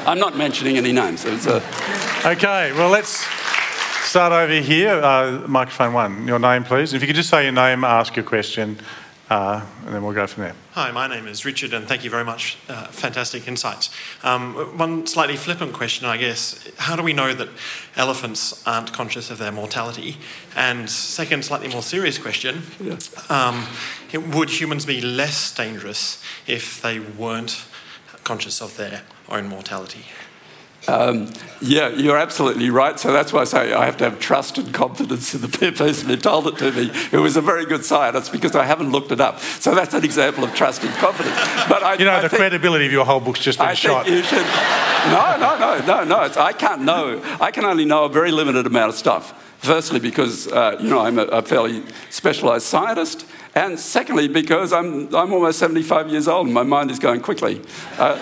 I'm 0.05 0.19
not 0.19 0.37
mentioning 0.37 0.77
any 0.77 0.91
names. 0.91 1.25
A... 1.25 1.63
Okay, 2.23 2.71
well, 2.73 2.91
let's 2.91 3.25
start 4.03 4.33
over 4.33 4.61
here. 4.61 5.01
Uh, 5.03 5.47
microphone 5.47 5.93
one. 5.93 6.27
Your 6.27 6.37
name, 6.37 6.63
please. 6.63 6.93
If 6.93 7.01
you 7.01 7.07
could 7.07 7.15
just 7.15 7.29
say 7.29 7.43
your 7.45 7.53
name, 7.53 7.83
ask 7.83 8.15
your 8.15 8.25
question, 8.25 8.77
uh, 9.29 9.65
and 9.85 9.95
then 9.95 10.03
we'll 10.03 10.13
go 10.13 10.27
from 10.27 10.43
there. 10.43 10.55
Hi, 10.73 10.91
my 10.91 11.07
name 11.07 11.27
is 11.27 11.45
Richard, 11.45 11.73
and 11.73 11.87
thank 11.87 12.03
you 12.03 12.09
very 12.09 12.23
much. 12.23 12.57
Uh, 12.69 12.85
fantastic 12.87 13.47
insights. 13.47 13.89
Um, 14.23 14.77
one 14.77 15.07
slightly 15.07 15.35
flippant 15.35 15.73
question, 15.73 16.05
I 16.05 16.17
guess. 16.17 16.69
How 16.77 16.95
do 16.95 17.01
we 17.01 17.13
know 17.13 17.33
that 17.33 17.49
elephants 17.95 18.65
aren't 18.67 18.93
conscious 18.93 19.31
of 19.31 19.37
their 19.37 19.51
mortality? 19.51 20.17
And 20.55 20.89
second, 20.89 21.43
slightly 21.43 21.69
more 21.69 21.81
serious 21.81 22.17
question 22.17 22.63
yeah. 22.79 22.97
um, 23.29 23.65
would 24.33 24.49
humans 24.49 24.85
be 24.85 25.01
less 25.01 25.53
dangerous 25.53 26.23
if 26.45 26.81
they 26.81 26.99
weren't 26.99 27.65
conscious 28.23 28.61
of 28.61 28.77
their 28.77 29.03
own 29.29 29.47
mortality. 29.47 30.05
Um, 30.87 31.29
yeah, 31.61 31.89
you're 31.89 32.17
absolutely 32.17 32.69
right. 32.69 32.99
So 32.99 33.11
that's 33.11 33.33
why 33.33 33.41
I 33.41 33.43
say 33.45 33.73
I 33.73 33.85
have 33.85 33.97
to 33.97 34.03
have 34.03 34.19
trust 34.19 34.57
and 34.57 34.73
confidence 34.73 35.33
in 35.33 35.41
the 35.41 35.47
person 35.75 36.09
who 36.09 36.17
told 36.17 36.47
it 36.47 36.57
to 36.57 36.71
me, 36.71 36.87
who 37.11 37.21
was 37.21 37.37
a 37.37 37.41
very 37.41 37.65
good 37.65 37.83
scientist, 37.83 38.31
because 38.31 38.55
I 38.55 38.65
haven't 38.65 38.91
looked 38.91 39.11
it 39.11 39.21
up. 39.21 39.39
So 39.39 39.73
that's 39.73 39.93
an 39.93 40.03
example 40.03 40.43
of 40.43 40.53
trust 40.53 40.83
and 40.83 40.93
confidence. 40.95 41.35
But 41.67 41.83
I, 41.83 41.95
you 41.95 42.05
know, 42.05 42.13
I 42.13 42.21
the 42.21 42.29
think, 42.29 42.39
credibility 42.39 42.85
of 42.85 42.91
your 42.91 43.05
whole 43.05 43.19
book's 43.19 43.39
just 43.39 43.59
been 43.59 43.67
I 43.67 43.73
shot. 43.73 44.05
Think 44.05 44.17
you 44.17 44.23
should, 44.23 44.45
no, 45.11 45.37
no, 45.39 45.57
no, 45.59 45.85
no, 45.85 46.03
no. 46.03 46.41
I 46.41 46.53
can't 46.53 46.81
know. 46.81 47.21
I 47.39 47.51
can 47.51 47.65
only 47.65 47.85
know 47.85 48.05
a 48.05 48.09
very 48.09 48.31
limited 48.31 48.65
amount 48.65 48.89
of 48.89 48.95
stuff. 48.95 49.41
Firstly, 49.59 49.99
because 49.99 50.47
uh, 50.47 50.77
you 50.79 50.89
know 50.89 50.99
I'm 50.99 51.17
a, 51.17 51.23
a 51.23 51.41
fairly 51.41 51.83
specialised 52.11 52.67
scientist, 52.67 53.25
and 53.55 53.79
secondly, 53.79 54.27
because 54.27 54.73
I'm 54.73 55.13
I'm 55.15 55.33
almost 55.33 55.59
75 55.59 56.09
years 56.09 56.27
old 56.27 56.47
and 56.47 56.53
my 56.53 56.63
mind 56.63 56.91
is 56.91 56.99
going 56.99 57.21
quickly. 57.21 57.61
Uh, 57.97 58.19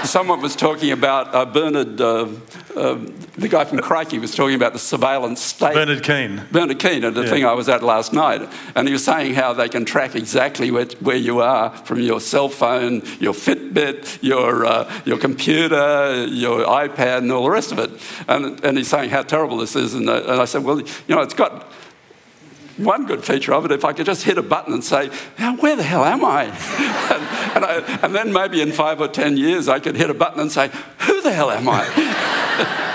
someone 0.04 0.40
was 0.40 0.54
talking 0.54 0.90
about 0.90 1.34
uh, 1.34 1.44
Bernard, 1.44 2.00
uh, 2.00 2.28
uh, 2.76 2.98
the 3.36 3.48
guy 3.48 3.64
from 3.64 3.78
Crikey 3.78 4.18
was 4.18 4.34
talking 4.34 4.54
about 4.54 4.72
the 4.72 4.78
surveillance 4.78 5.40
state. 5.40 5.74
Bernard 5.74 6.02
Keane. 6.02 6.42
Bernard 6.50 6.78
Keane 6.78 7.04
at 7.04 7.14
the 7.14 7.22
yeah. 7.22 7.30
thing 7.30 7.44
I 7.44 7.52
was 7.52 7.68
at 7.68 7.82
last 7.82 8.12
night. 8.12 8.48
And 8.74 8.86
he 8.86 8.92
was 8.92 9.04
saying 9.04 9.34
how 9.34 9.52
they 9.52 9.68
can 9.68 9.84
track 9.84 10.14
exactly 10.14 10.70
where, 10.70 10.86
where 11.00 11.16
you 11.16 11.40
are 11.40 11.70
from 11.78 12.00
your 12.00 12.20
cell 12.20 12.48
phone, 12.48 13.02
your 13.20 13.34
Fitbit, 13.34 14.22
your, 14.22 14.64
uh, 14.64 15.00
your 15.04 15.18
computer, 15.18 16.26
your 16.26 16.64
iPad, 16.64 17.18
and 17.18 17.32
all 17.32 17.44
the 17.44 17.50
rest 17.50 17.72
of 17.72 17.78
it. 17.78 17.90
And, 18.28 18.62
and 18.64 18.78
he's 18.78 18.88
saying 18.88 19.10
how 19.10 19.22
terrible 19.22 19.58
this 19.58 19.76
is. 19.76 19.94
And, 19.94 20.08
uh, 20.08 20.22
and 20.26 20.40
I 20.40 20.44
said, 20.44 20.64
well, 20.64 20.80
you 20.80 20.86
know, 21.08 21.20
it's 21.20 21.34
got 21.34 21.70
one 22.78 23.06
good 23.06 23.24
feature 23.24 23.52
of 23.52 23.64
it, 23.64 23.72
if 23.72 23.84
I 23.84 23.92
could 23.92 24.06
just 24.06 24.24
hit 24.24 24.38
a 24.38 24.42
button 24.42 24.72
and 24.72 24.84
say, 24.84 25.10
now, 25.38 25.56
where 25.56 25.76
the 25.76 25.82
hell 25.82 26.04
am 26.04 26.24
I? 26.24 26.44
and, 26.44 26.52
and, 27.56 27.64
I? 27.64 27.98
and 28.02 28.14
then 28.14 28.32
maybe 28.32 28.60
in 28.60 28.72
five 28.72 29.00
or 29.00 29.08
ten 29.08 29.36
years, 29.36 29.68
I 29.68 29.80
could 29.80 29.96
hit 29.96 30.10
a 30.10 30.14
button 30.14 30.40
and 30.40 30.50
say, 30.50 30.70
who 31.00 31.20
the 31.22 31.32
hell 31.32 31.50
am 31.50 31.68
I? 31.68 32.94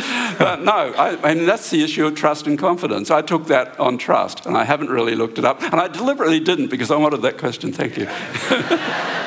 uh, 0.40 0.56
no, 0.60 0.72
I, 0.72 1.18
I, 1.22 1.34
mean, 1.34 1.46
that's 1.46 1.70
the 1.70 1.82
issue 1.82 2.06
of 2.06 2.14
trust 2.14 2.46
and 2.46 2.58
confidence. 2.58 3.10
I 3.10 3.22
took 3.22 3.46
that 3.46 3.78
on 3.78 3.98
trust, 3.98 4.46
and 4.46 4.56
I 4.56 4.64
haven't 4.64 4.90
really 4.90 5.14
looked 5.14 5.38
it 5.38 5.44
up. 5.44 5.62
And 5.62 5.74
I 5.74 5.88
deliberately 5.88 6.40
didn't 6.40 6.68
because 6.68 6.90
I 6.90 6.96
wanted 6.96 7.22
that 7.22 7.38
question. 7.38 7.72
Thank 7.72 7.96
you. 7.96 8.06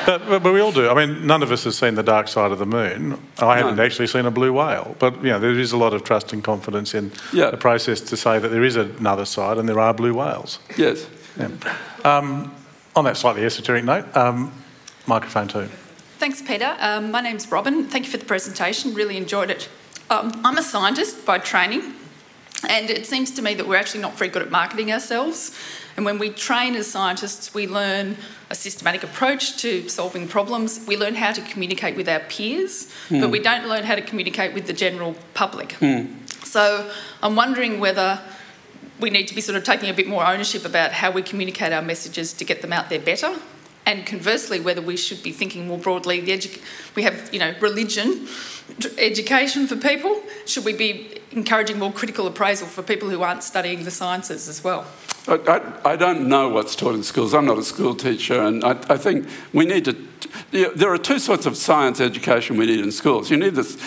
but, 0.05 0.21
but, 0.27 0.43
but, 0.43 0.53
we 0.53 0.59
all 0.59 0.71
do. 0.71 0.89
I 0.89 1.05
mean, 1.05 1.25
none 1.25 1.43
of 1.43 1.51
us 1.51 1.63
has 1.63 1.77
seen 1.77 1.95
the 1.95 2.03
dark 2.03 2.27
side 2.27 2.51
of 2.51 2.59
the 2.59 2.65
moon. 2.65 3.19
I 3.39 3.57
haven't 3.57 3.77
no. 3.77 3.83
actually 3.83 4.07
seen 4.07 4.25
a 4.25 4.31
blue 4.31 4.53
whale. 4.53 4.95
But, 4.99 5.15
you 5.17 5.29
know, 5.29 5.39
there 5.39 5.57
is 5.57 5.71
a 5.71 5.77
lot 5.77 5.93
of 5.93 6.03
trust 6.03 6.33
and 6.33 6.43
confidence 6.43 6.93
in 6.93 7.11
yeah. 7.31 7.51
the 7.51 7.57
process 7.57 8.01
to 8.01 8.17
say 8.17 8.39
that 8.39 8.49
there 8.49 8.63
is 8.63 8.75
another 8.75 9.25
side 9.25 9.57
and 9.57 9.67
there 9.67 9.79
are 9.79 9.93
blue 9.93 10.13
whales. 10.13 10.59
Yes. 10.77 11.07
Yeah. 11.37 11.49
Um, 12.03 12.53
on 12.95 13.05
that 13.05 13.17
slightly 13.17 13.43
esoteric 13.43 13.83
note, 13.83 14.15
um, 14.15 14.51
microphone 15.07 15.47
two. 15.47 15.69
Thanks, 16.19 16.41
Peter. 16.41 16.77
Um, 16.79 17.11
my 17.11 17.21
name's 17.21 17.51
Robin. 17.51 17.85
Thank 17.85 18.05
you 18.05 18.11
for 18.11 18.17
the 18.17 18.25
presentation. 18.25 18.93
Really 18.93 19.17
enjoyed 19.17 19.49
it. 19.49 19.67
Um, 20.13 20.31
I'm 20.45 20.59
a 20.59 20.61
scientist 20.61 21.25
by 21.25 21.39
training, 21.39 21.81
and 22.69 22.91
it 22.91 23.07
seems 23.07 23.31
to 23.31 23.41
me 23.41 23.55
that 23.55 23.67
we're 23.67 23.77
actually 23.77 24.01
not 24.01 24.15
very 24.15 24.29
good 24.29 24.43
at 24.43 24.51
marketing 24.51 24.91
ourselves. 24.91 25.57
And 25.97 26.05
when 26.05 26.19
we 26.19 26.29
train 26.29 26.75
as 26.75 26.85
scientists, 26.85 27.55
we 27.55 27.65
learn 27.65 28.17
a 28.51 28.53
systematic 28.53 29.03
approach 29.03 29.57
to 29.57 29.89
solving 29.89 30.27
problems. 30.27 30.85
We 30.87 30.97
learn 30.97 31.15
how 31.15 31.31
to 31.31 31.41
communicate 31.41 31.95
with 31.95 32.07
our 32.07 32.19
peers, 32.19 32.93
mm. 33.09 33.21
but 33.21 33.31
we 33.31 33.39
don't 33.39 33.67
learn 33.67 33.85
how 33.85 33.95
to 33.95 34.03
communicate 34.03 34.53
with 34.53 34.67
the 34.67 34.73
general 34.73 35.15
public. 35.33 35.69
Mm. 35.79 36.29
So 36.45 36.91
I'm 37.23 37.35
wondering 37.35 37.79
whether 37.79 38.21
we 38.99 39.09
need 39.09 39.27
to 39.29 39.33
be 39.33 39.41
sort 39.41 39.57
of 39.57 39.63
taking 39.63 39.89
a 39.89 39.95
bit 39.95 40.07
more 40.07 40.23
ownership 40.23 40.63
about 40.63 40.91
how 40.91 41.09
we 41.09 41.23
communicate 41.23 41.73
our 41.73 41.81
messages 41.81 42.33
to 42.33 42.45
get 42.45 42.61
them 42.61 42.71
out 42.71 42.89
there 42.89 42.99
better. 42.99 43.35
And 43.87 44.05
conversely, 44.05 44.59
whether 44.59 44.81
we 44.81 44.95
should 44.95 45.23
be 45.23 45.31
thinking 45.31 45.67
more 45.67 45.79
broadly, 45.79 46.21
the 46.21 46.31
edu- 46.31 46.61
we 46.95 47.01
have, 47.01 47.33
you 47.33 47.39
know, 47.39 47.55
religion 47.59 48.27
education 48.97 49.67
for 49.67 49.75
people? 49.75 50.21
Should 50.45 50.65
we 50.65 50.73
be 50.73 51.19
encouraging 51.31 51.79
more 51.79 51.91
critical 51.91 52.27
appraisal 52.27 52.67
for 52.67 52.83
people 52.83 53.09
who 53.09 53.21
aren't 53.21 53.43
studying 53.43 53.83
the 53.83 53.91
sciences 53.91 54.47
as 54.47 54.63
well? 54.63 54.85
I, 55.27 55.35
I, 55.35 55.91
I 55.91 55.95
don't 55.95 56.27
know 56.27 56.49
what's 56.49 56.75
taught 56.75 56.95
in 56.95 57.03
schools. 57.03 57.33
I'm 57.33 57.45
not 57.45 57.57
a 57.57 57.63
school 57.63 57.95
teacher, 57.95 58.41
and 58.41 58.63
I, 58.63 58.71
I 58.89 58.97
think 58.97 59.27
we 59.53 59.65
need 59.65 59.85
to. 59.85 59.95
You 60.51 60.63
know, 60.63 60.73
there 60.73 60.93
are 60.93 60.97
two 60.97 61.19
sorts 61.19 61.45
of 61.45 61.55
science 61.55 62.01
education 62.01 62.57
we 62.57 62.65
need 62.65 62.79
in 62.79 62.91
schools. 62.91 63.29
You 63.29 63.37
need 63.37 63.55
this 63.55 63.77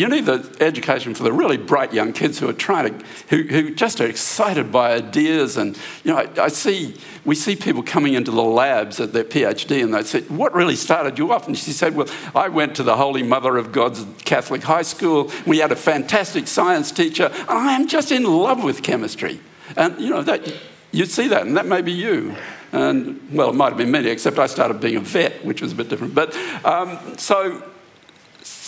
you 0.00 0.08
need 0.08 0.24
the 0.24 0.56
education 0.60 1.14
for 1.14 1.24
the 1.24 1.32
really 1.32 1.58
bright 1.58 1.92
young 1.92 2.14
kids 2.14 2.38
who 2.38 2.48
are 2.48 2.54
trying 2.54 2.98
to, 2.98 3.04
who, 3.28 3.42
who 3.42 3.74
just 3.74 4.00
are 4.00 4.06
excited 4.06 4.72
by 4.72 4.94
ideas. 4.94 5.58
And, 5.58 5.78
you 6.04 6.12
know, 6.12 6.18
I, 6.18 6.44
I, 6.44 6.48
see, 6.48 6.96
we 7.26 7.34
see 7.34 7.54
people 7.54 7.82
coming 7.82 8.14
into 8.14 8.30
the 8.30 8.42
labs 8.42 8.98
at 8.98 9.12
their 9.12 9.24
PhD 9.24 9.84
and 9.84 9.92
they 9.92 10.02
say, 10.02 10.22
What 10.22 10.54
really 10.54 10.76
started 10.76 11.18
you 11.18 11.32
off? 11.32 11.46
And 11.46 11.56
she 11.56 11.72
said, 11.72 11.94
Well, 11.94 12.08
I 12.34 12.48
went 12.48 12.76
to 12.76 12.82
the 12.82 12.96
Holy 12.96 13.22
Mother 13.22 13.58
of 13.58 13.72
God's 13.72 14.06
Catholic 14.24 14.62
high 14.62 14.82
school. 14.82 15.30
We 15.46 15.58
had 15.58 15.70
a 15.70 15.76
fantastic 15.76 16.48
science 16.48 16.90
teacher, 16.90 17.30
I 17.46 17.74
am 17.74 17.86
just 17.86 18.10
in 18.10 18.24
love 18.24 18.64
with 18.64 18.82
chemistry. 18.82 19.40
And, 19.76 20.00
you 20.00 20.10
know, 20.10 20.22
that, 20.22 20.50
you 20.92 21.04
see 21.04 21.28
that, 21.28 21.46
and 21.46 21.56
that 21.58 21.66
may 21.66 21.82
be 21.82 21.92
you. 21.92 22.34
And, 22.72 23.20
well, 23.32 23.50
it 23.50 23.54
might 23.54 23.68
have 23.68 23.76
been 23.76 23.90
me, 23.90 24.08
except 24.08 24.38
I 24.38 24.46
started 24.46 24.80
being 24.80 24.96
a 24.96 25.00
vet, 25.00 25.44
which 25.44 25.60
was 25.60 25.72
a 25.72 25.74
bit 25.74 25.88
different. 25.88 26.14
But 26.14 26.34
um, 26.64 26.98
so, 27.18 27.62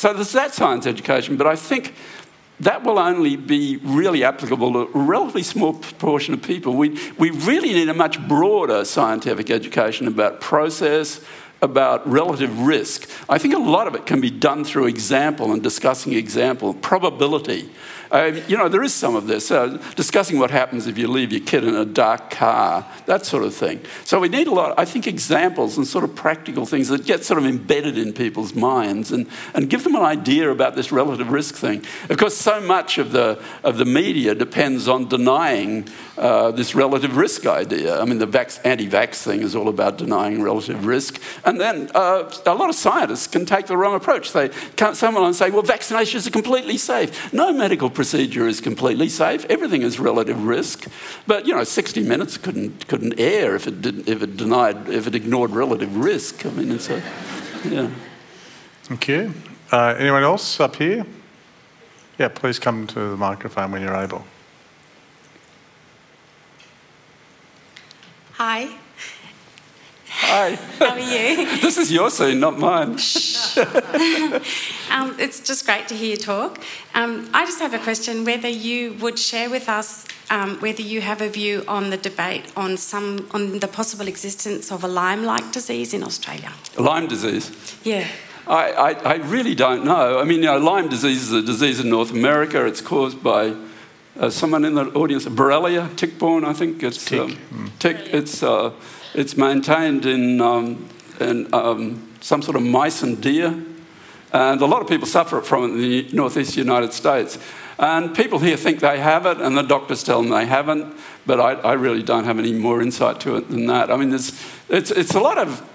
so 0.03 0.12
there's 0.12 0.32
that 0.32 0.53
science 0.53 0.84
education, 0.88 1.36
but 1.36 1.46
I 1.46 1.55
think 1.55 1.94
that 2.59 2.82
will 2.82 2.98
only 2.98 3.36
be 3.36 3.76
really 3.76 4.24
applicable 4.24 4.72
to 4.72 4.78
a 4.80 4.98
relatively 4.98 5.44
small 5.44 5.74
proportion 5.74 6.34
of 6.34 6.42
people. 6.42 6.74
We, 6.74 6.98
we 7.18 7.30
really 7.30 7.72
need 7.72 7.88
a 7.88 7.94
much 7.94 8.18
broader 8.26 8.84
scientific 8.84 9.48
education 9.48 10.09
about 10.09 10.40
process, 10.40 11.20
about 11.62 12.05
relative 12.05 12.62
risk. 12.62 13.09
I 13.28 13.38
think 13.38 13.55
a 13.55 13.59
lot 13.59 13.86
of 13.86 13.94
it 13.94 14.05
can 14.05 14.20
be 14.20 14.28
done 14.28 14.64
through 14.64 14.88
example 14.88 15.53
and 15.53 15.62
discussing 15.62 16.14
example, 16.14 16.74
probability. 16.74 17.70
Uh, 18.12 18.38
you 18.46 18.58
know, 18.58 18.68
there 18.68 18.82
is 18.82 18.92
some 18.92 19.16
of 19.16 19.26
this, 19.26 19.50
uh, 19.50 19.78
discussing 19.96 20.38
what 20.38 20.50
happens 20.50 20.86
if 20.86 20.98
you 20.98 21.08
leave 21.08 21.32
your 21.32 21.40
kid 21.40 21.64
in 21.64 21.74
a 21.74 21.84
dark 21.84 22.30
car, 22.30 22.86
that 23.06 23.24
sort 23.24 23.42
of 23.42 23.54
thing. 23.54 23.80
So 24.04 24.20
we 24.20 24.28
need 24.28 24.48
a 24.48 24.50
lot, 24.50 24.78
I 24.78 24.84
think, 24.84 25.06
examples 25.06 25.78
and 25.78 25.86
sort 25.86 26.04
of 26.04 26.14
practical 26.14 26.66
things 26.66 26.88
that 26.88 27.06
get 27.06 27.24
sort 27.24 27.38
of 27.38 27.46
embedded 27.46 27.96
in 27.96 28.12
people's 28.12 28.54
minds 28.54 29.12
and, 29.12 29.26
and 29.54 29.70
give 29.70 29.82
them 29.82 29.94
an 29.94 30.02
idea 30.02 30.50
about 30.50 30.76
this 30.76 30.92
relative 30.92 31.30
risk 31.30 31.54
thing. 31.54 31.86
Of 32.10 32.18
course, 32.18 32.36
so 32.36 32.60
much 32.60 32.98
of 32.98 33.12
the, 33.12 33.42
of 33.64 33.78
the 33.78 33.86
media 33.86 34.34
depends 34.34 34.88
on 34.88 35.08
denying 35.08 35.88
uh, 36.18 36.50
this 36.50 36.74
relative 36.74 37.16
risk 37.16 37.46
idea. 37.46 37.98
I 37.98 38.04
mean, 38.04 38.18
the 38.18 38.26
vax 38.26 39.22
thing 39.22 39.40
is 39.40 39.56
all 39.56 39.68
about 39.68 39.96
denying 39.96 40.42
relative 40.42 40.84
risk. 40.84 41.18
And 41.46 41.58
then 41.58 41.90
uh, 41.94 42.30
a 42.44 42.54
lot 42.54 42.68
of 42.68 42.74
scientists 42.74 43.26
can 43.26 43.46
take 43.46 43.68
the 43.68 43.76
wrong 43.78 43.94
approach. 43.94 44.32
They 44.32 44.50
can't 44.76 44.96
someone 44.96 45.24
and 45.24 45.34
say, 45.34 45.50
well, 45.50 45.62
vaccinations 45.62 46.26
are 46.26 46.30
completely 46.30 46.76
safe. 46.76 47.32
No 47.32 47.54
medical 47.54 47.88
procedure 48.03 48.48
is 48.48 48.61
completely 48.61 49.09
safe. 49.09 49.46
Everything 49.48 49.82
is 49.82 50.00
relative 50.00 50.44
risk. 50.44 50.88
But, 51.24 51.46
you 51.46 51.55
know, 51.55 51.62
60 51.62 52.03
Minutes 52.03 52.36
couldn't, 52.36 52.88
couldn't 52.88 53.14
air 53.16 53.55
if 53.55 53.68
it, 53.68 53.80
didn't, 53.80 54.09
if 54.09 54.24
it 54.24 54.36
denied, 54.36 54.88
if 54.88 55.07
it 55.07 55.14
ignored 55.14 55.53
relative 55.53 55.96
risk. 55.96 56.44
I 56.44 56.50
mean, 56.50 56.72
it's 56.72 56.90
a, 56.90 57.00
yeah. 57.64 57.88
Thank 58.82 59.07
you. 59.07 59.32
Uh, 59.70 59.94
anyone 59.96 60.24
else 60.24 60.59
up 60.59 60.74
here? 60.74 61.07
Yeah, 62.18 62.26
please 62.26 62.59
come 62.59 62.88
to 62.88 62.98
the 63.11 63.16
microphone 63.16 63.70
when 63.70 63.82
you're 63.82 63.94
able. 63.94 64.24
Hi. 68.32 68.81
Hi. 70.24 70.54
How 70.78 70.90
are 70.90 71.00
you? 71.00 71.46
this 71.60 71.76
is 71.76 71.92
your 71.92 72.08
scene, 72.08 72.38
not 72.38 72.58
mine. 72.58 72.90
um, 74.90 75.16
it's 75.18 75.40
just 75.40 75.66
great 75.66 75.88
to 75.88 75.94
hear 75.94 76.10
you 76.10 76.16
talk. 76.16 76.60
Um, 76.94 77.28
I 77.34 77.44
just 77.44 77.60
have 77.60 77.74
a 77.74 77.78
question 77.78 78.24
whether 78.24 78.48
you 78.48 78.94
would 78.94 79.18
share 79.18 79.50
with 79.50 79.68
us 79.68 80.06
um, 80.30 80.58
whether 80.60 80.80
you 80.80 81.00
have 81.00 81.20
a 81.20 81.28
view 81.28 81.64
on 81.66 81.90
the 81.90 81.96
debate 81.96 82.50
on 82.56 82.76
some 82.76 83.28
on 83.32 83.58
the 83.58 83.68
possible 83.68 84.06
existence 84.06 84.70
of 84.70 84.84
a 84.84 84.88
Lyme-like 84.88 85.52
disease 85.52 85.92
in 85.92 86.02
Australia. 86.02 86.52
Lyme 86.78 87.08
disease. 87.08 87.50
Yeah. 87.84 88.06
I, 88.46 88.72
I, 88.72 88.90
I 88.92 89.14
really 89.16 89.54
don't 89.54 89.84
know. 89.84 90.18
I 90.18 90.24
mean, 90.24 90.38
you 90.38 90.46
know, 90.46 90.58
Lyme 90.58 90.88
disease 90.88 91.24
is 91.24 91.32
a 91.32 91.42
disease 91.42 91.80
in 91.80 91.90
North 91.90 92.10
America. 92.10 92.64
It's 92.64 92.80
caused 92.80 93.22
by 93.22 93.54
uh, 94.18 94.30
someone 94.30 94.64
in 94.64 94.74
the 94.74 94.86
audience, 94.92 95.26
Borrelia, 95.26 95.94
tick-borne, 95.96 96.44
I 96.44 96.52
think 96.52 96.82
it's 96.82 97.04
tick. 97.04 97.20
Um, 97.20 97.38
mm. 97.52 97.78
tick. 97.78 97.96
It's 98.12 98.42
uh, 98.42 98.72
it's 99.14 99.36
maintained 99.36 100.06
in 100.06 100.40
um, 100.40 100.88
in 101.20 101.52
um, 101.52 102.08
some 102.20 102.42
sort 102.42 102.56
of 102.56 102.62
mice 102.62 103.02
and 103.02 103.20
deer, 103.20 103.62
and 104.32 104.60
a 104.60 104.66
lot 104.66 104.82
of 104.82 104.88
people 104.88 105.06
suffer 105.06 105.40
from 105.40 105.64
it 105.64 105.66
in 105.74 105.80
the 105.80 106.08
northeast 106.12 106.56
United 106.56 106.92
States. 106.92 107.38
And 107.78 108.14
people 108.14 108.38
here 108.38 108.56
think 108.56 108.80
they 108.80 109.00
have 109.00 109.26
it, 109.26 109.40
and 109.40 109.56
the 109.56 109.62
doctors 109.62 110.02
tell 110.02 110.22
them 110.22 110.30
they 110.30 110.46
haven't. 110.46 110.94
But 111.26 111.40
I, 111.40 111.52
I 111.54 111.72
really 111.72 112.02
don't 112.02 112.24
have 112.24 112.38
any 112.38 112.52
more 112.52 112.82
insight 112.82 113.20
to 113.20 113.36
it 113.36 113.48
than 113.50 113.66
that. 113.66 113.90
I 113.90 113.96
mean, 113.96 114.12
it's, 114.12 114.32
it's 114.68 115.14
a 115.14 115.20
lot 115.20 115.38
of 115.38 115.68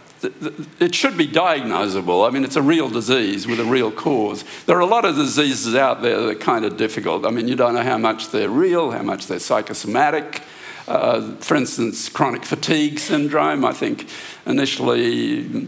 it 0.79 0.95
should 0.95 1.17
be 1.17 1.27
diagnosable. 1.27 2.27
I 2.27 2.31
mean, 2.31 2.43
it's 2.43 2.55
a 2.55 2.61
real 2.61 2.89
disease 2.89 3.45
with 3.45 3.59
a 3.59 3.65
real 3.65 3.91
cause. 3.91 4.43
There 4.65 4.75
are 4.77 4.81
a 4.81 4.85
lot 4.85 5.05
of 5.05 5.15
diseases 5.15 5.75
out 5.75 6.01
there 6.01 6.19
that 6.19 6.29
are 6.29 6.35
kind 6.35 6.65
of 6.65 6.77
difficult. 6.77 7.25
I 7.25 7.29
mean, 7.29 7.47
you 7.47 7.55
don't 7.55 7.75
know 7.75 7.83
how 7.83 7.97
much 7.97 8.29
they're 8.29 8.49
real, 8.49 8.91
how 8.91 9.03
much 9.03 9.27
they're 9.27 9.39
psychosomatic. 9.39 10.41
Uh, 10.87 11.35
for 11.37 11.55
instance, 11.55 12.07
chronic 12.07 12.45
fatigue 12.45 12.97
syndrome. 12.97 13.65
I 13.65 13.73
think 13.73 14.07
initially 14.45 15.67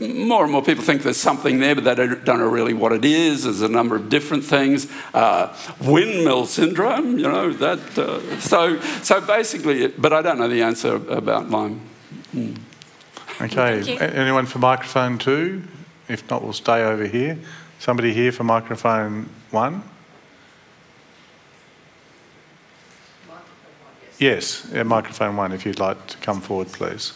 more 0.00 0.42
and 0.42 0.52
more 0.52 0.62
people 0.62 0.82
think 0.82 1.02
there's 1.02 1.16
something 1.16 1.60
there, 1.60 1.74
but 1.74 1.84
they 1.84 1.94
don't 1.94 2.26
know 2.26 2.48
really 2.48 2.74
what 2.74 2.92
it 2.92 3.04
is. 3.04 3.44
There's 3.44 3.62
a 3.62 3.68
number 3.68 3.94
of 3.94 4.08
different 4.08 4.44
things. 4.44 4.88
Uh, 5.14 5.56
windmill 5.80 6.46
syndrome, 6.46 7.18
you 7.18 7.28
know, 7.28 7.52
that. 7.52 7.98
Uh, 7.98 8.40
so, 8.40 8.80
so 9.02 9.20
basically, 9.20 9.86
but 9.86 10.12
I 10.12 10.22
don't 10.22 10.38
know 10.38 10.48
the 10.48 10.62
answer 10.62 10.96
about 10.96 11.48
Lyme. 11.50 11.80
Mm. 12.34 12.58
Okay. 13.40 13.98
Anyone 13.98 14.46
for 14.46 14.58
microphone 14.58 15.18
two? 15.18 15.62
If 16.08 16.28
not, 16.30 16.42
we'll 16.42 16.52
stay 16.52 16.82
over 16.82 17.06
here. 17.06 17.38
Somebody 17.78 18.12
here 18.14 18.32
for 18.32 18.44
microphone 18.44 19.28
one? 19.50 19.82
Yes, 24.18 24.72
microphone 24.72 25.36
one, 25.36 25.52
if 25.52 25.66
you'd 25.66 25.78
like 25.78 26.06
to 26.06 26.16
come 26.18 26.40
forward, 26.40 26.68
please. 26.68 27.12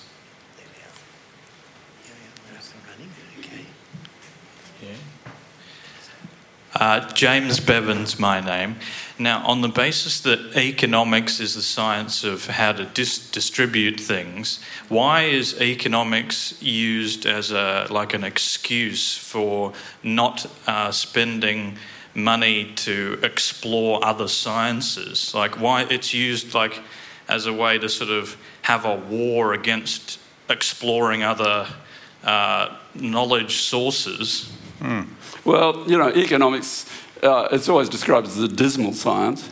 Uh, 6.74 7.06
James 7.12 7.60
Bevan's 7.60 8.18
my 8.18 8.40
name. 8.40 8.76
Now, 9.18 9.44
on 9.44 9.60
the 9.60 9.68
basis 9.68 10.20
that 10.20 10.56
economics 10.56 11.40
is 11.40 11.54
the 11.54 11.62
science 11.62 12.24
of 12.24 12.46
how 12.46 12.72
to 12.72 12.86
dis- 12.86 13.30
distribute 13.30 14.00
things, 14.00 14.60
why 14.88 15.24
is 15.24 15.60
economics 15.60 16.60
used 16.62 17.26
as 17.26 17.50
a 17.50 17.86
like 17.90 18.14
an 18.14 18.24
excuse 18.24 19.16
for 19.18 19.74
not 20.02 20.46
uh, 20.66 20.90
spending 20.90 21.76
money 22.14 22.72
to 22.76 23.18
explore 23.22 24.04
other 24.04 24.28
sciences? 24.28 25.34
Like, 25.34 25.60
why 25.60 25.82
it's 25.90 26.12
used 26.12 26.54
like 26.54 26.80
as 27.28 27.46
a 27.46 27.52
way 27.52 27.78
to 27.78 27.88
sort 27.88 28.10
of 28.10 28.36
have 28.62 28.84
a 28.84 28.96
war 28.96 29.52
against 29.52 30.18
exploring 30.48 31.22
other 31.22 31.66
uh, 32.24 32.76
knowledge 32.94 33.56
sources. 33.56 34.52
Mm. 34.80 35.06
Well, 35.44 35.84
you 35.88 35.96
know, 35.96 36.10
economics, 36.10 36.86
uh, 37.22 37.48
it's 37.52 37.68
always 37.68 37.88
described 37.88 38.26
as 38.26 38.38
a 38.38 38.48
dismal 38.48 38.92
science. 38.92 39.48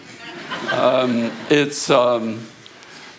Um, 0.73 1.31
it's, 1.51 1.89
um, 1.89 2.47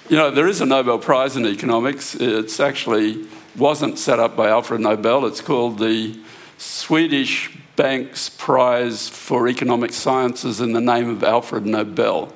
you 0.10 0.18
know, 0.18 0.30
there 0.30 0.48
is 0.48 0.62
a 0.62 0.66
Nobel 0.66 1.00
Prize 1.00 1.36
in 1.36 1.46
economics. 1.46 2.16
It's 2.16 2.60
actually 2.60 3.26
wasn't 3.56 3.98
set 3.98 4.20
up 4.20 4.36
by 4.36 4.50
Alfred 4.50 4.82
Nobel. 4.82 5.26
It's 5.26 5.42
called 5.42 5.80
the 5.80 6.20
Swedish 6.58 7.58
Bank's 7.80 8.28
Prize 8.28 9.08
for 9.08 9.48
Economic 9.48 9.94
Sciences 9.94 10.60
in 10.60 10.74
the 10.74 10.82
name 10.82 11.08
of 11.08 11.24
Alfred 11.24 11.66
Nobel. 11.66 12.34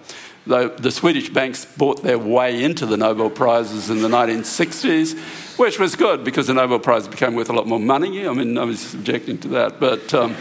The, 0.48 0.70
the 0.70 0.90
Swedish 0.90 1.28
banks 1.28 1.66
bought 1.66 2.02
their 2.02 2.18
way 2.18 2.64
into 2.64 2.86
the 2.86 2.96
Nobel 2.96 3.30
Prizes 3.30 3.90
in 3.90 4.02
the 4.02 4.08
1960s, 4.08 5.60
which 5.60 5.80
was 5.80 5.98
good 5.98 6.24
because 6.24 6.48
the 6.48 6.54
Nobel 6.54 6.80
Prize 6.80 7.10
became 7.10 7.36
worth 7.36 7.50
a 7.50 7.54
lot 7.54 7.68
more 7.68 7.78
money. 7.78 8.26
I 8.26 8.32
mean, 8.32 8.58
I 8.58 8.64
was 8.64 8.94
objecting 8.94 9.38
to 9.40 9.50
that, 9.50 9.82
but, 9.82 10.14
um, 10.14 10.34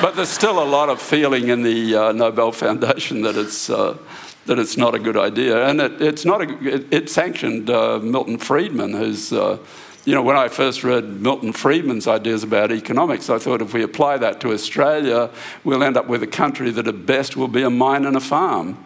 but 0.00 0.14
there's 0.14 0.28
still 0.28 0.62
a 0.62 0.64
lot 0.64 0.90
of 0.90 1.02
feeling 1.02 1.48
in 1.48 1.64
the 1.64 1.96
uh, 1.96 2.12
Nobel 2.12 2.52
Foundation 2.52 3.22
that 3.22 3.36
it's, 3.36 3.68
uh, 3.68 3.98
that 4.44 4.60
it's 4.60 4.76
not 4.76 4.94
a 4.94 5.00
good 5.00 5.16
idea. 5.16 5.66
And 5.66 5.80
it, 5.80 6.00
it's 6.00 6.24
not 6.24 6.40
a, 6.40 6.64
it, 6.64 6.92
it 6.92 7.10
sanctioned 7.10 7.68
uh, 7.68 7.98
Milton 7.98 8.38
Friedman, 8.38 8.92
who's 8.92 9.32
uh, 9.32 9.58
you 10.06 10.14
know, 10.14 10.22
when 10.22 10.36
I 10.36 10.46
first 10.46 10.84
read 10.84 11.20
Milton 11.20 11.52
Friedman's 11.52 12.06
ideas 12.06 12.44
about 12.44 12.70
economics, 12.70 13.28
I 13.28 13.38
thought 13.38 13.60
if 13.60 13.74
we 13.74 13.82
apply 13.82 14.18
that 14.18 14.40
to 14.42 14.52
Australia, 14.52 15.30
we'll 15.64 15.82
end 15.82 15.96
up 15.96 16.06
with 16.06 16.22
a 16.22 16.28
country 16.28 16.70
that 16.70 16.86
at 16.86 17.06
best 17.06 17.36
will 17.36 17.48
be 17.48 17.62
a 17.62 17.70
mine 17.70 18.06
and 18.06 18.16
a 18.16 18.20
farm. 18.20 18.78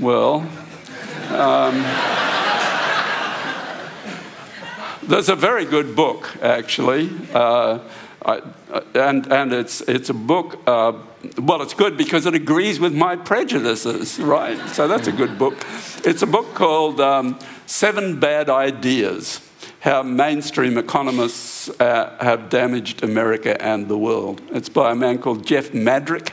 Well, 0.00 0.48
um, 1.28 1.82
there's 5.02 5.28
a 5.28 5.36
very 5.36 5.66
good 5.66 5.94
book, 5.94 6.34
actually. 6.40 7.10
Uh, 7.34 7.80
I, 8.24 8.40
and 8.94 9.30
and 9.30 9.52
it's, 9.52 9.82
it's 9.82 10.08
a 10.08 10.14
book, 10.14 10.58
uh, 10.66 10.94
well, 11.36 11.60
it's 11.60 11.74
good 11.74 11.98
because 11.98 12.24
it 12.24 12.34
agrees 12.34 12.80
with 12.80 12.94
my 12.94 13.16
prejudices, 13.16 14.18
right? 14.18 14.58
So 14.70 14.88
that's 14.88 15.06
a 15.06 15.12
good 15.12 15.38
book. 15.38 15.66
It's 16.02 16.22
a 16.22 16.26
book 16.26 16.54
called 16.54 16.98
um, 16.98 17.38
Seven 17.66 18.18
Bad 18.18 18.48
Ideas 18.48 19.40
how 19.82 20.00
mainstream 20.00 20.78
economists 20.78 21.68
uh, 21.80 22.16
have 22.20 22.48
damaged 22.48 23.02
America 23.02 23.60
and 23.60 23.88
the 23.88 23.98
world. 23.98 24.40
It's 24.52 24.68
by 24.68 24.92
a 24.92 24.94
man 24.94 25.18
called 25.18 25.44
Jeff 25.44 25.74
Madrick, 25.74 26.30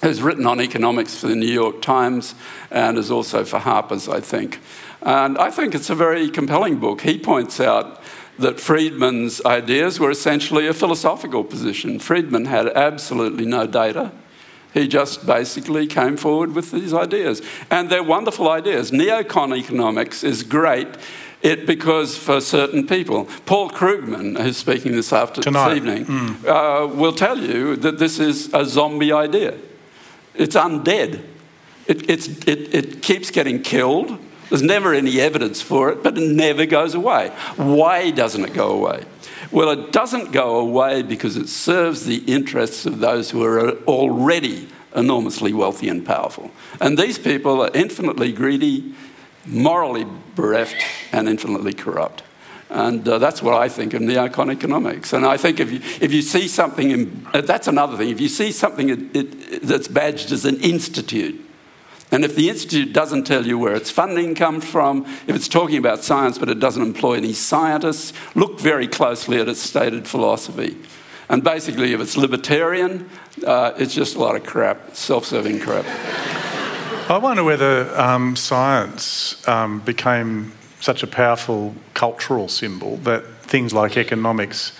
who's 0.00 0.22
written 0.22 0.46
on 0.46 0.62
economics 0.62 1.20
for 1.20 1.26
the 1.26 1.36
New 1.36 1.52
York 1.52 1.82
Times 1.82 2.34
and 2.70 2.96
is 2.96 3.10
also 3.10 3.44
for 3.44 3.58
Harper's, 3.58 4.08
I 4.08 4.20
think. 4.20 4.60
And 5.02 5.36
I 5.36 5.50
think 5.50 5.74
it's 5.74 5.90
a 5.90 5.94
very 5.94 6.30
compelling 6.30 6.78
book. 6.78 7.02
He 7.02 7.18
points 7.18 7.60
out 7.60 8.00
that 8.38 8.58
Friedman's 8.58 9.44
ideas 9.44 10.00
were 10.00 10.10
essentially 10.10 10.66
a 10.66 10.72
philosophical 10.72 11.44
position. 11.44 11.98
Friedman 11.98 12.46
had 12.46 12.68
absolutely 12.68 13.44
no 13.44 13.66
data. 13.66 14.10
He 14.72 14.88
just 14.88 15.26
basically 15.26 15.86
came 15.86 16.16
forward 16.16 16.54
with 16.54 16.70
these 16.72 16.94
ideas. 16.94 17.42
And 17.70 17.90
they're 17.90 18.02
wonderful 18.02 18.48
ideas. 18.48 18.90
Neocon 18.90 19.54
economics 19.54 20.24
is 20.24 20.42
great 20.42 20.88
it 21.44 21.66
because 21.66 22.16
for 22.16 22.40
certain 22.40 22.86
people, 22.86 23.28
Paul 23.44 23.70
Krugman, 23.70 24.40
who's 24.40 24.56
speaking 24.56 24.92
this 24.92 25.12
afternoon, 25.12 25.52
this 25.52 25.76
evening, 25.76 26.06
mm. 26.06 26.46
uh, 26.46 26.86
will 26.86 27.12
tell 27.12 27.38
you 27.38 27.76
that 27.76 27.98
this 27.98 28.18
is 28.18 28.52
a 28.54 28.64
zombie 28.64 29.12
idea. 29.12 29.54
It's 30.34 30.56
undead. 30.56 31.22
It, 31.86 32.08
it, 32.08 32.74
it 32.74 33.02
keeps 33.02 33.30
getting 33.30 33.62
killed. 33.62 34.18
There's 34.48 34.62
never 34.62 34.94
any 34.94 35.20
evidence 35.20 35.60
for 35.60 35.90
it, 35.90 36.02
but 36.02 36.16
it 36.16 36.26
never 36.34 36.64
goes 36.64 36.94
away. 36.94 37.28
Why 37.56 38.10
doesn't 38.10 38.42
it 38.42 38.54
go 38.54 38.70
away? 38.70 39.04
Well, 39.50 39.68
it 39.70 39.92
doesn't 39.92 40.32
go 40.32 40.56
away 40.56 41.02
because 41.02 41.36
it 41.36 41.48
serves 41.48 42.06
the 42.06 42.24
interests 42.24 42.86
of 42.86 43.00
those 43.00 43.30
who 43.30 43.44
are 43.44 43.72
already 43.84 44.68
enormously 44.96 45.52
wealthy 45.52 45.88
and 45.88 46.06
powerful. 46.06 46.50
And 46.80 46.98
these 46.98 47.18
people 47.18 47.60
are 47.60 47.70
infinitely 47.74 48.32
greedy, 48.32 48.94
morally 49.46 50.06
bereft, 50.34 50.76
and 51.12 51.28
infinitely 51.28 51.72
corrupt. 51.72 52.22
And 52.70 53.06
uh, 53.06 53.18
that's 53.18 53.42
what 53.42 53.54
I 53.54 53.68
think 53.68 53.94
of 53.94 54.02
neocon 54.02 54.50
economics. 54.50 55.12
And 55.12 55.24
I 55.24 55.36
think 55.36 55.60
if 55.60 55.70
you, 55.70 55.80
if 56.00 56.12
you 56.12 56.22
see 56.22 56.48
something, 56.48 56.90
in, 56.90 57.26
uh, 57.32 57.40
that's 57.40 57.68
another 57.68 57.96
thing, 57.96 58.08
if 58.08 58.20
you 58.20 58.28
see 58.28 58.50
something 58.50 58.88
it, 58.88 59.16
it, 59.16 59.62
that's 59.62 59.86
badged 59.86 60.32
as 60.32 60.44
an 60.44 60.60
institute, 60.60 61.40
and 62.10 62.24
if 62.24 62.36
the 62.36 62.48
institute 62.48 62.92
doesn't 62.92 63.24
tell 63.24 63.44
you 63.44 63.58
where 63.58 63.74
its 63.74 63.90
funding 63.90 64.34
comes 64.34 64.64
from, 64.64 65.04
if 65.26 65.34
it's 65.34 65.48
talking 65.48 65.78
about 65.78 66.04
science 66.04 66.38
but 66.38 66.48
it 66.48 66.60
doesn't 66.60 66.82
employ 66.82 67.14
any 67.14 67.32
scientists, 67.32 68.12
look 68.36 68.60
very 68.60 68.86
closely 68.86 69.40
at 69.40 69.48
its 69.48 69.60
stated 69.60 70.06
philosophy. 70.06 70.76
And 71.28 71.42
basically, 71.42 71.92
if 71.92 72.00
it's 72.00 72.16
libertarian, 72.16 73.10
uh, 73.44 73.72
it's 73.78 73.94
just 73.94 74.14
a 74.14 74.20
lot 74.20 74.36
of 74.36 74.44
crap, 74.44 74.94
self 74.94 75.24
serving 75.24 75.58
crap. 75.60 75.84
I 77.08 77.18
wonder 77.18 77.44
whether 77.44 77.94
um, 78.00 78.34
science 78.34 79.46
um, 79.46 79.80
became 79.80 80.52
such 80.80 81.02
a 81.02 81.06
powerful 81.06 81.74
cultural 81.92 82.48
symbol 82.48 82.96
that 82.98 83.24
things 83.42 83.74
like 83.74 83.98
economics 83.98 84.72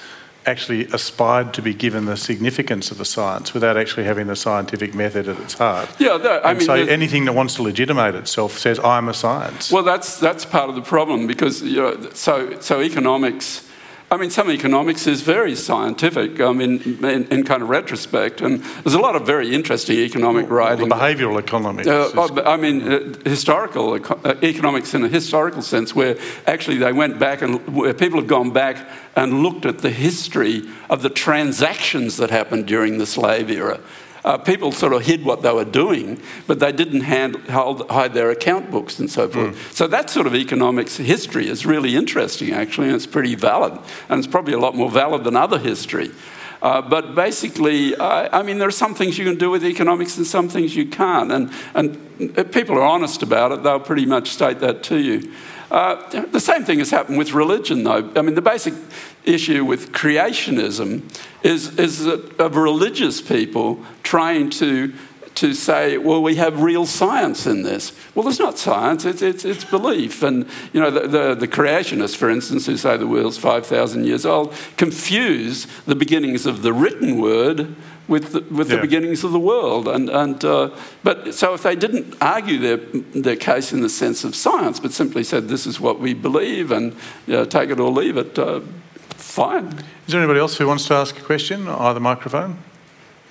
actually 0.46 0.84
aspired 0.86 1.52
to 1.54 1.62
be 1.62 1.74
given 1.74 2.06
the 2.06 2.16
significance 2.16 2.90
of 2.90 3.00
a 3.00 3.04
science 3.04 3.52
without 3.52 3.76
actually 3.76 4.04
having 4.04 4.26
the 4.26 4.36
scientific 4.36 4.94
method 4.94 5.28
at 5.28 5.38
its 5.40 5.54
heart. 5.54 5.88
Yeah, 5.98 6.16
no, 6.16 6.38
I 6.38 6.50
and 6.50 6.58
mean, 6.58 6.66
so 6.66 6.74
anything 6.74 7.26
that 7.26 7.34
wants 7.34 7.54
to 7.56 7.62
legitimate 7.62 8.14
itself 8.14 8.58
says 8.58 8.78
I'm 8.78 9.08
a 9.08 9.14
science. 9.14 9.70
Well, 9.70 9.82
that's 9.82 10.18
that's 10.18 10.44
part 10.44 10.68
of 10.68 10.74
the 10.74 10.82
problem 10.82 11.26
because 11.26 11.62
you 11.62 11.76
know, 11.76 12.10
so 12.12 12.58
so 12.60 12.80
economics 12.80 13.68
I 14.10 14.16
mean, 14.16 14.30
some 14.30 14.50
economics 14.50 15.06
is 15.06 15.22
very 15.22 15.56
scientific, 15.56 16.40
I 16.40 16.52
mean, 16.52 16.80
in, 17.02 17.26
in, 17.28 17.44
kind 17.44 17.62
of 17.62 17.68
retrospect, 17.68 18.42
and 18.42 18.62
there's 18.62 18.94
a 18.94 19.00
lot 19.00 19.16
of 19.16 19.26
very 19.26 19.52
interesting 19.52 19.98
economic 19.98 20.50
writing. 20.50 20.88
Well, 20.88 21.00
behavioural 21.00 21.38
economics. 21.38 21.88
Uh, 21.88 22.10
oh, 22.14 22.42
I 22.44 22.56
mean, 22.56 22.82
uh, 22.82 23.14
historical 23.24 23.94
uh, 23.94 24.34
economics 24.42 24.94
in 24.94 25.04
a 25.04 25.08
historical 25.08 25.62
sense, 25.62 25.94
where 25.94 26.16
actually 26.46 26.76
they 26.76 26.92
went 26.92 27.18
back 27.18 27.42
and 27.42 27.66
where 27.74 27.94
people 27.94 28.20
have 28.20 28.28
gone 28.28 28.52
back 28.52 28.76
and 29.16 29.42
looked 29.42 29.64
at 29.66 29.78
the 29.78 29.90
history 29.90 30.62
of 30.90 31.02
the 31.02 31.10
transactions 31.10 32.18
that 32.18 32.30
happened 32.30 32.66
during 32.66 32.98
the 32.98 33.06
slave 33.06 33.50
era 33.50 33.80
uh, 34.24 34.38
people 34.38 34.72
sort 34.72 34.92
of 34.92 35.02
hid 35.02 35.24
what 35.24 35.42
they 35.42 35.52
were 35.52 35.64
doing, 35.64 36.20
but 36.46 36.58
they 36.58 36.72
didn't 36.72 37.02
hand, 37.02 37.36
hold, 37.48 37.88
hide 37.90 38.14
their 38.14 38.30
account 38.30 38.70
books 38.70 38.98
and 38.98 39.10
so 39.10 39.28
forth. 39.28 39.54
Mm. 39.54 39.74
So 39.74 39.86
that 39.86 40.08
sort 40.08 40.26
of 40.26 40.34
economics 40.34 40.96
history 40.96 41.48
is 41.48 41.66
really 41.66 41.94
interesting, 41.94 42.52
actually, 42.52 42.86
and 42.86 42.96
it's 42.96 43.06
pretty 43.06 43.34
valid. 43.34 43.78
And 44.08 44.18
it's 44.18 44.26
probably 44.26 44.54
a 44.54 44.58
lot 44.58 44.74
more 44.74 44.90
valid 44.90 45.24
than 45.24 45.36
other 45.36 45.58
history. 45.58 46.10
Uh, 46.62 46.80
but 46.80 47.14
basically, 47.14 47.94
I, 47.96 48.38
I, 48.38 48.42
mean, 48.42 48.58
there 48.58 48.68
are 48.68 48.72
some 48.72 48.94
things 48.94 49.18
you 49.18 49.26
can 49.26 49.36
do 49.36 49.50
with 49.50 49.62
economics 49.62 50.16
and 50.16 50.26
some 50.26 50.48
things 50.48 50.74
you 50.74 50.86
can't. 50.86 51.30
And, 51.30 51.52
and 51.74 51.98
if 52.18 52.50
people 52.52 52.76
are 52.76 52.82
honest 52.82 53.22
about 53.22 53.52
it, 53.52 53.62
they'll 53.62 53.78
pretty 53.78 54.06
much 54.06 54.30
state 54.30 54.60
that 54.60 54.82
to 54.84 54.98
you. 54.98 55.30
Uh, 55.70 56.24
the 56.26 56.40
same 56.40 56.64
thing 56.64 56.78
has 56.78 56.90
happened 56.90 57.18
with 57.18 57.32
religion, 57.32 57.84
though. 57.84 58.10
I 58.16 58.22
mean, 58.22 58.34
the 58.34 58.42
basic 58.42 58.72
issue 59.24 59.64
with 59.64 59.92
creationism 59.92 61.02
is, 61.42 61.78
is 61.78 62.06
of 62.06 62.56
religious 62.56 63.20
people 63.20 63.84
trying 64.02 64.50
to, 64.50 64.92
to 65.34 65.54
say, 65.54 65.98
well, 65.98 66.22
we 66.22 66.36
have 66.36 66.62
real 66.62 66.86
science 66.86 67.46
in 67.46 67.62
this. 67.62 67.92
Well, 68.14 68.28
it's 68.28 68.38
not 68.38 68.58
science, 68.58 69.04
it's, 69.04 69.22
it's, 69.22 69.44
it's 69.44 69.64
belief. 69.64 70.22
And, 70.22 70.46
you 70.72 70.80
know, 70.80 70.90
the, 70.90 71.08
the, 71.08 71.34
the 71.34 71.48
creationists, 71.48 72.16
for 72.16 72.30
instance, 72.30 72.66
who 72.66 72.76
say 72.76 72.96
the 72.96 73.06
world's 73.06 73.38
5,000 73.38 74.04
years 74.04 74.24
old, 74.24 74.54
confuse 74.76 75.66
the 75.86 75.94
beginnings 75.94 76.46
of 76.46 76.62
the 76.62 76.72
written 76.72 77.20
word 77.20 77.74
with 78.06 78.32
the, 78.32 78.40
with 78.54 78.68
yeah. 78.68 78.76
the 78.76 78.82
beginnings 78.82 79.24
of 79.24 79.32
the 79.32 79.40
world. 79.40 79.88
And, 79.88 80.08
and, 80.10 80.44
uh, 80.44 80.70
but 81.02 81.34
so 81.34 81.54
if 81.54 81.62
they 81.62 81.74
didn't 81.74 82.14
argue 82.20 82.58
their, 82.58 82.76
their 83.20 83.36
case 83.36 83.72
in 83.72 83.80
the 83.80 83.88
sense 83.88 84.24
of 84.24 84.34
science, 84.34 84.78
but 84.78 84.92
simply 84.92 85.24
said 85.24 85.48
this 85.48 85.66
is 85.66 85.80
what 85.80 86.00
we 86.00 86.14
believe 86.14 86.70
and 86.70 86.92
you 87.26 87.34
know, 87.34 87.44
take 87.44 87.70
it 87.70 87.80
or 87.80 87.90
leave 87.90 88.16
it, 88.16 88.38
uh, 88.38 88.60
fine. 89.34 89.66
Is 90.06 90.12
there 90.12 90.20
anybody 90.20 90.40
else 90.40 90.56
who 90.56 90.66
wants 90.66 90.86
to 90.86 90.94
ask 90.94 91.18
a 91.18 91.22
question? 91.22 91.66
Either 91.68 92.00
microphone? 92.00 92.58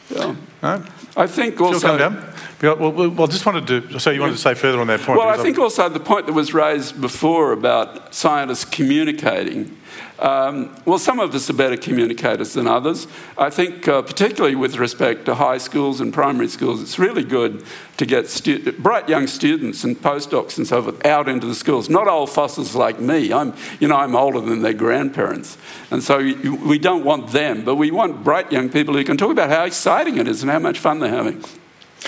Yeah. 0.09 0.35
No? 0.61 0.83
I 1.15 1.27
think 1.27 1.59
also. 1.61 1.79
Still 1.79 1.97
down. 1.97 2.33
Well, 2.61 2.77
well, 2.77 3.09
well, 3.09 3.27
just 3.27 3.45
wanted 3.45 3.67
to. 3.67 3.99
So 3.99 4.09
you 4.09 4.21
wanted 4.21 4.33
to 4.33 4.41
say 4.41 4.53
further 4.53 4.79
on 4.79 4.87
that 4.87 5.01
point? 5.01 5.19
Well, 5.19 5.27
I 5.27 5.37
think 5.37 5.57
also 5.57 5.89
the 5.89 5.99
point 5.99 6.27
that 6.27 6.33
was 6.33 6.53
raised 6.53 7.01
before 7.01 7.51
about 7.51 8.13
scientists 8.13 8.65
communicating 8.65 9.77
um, 10.23 10.73
well, 10.85 10.97
some 10.97 11.19
of 11.19 11.35
us 11.35 11.49
are 11.49 11.53
better 11.53 11.75
communicators 11.75 12.53
than 12.53 12.65
others. 12.65 13.07
I 13.37 13.49
think, 13.49 13.89
uh, 13.89 14.01
particularly 14.03 14.55
with 14.55 14.77
respect 14.77 15.25
to 15.25 15.35
high 15.35 15.57
schools 15.57 15.99
and 15.99 16.13
primary 16.13 16.47
schools, 16.47 16.81
it's 16.81 16.97
really 16.97 17.25
good 17.25 17.65
to 17.97 18.05
get 18.05 18.29
stu- 18.29 18.71
bright 18.71 19.09
young 19.09 19.27
students 19.27 19.83
and 19.83 19.97
postdocs 19.97 20.57
and 20.57 20.65
so 20.65 20.81
forth 20.81 21.05
out 21.05 21.27
into 21.27 21.45
the 21.45 21.53
schools. 21.53 21.89
Not 21.89 22.07
old 22.07 22.29
fossils 22.29 22.73
like 22.73 23.01
me. 23.01 23.33
I'm, 23.33 23.53
you 23.81 23.89
know, 23.89 23.97
I'm 23.97 24.15
older 24.15 24.39
than 24.39 24.61
their 24.61 24.73
grandparents, 24.73 25.57
and 25.91 26.01
so 26.01 26.19
we 26.19 26.79
don't 26.79 27.03
want 27.03 27.31
them, 27.31 27.65
but 27.65 27.75
we 27.75 27.91
want 27.91 28.23
bright 28.23 28.49
young 28.49 28.69
people 28.69 28.93
who 28.93 29.03
can 29.03 29.17
talk 29.17 29.31
about 29.31 29.49
how 29.49 29.65
exciting 29.65 30.17
it 30.17 30.29
is 30.29 30.41
and 30.41 30.49
how 30.49 30.59
much 30.59 30.79
fun 30.79 30.99
they're 30.99 31.09
having, 31.09 31.43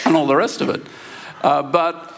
and 0.06 0.16
all 0.16 0.26
the 0.26 0.38
rest 0.38 0.62
of 0.62 0.70
it. 0.70 0.82
Uh, 1.42 1.62
but 1.62 2.16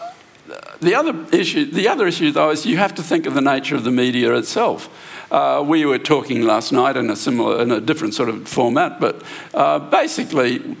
the 0.80 0.94
other 0.94 1.26
issue, 1.32 1.64
the 1.64 1.88
other 1.88 2.06
issue 2.06 2.30
though, 2.30 2.50
is 2.50 2.64
you 2.64 2.76
have 2.76 2.94
to 2.94 3.02
think 3.02 3.26
of 3.26 3.34
the 3.34 3.40
nature 3.40 3.74
of 3.74 3.82
the 3.82 3.90
media 3.90 4.32
itself. 4.34 4.88
Uh, 5.30 5.62
we 5.66 5.84
were 5.84 5.98
talking 5.98 6.42
last 6.42 6.72
night 6.72 6.96
in 6.96 7.10
a 7.10 7.16
similar, 7.16 7.60
in 7.62 7.70
a 7.70 7.80
different 7.80 8.14
sort 8.14 8.28
of 8.28 8.48
format, 8.48 8.98
but 8.98 9.22
uh, 9.52 9.78
basically, 9.78 10.76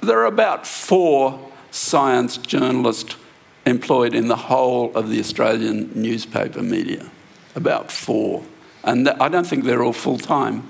there 0.00 0.18
are 0.20 0.26
about 0.26 0.66
four 0.66 1.38
science 1.70 2.36
journalists 2.38 3.16
employed 3.66 4.14
in 4.14 4.28
the 4.28 4.36
whole 4.36 4.94
of 4.96 5.10
the 5.10 5.20
Australian 5.20 5.90
newspaper 5.94 6.62
media. 6.62 7.10
About 7.54 7.92
four. 7.92 8.42
And 8.82 9.08
I 9.08 9.28
don't 9.28 9.46
think 9.46 9.64
they're 9.64 9.82
all 9.82 9.92
full 9.92 10.18
time. 10.18 10.68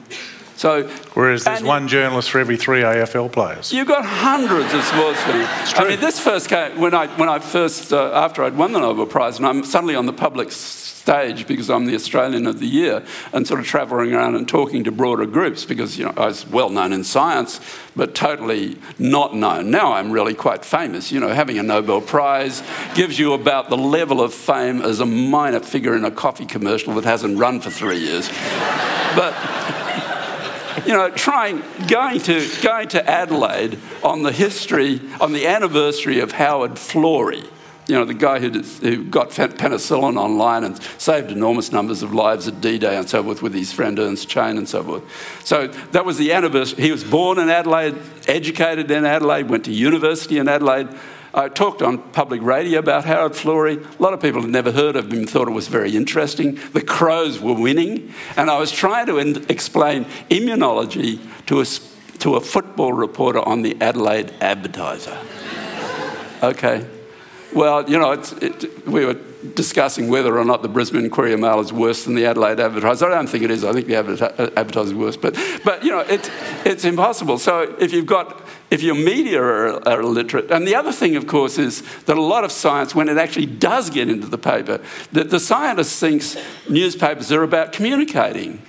So, 0.62 0.84
Whereas 1.14 1.42
there's 1.42 1.60
one 1.60 1.88
journalist 1.88 2.30
for 2.30 2.38
every 2.38 2.56
three 2.56 2.82
AFL 2.82 3.32
players. 3.32 3.72
You've 3.72 3.88
got 3.88 4.04
hundreds 4.04 4.72
of 4.72 4.84
sports 4.84 5.20
journalists. 5.24 5.76
I 5.76 5.88
mean, 5.88 5.98
this 5.98 6.20
first 6.20 6.48
came 6.48 6.80
when 6.80 6.94
I, 6.94 7.08
when 7.16 7.28
I 7.28 7.40
first, 7.40 7.92
uh, 7.92 8.12
after 8.14 8.44
I'd 8.44 8.56
won 8.56 8.70
the 8.70 8.78
Nobel 8.78 9.06
Prize, 9.06 9.38
and 9.38 9.46
I'm 9.46 9.64
suddenly 9.64 9.96
on 9.96 10.06
the 10.06 10.12
public 10.12 10.52
stage 10.52 11.48
because 11.48 11.68
I'm 11.68 11.86
the 11.86 11.96
Australian 11.96 12.46
of 12.46 12.60
the 12.60 12.68
Year 12.68 13.04
and 13.32 13.44
sort 13.44 13.58
of 13.58 13.66
travelling 13.66 14.12
around 14.14 14.36
and 14.36 14.48
talking 14.48 14.84
to 14.84 14.92
broader 14.92 15.26
groups 15.26 15.64
because 15.64 15.98
you 15.98 16.04
know 16.04 16.14
I 16.16 16.26
was 16.26 16.46
well 16.46 16.70
known 16.70 16.92
in 16.92 17.02
science 17.02 17.58
but 17.96 18.14
totally 18.14 18.78
not 19.00 19.34
known. 19.34 19.72
Now 19.72 19.94
I'm 19.94 20.12
really 20.12 20.32
quite 20.32 20.64
famous. 20.64 21.10
You 21.10 21.18
know, 21.18 21.30
having 21.30 21.58
a 21.58 21.64
Nobel 21.64 22.00
Prize 22.00 22.62
gives 22.94 23.18
you 23.18 23.32
about 23.32 23.68
the 23.68 23.76
level 23.76 24.20
of 24.20 24.32
fame 24.32 24.80
as 24.80 25.00
a 25.00 25.06
minor 25.06 25.58
figure 25.58 25.96
in 25.96 26.04
a 26.04 26.12
coffee 26.12 26.46
commercial 26.46 26.94
that 26.94 27.04
hasn't 27.04 27.36
run 27.36 27.60
for 27.60 27.70
three 27.70 27.98
years. 27.98 28.28
but 29.16 29.34
you 30.86 30.92
know, 30.92 31.10
trying, 31.10 31.62
going 31.88 32.20
to, 32.20 32.48
going 32.62 32.88
to 32.88 33.10
Adelaide 33.10 33.78
on 34.02 34.22
the 34.22 34.32
history, 34.32 35.00
on 35.20 35.32
the 35.32 35.46
anniversary 35.46 36.20
of 36.20 36.32
Howard 36.32 36.72
Florey, 36.72 37.48
you 37.88 37.96
know, 37.96 38.04
the 38.04 38.14
guy 38.14 38.38
who, 38.38 38.50
who 38.50 39.04
got 39.04 39.30
penicillin 39.30 40.16
online 40.16 40.62
and 40.64 40.80
saved 40.98 41.30
enormous 41.32 41.72
numbers 41.72 42.02
of 42.02 42.14
lives 42.14 42.46
at 42.46 42.60
D 42.60 42.78
Day 42.78 42.96
and 42.96 43.08
so 43.08 43.22
forth 43.24 43.42
with 43.42 43.52
his 43.52 43.72
friend 43.72 43.98
Ernst 43.98 44.28
Chain 44.28 44.56
and 44.56 44.68
so 44.68 44.84
forth. 44.84 45.44
So 45.44 45.66
that 45.66 46.04
was 46.04 46.16
the 46.16 46.32
anniversary. 46.32 46.82
He 46.82 46.92
was 46.92 47.02
born 47.02 47.38
in 47.38 47.48
Adelaide, 47.48 47.96
educated 48.28 48.90
in 48.90 49.04
Adelaide, 49.04 49.48
went 49.48 49.64
to 49.64 49.72
university 49.72 50.38
in 50.38 50.48
Adelaide. 50.48 50.88
I 51.34 51.48
talked 51.48 51.80
on 51.80 51.98
public 52.12 52.42
radio 52.42 52.78
about 52.78 53.06
Howard 53.06 53.32
Florey. 53.32 53.82
A 53.98 54.02
lot 54.02 54.12
of 54.12 54.20
people 54.20 54.42
had 54.42 54.50
never 54.50 54.70
heard 54.70 54.96
of 54.96 55.10
him, 55.12 55.26
thought 55.26 55.48
it 55.48 55.52
was 55.52 55.68
very 55.68 55.96
interesting. 55.96 56.58
The 56.72 56.82
Crows 56.82 57.40
were 57.40 57.54
winning, 57.54 58.12
and 58.36 58.50
I 58.50 58.58
was 58.58 58.70
trying 58.70 59.06
to 59.06 59.18
in- 59.18 59.46
explain 59.48 60.04
immunology 60.30 61.20
to 61.46 61.60
a, 61.60 62.18
to 62.18 62.36
a 62.36 62.40
football 62.40 62.92
reporter 62.92 63.40
on 63.40 63.62
the 63.62 63.76
Adelaide 63.80 64.32
Advertiser. 64.40 65.18
Okay. 66.42 66.84
Well, 67.54 67.88
you 67.88 67.98
know, 67.98 68.12
it, 68.12 68.86
we 68.86 69.04
were 69.04 69.16
discussing 69.54 70.08
whether 70.08 70.38
or 70.38 70.44
not 70.44 70.62
the 70.62 70.68
Brisbane 70.68 71.10
Courier 71.10 71.36
Mail 71.36 71.60
is 71.60 71.72
worse 71.72 72.04
than 72.04 72.14
the 72.14 72.24
Adelaide 72.24 72.60
Advertiser. 72.60 73.06
I 73.06 73.16
don't 73.16 73.26
think 73.26 73.44
it 73.44 73.50
is. 73.50 73.64
I 73.64 73.72
think 73.72 73.88
the 73.88 73.96
uh, 73.96 74.50
Advertiser 74.56 74.90
is 74.90 74.94
worse. 74.94 75.16
But, 75.16 75.36
but 75.64 75.84
you 75.84 75.90
know, 75.90 76.00
it, 76.00 76.30
it's 76.64 76.84
impossible. 76.84 77.38
So 77.38 77.76
if 77.78 77.92
you've 77.92 78.06
got, 78.06 78.40
if 78.70 78.82
your 78.82 78.94
media 78.94 79.42
are, 79.42 79.86
are 79.86 80.00
illiterate, 80.00 80.50
and 80.50 80.66
the 80.66 80.74
other 80.74 80.92
thing, 80.92 81.16
of 81.16 81.26
course, 81.26 81.58
is 81.58 81.82
that 82.04 82.16
a 82.16 82.22
lot 82.22 82.44
of 82.44 82.52
science, 82.52 82.94
when 82.94 83.08
it 83.08 83.18
actually 83.18 83.46
does 83.46 83.90
get 83.90 84.08
into 84.08 84.28
the 84.28 84.38
paper, 84.38 84.80
that 85.12 85.30
the 85.30 85.40
scientist 85.40 85.98
thinks 86.00 86.36
newspapers 86.70 87.30
are 87.32 87.42
about 87.42 87.72
communicating. 87.72 88.62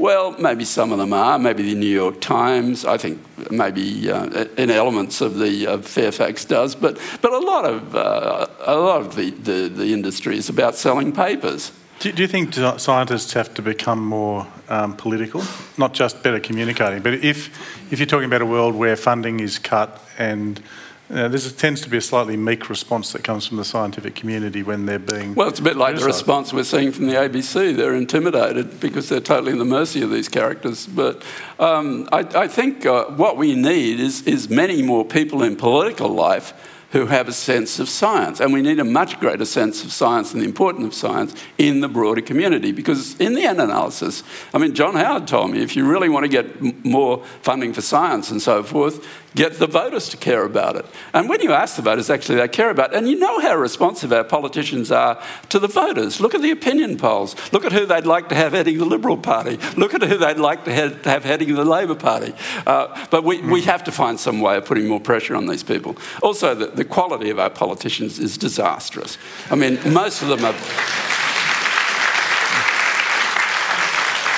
Well, 0.00 0.34
maybe 0.38 0.64
some 0.64 0.92
of 0.92 0.98
them 0.98 1.12
are. 1.12 1.38
Maybe 1.38 1.62
the 1.62 1.74
New 1.74 1.84
York 1.84 2.22
Times. 2.22 2.86
I 2.86 2.96
think 2.96 3.20
maybe 3.50 4.10
uh, 4.10 4.46
in 4.56 4.70
elements 4.70 5.20
of 5.20 5.38
the 5.38 5.78
Fairfax 5.82 6.46
does, 6.46 6.74
but 6.74 6.98
but 7.20 7.34
a 7.34 7.38
lot 7.38 7.66
of 7.66 7.94
uh, 7.94 8.46
a 8.60 8.76
lot 8.76 9.02
of 9.02 9.14
the, 9.14 9.28
the, 9.30 9.68
the, 9.68 9.92
industry 9.92 10.38
is 10.38 10.48
about 10.48 10.74
selling 10.74 11.12
papers. 11.12 11.72
Do, 11.98 12.12
do 12.12 12.22
you 12.22 12.28
think 12.28 12.54
scientists 12.80 13.34
have 13.34 13.52
to 13.52 13.62
become 13.62 14.02
more 14.02 14.46
um, 14.70 14.96
political, 14.96 15.42
not 15.76 15.92
just 15.92 16.22
better 16.22 16.40
communicating? 16.40 17.02
But 17.02 17.22
if 17.22 17.50
if 17.92 17.98
you're 17.98 18.06
talking 18.06 18.32
about 18.32 18.40
a 18.40 18.46
world 18.46 18.74
where 18.74 18.96
funding 18.96 19.40
is 19.40 19.58
cut 19.58 20.02
and 20.16 20.62
uh, 21.10 21.28
there 21.28 21.40
tends 21.40 21.80
to 21.80 21.88
be 21.88 21.96
a 21.96 22.00
slightly 22.00 22.36
meek 22.36 22.68
response 22.68 23.12
that 23.12 23.24
comes 23.24 23.46
from 23.46 23.56
the 23.56 23.64
scientific 23.64 24.14
community 24.14 24.62
when 24.62 24.86
they're 24.86 24.98
being. 24.98 25.34
Well, 25.34 25.48
it's 25.48 25.58
a 25.58 25.62
bit 25.62 25.76
like 25.76 25.96
the 25.96 26.04
response 26.04 26.52
we're 26.52 26.62
seeing 26.62 26.92
from 26.92 27.06
the 27.06 27.14
ABC. 27.14 27.76
They're 27.76 27.94
intimidated 27.94 28.78
because 28.78 29.08
they're 29.08 29.20
totally 29.20 29.52
in 29.52 29.58
the 29.58 29.64
mercy 29.64 30.02
of 30.02 30.10
these 30.10 30.28
characters. 30.28 30.86
But 30.86 31.22
um, 31.58 32.08
I, 32.12 32.20
I, 32.20 32.48
think 32.48 32.86
uh, 32.86 33.06
what 33.06 33.36
we 33.36 33.56
need 33.56 33.98
is, 33.98 34.22
is 34.22 34.48
many 34.48 34.82
more 34.82 35.04
people 35.04 35.42
in 35.42 35.56
political 35.56 36.08
life 36.08 36.54
who 36.92 37.06
have 37.06 37.28
a 37.28 37.32
sense 37.32 37.78
of 37.78 37.88
science. 37.88 38.40
And 38.40 38.52
we 38.52 38.62
need 38.62 38.80
a 38.80 38.84
much 38.84 39.20
greater 39.20 39.44
sense 39.44 39.84
of 39.84 39.92
science 39.92 40.32
and 40.32 40.42
the 40.42 40.46
importance 40.46 40.86
of 40.86 40.94
science 40.94 41.34
in 41.56 41.80
the 41.80 41.88
broader 41.88 42.20
community 42.20 42.72
because, 42.72 43.18
in 43.20 43.34
the 43.34 43.42
end 43.42 43.60
analysis, 43.60 44.24
I 44.52 44.58
mean, 44.58 44.74
John 44.74 44.94
Howard 44.94 45.28
told 45.28 45.52
me 45.52 45.62
if 45.62 45.76
you 45.76 45.88
really 45.88 46.08
want 46.08 46.24
to 46.24 46.28
get 46.28 46.46
m- 46.56 46.80
more 46.82 47.24
funding 47.42 47.72
for 47.72 47.80
science 47.80 48.30
and 48.30 48.42
so 48.42 48.62
forth, 48.62 49.06
get 49.34 49.58
the 49.58 49.66
voters 49.66 50.08
to 50.10 50.16
care 50.16 50.44
about 50.44 50.76
it. 50.76 50.86
And 51.12 51.28
when 51.28 51.40
you 51.40 51.52
ask 51.52 51.76
the 51.76 51.82
voters, 51.82 52.10
actually, 52.10 52.36
they 52.36 52.48
care 52.48 52.70
about 52.70 52.92
it. 52.92 52.96
And 52.96 53.08
you 53.08 53.18
know 53.18 53.40
how 53.40 53.56
responsive 53.56 54.12
our 54.12 54.24
politicians 54.24 54.90
are 54.90 55.22
to 55.48 55.58
the 55.58 55.68
voters. 55.68 56.20
Look 56.20 56.34
at 56.34 56.42
the 56.42 56.50
opinion 56.50 56.96
polls. 56.96 57.36
Look 57.52 57.64
at 57.64 57.72
who 57.72 57.86
they'd 57.86 58.06
like 58.06 58.28
to 58.30 58.34
have 58.34 58.52
heading 58.52 58.78
the 58.78 58.84
Liberal 58.84 59.16
Party. 59.16 59.58
Look 59.76 59.94
at 59.94 60.02
who 60.02 60.18
they'd 60.18 60.38
like 60.38 60.64
to 60.64 60.72
have 60.72 61.24
heading 61.24 61.54
the 61.54 61.64
Labor 61.64 61.94
Party. 61.94 62.34
Uh, 62.66 63.06
but 63.10 63.24
we, 63.24 63.40
we 63.42 63.62
have 63.62 63.84
to 63.84 63.92
find 63.92 64.18
some 64.18 64.40
way 64.40 64.56
of 64.56 64.64
putting 64.64 64.88
more 64.88 65.00
pressure 65.00 65.36
on 65.36 65.46
these 65.46 65.62
people. 65.62 65.96
Also, 66.22 66.54
the, 66.54 66.66
the 66.66 66.84
quality 66.84 67.30
of 67.30 67.38
our 67.38 67.50
politicians 67.50 68.18
is 68.18 68.36
disastrous. 68.36 69.18
I 69.50 69.54
mean, 69.54 69.78
most 69.92 70.22
of 70.22 70.28
them 70.28 70.44
are. 70.44 70.54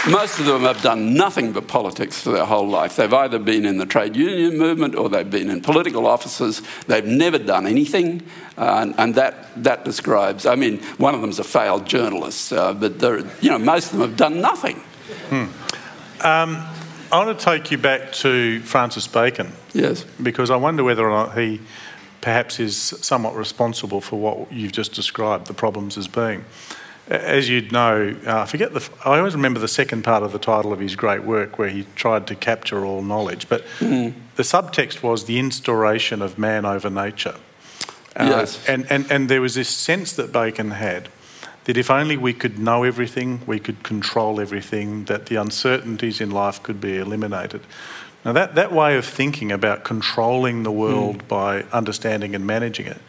Most 0.09 0.41
of 0.41 0.47
them 0.47 0.63
have 0.63 0.83
done 0.83 1.15
nothing 1.15 1.53
but 1.53 1.69
politics 1.69 2.21
for 2.21 2.33
their 2.33 2.45
whole 2.45 2.67
life. 2.67 2.97
They've 2.97 3.13
either 3.13 3.39
been 3.39 3.65
in 3.65 3.79
the 3.79 3.87
trade 3.87 4.17
union 4.17 4.59
movement 4.59 4.97
or 4.97 5.09
they've 5.09 5.31
been 5.31 5.49
in 5.49 5.61
political 5.61 6.09
offices. 6.09 6.61
They've 6.89 7.05
never 7.05 7.39
done 7.39 7.69
anything, 7.69 8.23
uh, 8.59 8.81
and, 8.83 8.95
and, 8.99 9.15
that, 9.15 9.63
that 9.63 9.85
describes. 9.85 10.45
I 10.45 10.57
mean, 10.57 10.79
one 10.99 11.15
of 11.15 11.21
them's 11.21 11.39
a 11.39 11.45
failed 11.45 11.87
journalist, 11.87 12.53
uh, 12.53 12.75
but 12.75 13.01
you 13.41 13.51
know, 13.51 13.59
most 13.59 13.93
of 13.93 13.99
them 13.99 14.09
have 14.09 14.17
done 14.17 14.41
nothing. 14.41 14.83
Hmm. 15.29 15.47
Um, 16.27 16.67
I 17.13 17.25
want 17.25 17.39
to 17.39 17.45
take 17.45 17.71
you 17.71 17.79
back 17.79 18.13
to 18.15 18.61
Francis 18.61 19.07
Bacon. 19.07 19.53
Yes. 19.73 20.05
Because 20.21 20.51
I 20.51 20.57
wonder 20.57 20.83
whether 20.83 21.09
or 21.09 21.11
not 21.11 21.39
he 21.39 21.61
perhaps 22.23 22.59
is 22.59 22.77
somewhat 22.77 23.37
responsible 23.37 24.01
for 24.01 24.19
what 24.19 24.51
you've 24.51 24.73
just 24.73 24.95
described 24.95 25.47
the 25.47 25.55
problems 25.55 25.97
as 25.97 26.09
being 26.09 26.45
as 27.13 27.49
you'd 27.49 27.73
know, 27.73 28.17
uh, 28.27 28.41
I 28.41 28.47
forget 28.47 28.73
the. 28.73 28.89
I 29.05 29.19
always 29.19 29.35
remember 29.35 29.61
the 29.61 29.69
second 29.69 30.03
part 30.03 30.23
of 30.23 30.33
the 30.33 30.39
title 30.39 30.73
of 30.73 30.81
his 30.81 30.97
great 30.97 31.25
work, 31.25 31.59
where 31.59 31.69
he 31.69 31.87
tried 31.95 32.27
to 32.29 32.35
capture 32.35 32.85
all 32.85 33.03
knowledge. 33.03 33.49
But 33.49 33.65
mm. 33.79 34.15
the 34.37 34.43
subtext 34.43 35.03
was 35.03 35.25
the 35.25 35.39
instauration 35.39 36.23
of 36.23 36.39
man 36.39 36.65
over 36.65 36.91
nature. 36.91 37.37
Uh, 38.17 38.27
yes. 38.29 38.69
And, 38.69 38.91
and 38.91 39.11
and 39.11 39.29
there 39.29 39.41
was 39.41 39.55
this 39.55 39.69
sense 39.69 40.13
that 40.15 40.33
Bacon 40.33 40.73
had 40.73 41.09
that 41.65 41.77
if 41.77 41.91
only 41.91 42.17
we 42.17 42.33
could 42.33 42.59
know 42.59 42.83
everything, 42.83 43.41
we 43.47 43.61
could 43.61 43.83
control 43.83 44.41
everything, 44.41 45.05
that 45.05 45.27
the 45.27 45.37
uncertainties 45.37 46.21
in 46.21 46.31
life 46.31 46.63
could 46.63 46.81
be 46.81 46.99
eliminated. 46.99 47.61
Now 48.25 48.33
that 48.33 48.55
that 48.55 48.73
way 48.73 48.97
of 48.97 49.05
thinking 49.05 49.53
about 49.53 49.85
controlling 49.85 50.63
the 50.63 50.73
world 50.73 51.25
mm. 51.25 51.29
by 51.29 51.63
understanding 51.73 52.35
and 52.35 52.47
managing 52.47 52.87
it 52.87 53.01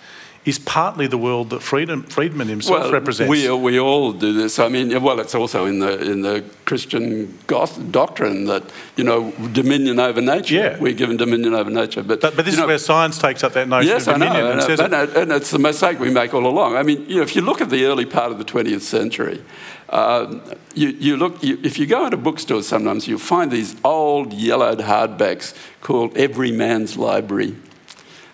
is 0.45 0.59
partly 0.59 1.07
the 1.07 1.17
world 1.17 1.51
that 1.51 1.61
Friedman, 1.61 2.03
Friedman 2.03 2.49
himself 2.49 2.83
well, 2.83 2.91
represents. 2.91 3.29
We, 3.29 3.49
we 3.49 3.79
all 3.79 4.11
do 4.11 4.33
this. 4.33 4.59
I 4.59 4.67
mean, 4.67 5.01
well, 5.01 5.19
it's 5.21 5.35
also 5.35 5.65
in 5.65 5.79
the, 5.79 6.01
in 6.01 6.21
the 6.21 6.43
Christian 6.65 7.37
doctrine 7.47 8.45
that, 8.45 8.63
you 8.97 9.05
know, 9.05 9.31
dominion 9.53 9.99
over 9.99 10.19
nature. 10.19 10.55
Yeah. 10.55 10.79
We're 10.79 10.93
given 10.93 11.15
dominion 11.15 11.53
over 11.53 11.69
nature. 11.69 12.03
But, 12.03 12.19
but, 12.19 12.35
but 12.35 12.43
this 12.43 12.55
is 12.55 12.59
know, 12.59 12.67
where 12.67 12.77
science 12.77 13.17
takes 13.17 13.43
up 13.43 13.53
that 13.53 13.69
notion 13.69 13.87
yes, 13.87 14.07
of 14.07 14.15
dominion 14.15 14.43
know, 14.43 14.51
and, 14.51 14.59
and, 14.59 14.67
says 14.67 14.79
and, 14.81 14.93
and 14.93 15.31
it's 15.31 15.51
the 15.51 15.59
mistake 15.59 15.99
we 15.99 16.09
make 16.09 16.33
all 16.33 16.45
along. 16.45 16.75
I 16.75 16.83
mean, 16.83 17.05
you 17.07 17.17
know, 17.17 17.21
if 17.21 17.35
you 17.35 17.41
look 17.41 17.61
at 17.61 17.69
the 17.69 17.85
early 17.85 18.05
part 18.05 18.31
of 18.31 18.37
the 18.37 18.45
20th 18.45 18.81
century, 18.81 19.41
uh, 19.89 20.39
you, 20.73 20.89
you, 20.89 21.17
look, 21.17 21.41
you, 21.43 21.59
if 21.63 21.77
you 21.77 21.85
go 21.85 22.03
into 22.03 22.17
bookstores 22.17 22.67
sometimes, 22.67 23.07
you'll 23.07 23.19
find 23.19 23.51
these 23.51 23.75
old 23.83 24.33
yellowed 24.33 24.79
hardbacks 24.79 25.55
called 25.81 26.17
Every 26.17 26.51
Man's 26.51 26.97
Library. 26.97 27.55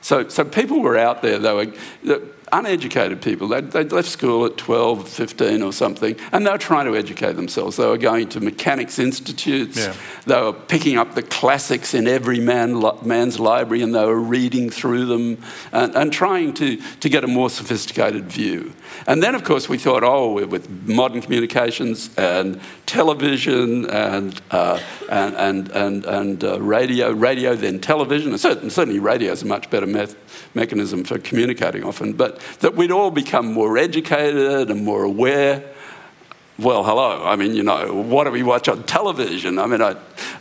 So, 0.10 0.28
so 0.28 0.44
people 0.44 0.80
were 0.80 0.98
out 0.98 1.22
there, 1.22 1.38
they 1.38 1.54
were 1.54 2.22
uneducated 2.52 3.22
people. 3.22 3.48
They'd, 3.48 3.70
they'd, 3.70 3.92
left 3.92 4.10
school 4.10 4.44
at 4.44 4.58
12, 4.58 5.08
15 5.08 5.62
or 5.62 5.72
something, 5.72 6.16
and 6.32 6.48
they 6.48 6.50
were 6.50 6.58
trying 6.58 6.88
to 6.88 6.98
educate 6.98 7.34
themselves. 7.34 7.78
They 7.78 7.86
were 7.86 7.96
going 7.96 8.28
to 8.30 8.40
mechanics 8.40 8.98
institutes. 8.98 9.78
Yeah. 9.78 9.96
They 10.26 10.42
were 10.42 10.54
picking 10.54 10.98
up 10.98 11.14
the 11.14 11.22
classics 11.22 11.94
in 11.94 12.08
every 12.08 12.40
man, 12.40 12.84
man's 13.06 13.40
library 13.40 13.84
and 13.84 13.94
they 13.94 14.04
were 14.04 14.20
reading 14.20 14.72
through 14.72 15.06
them 15.06 15.44
and, 15.72 15.96
and 15.96 16.12
trying 16.12 16.56
to, 16.56 16.78
to 16.78 17.08
get 17.08 17.24
a 17.24 17.28
more 17.28 17.52
sophisticated 17.52 18.24
view. 18.24 18.74
And 19.08 19.22
then, 19.24 19.36
of 19.36 19.44
course, 19.44 19.70
we 19.70 19.78
thought, 19.78 20.04
oh, 20.04 20.46
with 20.46 20.70
modern 20.88 21.22
communications 21.22 22.10
and 22.18 22.60
television 22.86 23.90
and, 23.90 24.40
uh, 24.52 24.80
and, 25.10 25.36
and, 25.36 25.70
and, 25.72 26.06
and 26.06 26.44
uh, 26.44 26.62
radio, 26.62 27.12
radio, 27.12 27.56
then 27.56 27.80
television, 27.80 28.38
certainly, 28.38 28.70
certainly 28.70 29.00
radio 29.00 29.32
is 29.32 29.44
a 29.44 29.46
much 29.46 29.70
better 29.70 29.88
method 29.88 30.18
mechanism 30.54 31.04
for 31.04 31.20
communicating 31.20 31.84
often. 31.84 32.14
But 32.14 32.40
that 32.60 32.76
we'd 32.76 32.92
all 32.92 33.12
become 33.12 33.54
more 33.54 33.78
educated 33.78 34.70
and 34.70 34.84
more 34.84 35.04
aware 35.04 35.64
well, 36.60 36.84
hello. 36.84 37.24
I 37.24 37.38
mean, 37.38 37.56
you 37.56 37.64
know, 37.64 37.94
what 37.94 38.26
do 38.26 38.32
we 38.32 38.44
watch 38.44 38.68
on 38.68 38.84
television? 38.84 39.58
I 39.60 39.66
mean, 39.66 39.82
I, 39.82 39.96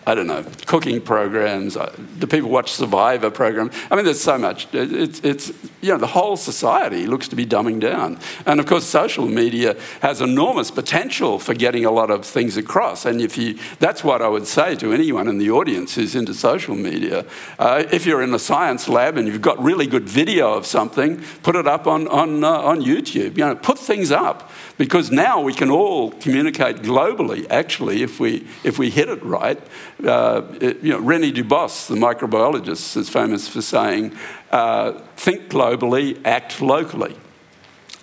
I 0.04 0.16
don't 0.16 0.26
know, 0.26 0.44
cooking 0.66 1.00
programs. 1.00 1.76
Do 2.18 2.26
people 2.26 2.50
watch 2.50 2.72
Survivor 2.72 3.30
programs? 3.30 3.74
I 3.90 3.94
mean, 3.94 4.04
there's 4.04 4.20
so 4.20 4.36
much. 4.36 4.66
It's, 4.72 5.20
it's, 5.20 5.52
you 5.80 5.92
know, 5.92 5.98
the 5.98 6.08
whole 6.08 6.36
society 6.36 7.06
looks 7.06 7.28
to 7.28 7.36
be 7.36 7.46
dumbing 7.46 7.78
down. 7.78 8.18
And 8.46 8.58
of 8.58 8.66
course, 8.66 8.84
social 8.84 9.28
media 9.28 9.76
has 10.02 10.20
enormous 10.20 10.72
potential 10.72 11.38
for 11.38 11.54
getting 11.54 11.84
a 11.84 11.90
lot 11.90 12.10
of 12.10 12.24
things 12.24 12.56
across. 12.56 13.06
And 13.06 13.20
if 13.20 13.38
you, 13.38 13.58
that's 13.78 14.02
what 14.02 14.20
I 14.20 14.28
would 14.28 14.46
say 14.46 14.74
to 14.76 14.92
anyone 14.92 15.28
in 15.28 15.38
the 15.38 15.50
audience 15.50 15.94
who's 15.94 16.16
into 16.16 16.34
social 16.34 16.74
media. 16.74 17.26
Uh, 17.60 17.84
if 17.92 18.06
you're 18.06 18.22
in 18.22 18.34
a 18.34 18.40
science 18.40 18.88
lab 18.88 19.16
and 19.16 19.28
you've 19.28 19.40
got 19.40 19.62
really 19.62 19.86
good 19.86 20.08
video 20.08 20.54
of 20.54 20.66
something, 20.66 21.22
put 21.44 21.54
it 21.54 21.68
up 21.68 21.86
on, 21.86 22.08
on, 22.08 22.42
uh, 22.42 22.50
on 22.50 22.80
YouTube. 22.82 23.38
You 23.38 23.46
know, 23.46 23.54
put 23.54 23.78
things 23.78 24.10
up 24.10 24.50
because 24.78 25.10
now 25.10 25.40
we 25.40 25.52
can 25.52 25.70
all 25.70 26.12
communicate 26.12 26.76
globally, 26.76 27.46
actually, 27.50 28.02
if 28.02 28.18
we, 28.18 28.46
if 28.64 28.78
we 28.78 28.88
hit 28.88 29.08
it 29.08 29.22
right. 29.22 29.60
Uh, 30.02 30.42
it, 30.60 30.80
you 30.80 30.92
know, 30.92 31.00
René 31.00 31.34
Dubos, 31.34 31.88
the 31.88 31.96
microbiologist, 31.96 32.96
is 32.96 33.10
famous 33.10 33.48
for 33.48 33.60
saying, 33.60 34.16
uh, 34.52 34.92
think 35.16 35.48
globally, 35.48 36.18
act 36.24 36.62
locally. 36.62 37.16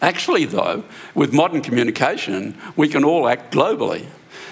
Actually, 0.01 0.45
though, 0.45 0.83
with 1.15 1.33
modern 1.33 1.61
communication, 1.61 2.57
we 2.75 2.89
can 2.89 3.05
all 3.05 3.27
act 3.27 3.53
globally. 3.53 4.05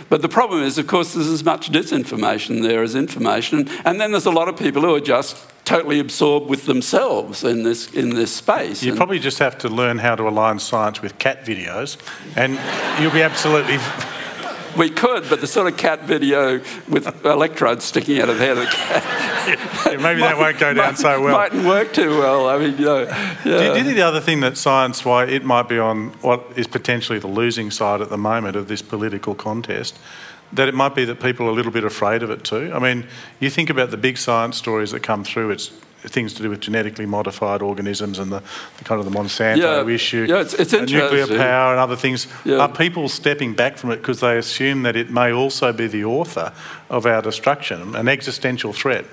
But 0.07 0.21
the 0.21 0.29
problem 0.29 0.63
is, 0.63 0.77
of 0.77 0.87
course, 0.87 1.13
there's 1.13 1.27
as 1.27 1.43
much 1.43 1.71
disinformation 1.71 2.61
there 2.61 2.83
as 2.83 2.95
information, 2.95 3.69
and 3.83 3.99
then 3.99 4.11
there's 4.11 4.25
a 4.25 4.31
lot 4.31 4.47
of 4.47 4.57
people 4.57 4.81
who 4.81 4.95
are 4.95 5.01
just 5.01 5.52
totally 5.65 5.99
absorbed 5.99 6.49
with 6.49 6.65
themselves 6.65 7.43
in 7.43 7.63
this 7.63 7.93
in 7.93 8.09
this 8.15 8.33
space. 8.33 8.83
You 8.83 8.91
and 8.91 8.97
probably 8.97 9.19
just 9.19 9.39
have 9.39 9.57
to 9.59 9.69
learn 9.69 9.97
how 9.97 10.15
to 10.15 10.27
align 10.27 10.59
science 10.59 11.01
with 11.01 11.17
cat 11.19 11.45
videos, 11.45 11.97
and 12.35 12.59
you'll 13.01 13.11
be 13.11 13.21
absolutely. 13.21 13.77
We 14.75 14.89
could, 14.89 15.29
but 15.29 15.39
the 15.39 15.45
sort 15.45 15.71
of 15.71 15.77
cat 15.77 16.05
video 16.05 16.59
with 16.89 17.05
electrodes 17.25 17.85
sticking 17.85 18.19
out 18.19 18.29
of 18.29 18.39
the 18.39 18.45
head 18.45 18.57
of 18.57 18.63
the 18.63 18.71
cat. 18.71 19.03
Yeah, 19.47 19.97
maybe 19.97 20.21
that 20.21 20.37
won't 20.37 20.57
go 20.57 20.73
down 20.73 20.93
might, 20.93 20.97
so 20.97 21.21
well. 21.21 21.37
Mightn't 21.37 21.65
work 21.65 21.93
too 21.93 22.17
well. 22.17 22.49
I 22.49 22.57
mean, 22.57 22.77
you 22.77 22.85
know. 22.85 23.01
Yeah. 23.03 23.35
Do, 23.43 23.51
you, 23.51 23.59
do 23.59 23.77
you 23.77 23.83
think 23.83 23.95
the 23.95 24.01
other 24.01 24.19
thing 24.19 24.39
that 24.39 24.57
science, 24.57 25.05
why 25.05 25.25
it 25.25 25.43
might 25.43 25.69
be 25.69 25.77
on 25.77 26.09
what 26.21 26.43
is 26.55 26.65
potentially 26.65 27.19
the 27.19 27.27
losing 27.27 27.69
side 27.69 28.01
at 28.01 28.09
the 28.09 28.17
moment 28.17 28.55
of 28.55 28.67
this 28.67 28.81
political 28.81 29.35
contest, 29.35 29.99
that 30.53 30.67
it 30.67 30.73
might 30.73 30.95
be 30.95 31.05
that 31.05 31.19
people 31.19 31.45
are 31.47 31.49
a 31.49 31.53
little 31.53 31.71
bit 31.71 31.83
afraid 31.83 32.23
of 32.23 32.29
it 32.29 32.43
too? 32.43 32.71
I 32.73 32.79
mean, 32.79 33.05
you 33.39 33.49
think 33.49 33.69
about 33.69 33.91
the 33.91 33.97
big 33.97 34.17
science 34.17 34.57
stories 34.57 34.91
that 34.91 35.01
come 35.01 35.23
through, 35.23 35.51
it's 35.51 35.71
things 36.05 36.33
to 36.33 36.43
do 36.43 36.49
with 36.49 36.59
genetically 36.59 37.05
modified 37.05 37.61
organisms 37.61 38.19
and 38.19 38.29
the, 38.29 38.43
the 38.77 38.83
kind 38.83 38.99
of 38.99 39.05
the 39.05 39.17
Monsanto 39.17 39.57
Yeah. 39.87 39.87
issue, 39.93 40.25
Yeah, 40.27 40.41
it's- 40.41 40.53
it's 40.53 40.73
and 40.73 40.91
nuclear 40.91 41.27
power 41.27 41.71
and 41.71 41.79
other 41.79 41.95
things. 41.95 42.27
Yeah. 42.43 42.57
Are 42.57 42.67
people 42.67 43.07
stepping 43.07 43.53
back 43.53 43.77
from 43.77 43.91
it 43.91 43.97
because 43.97 44.19
they 44.19 44.37
assume 44.37 44.83
that 44.83 44.97
it 44.97 45.09
may 45.09 45.31
also 45.31 45.71
be 45.71 45.87
the 45.87 46.03
author 46.03 46.51
of 46.89 47.05
our 47.05 47.21
destruction, 47.21 47.95
an 47.95 48.09
existential 48.09 48.73
threat? 48.73 49.05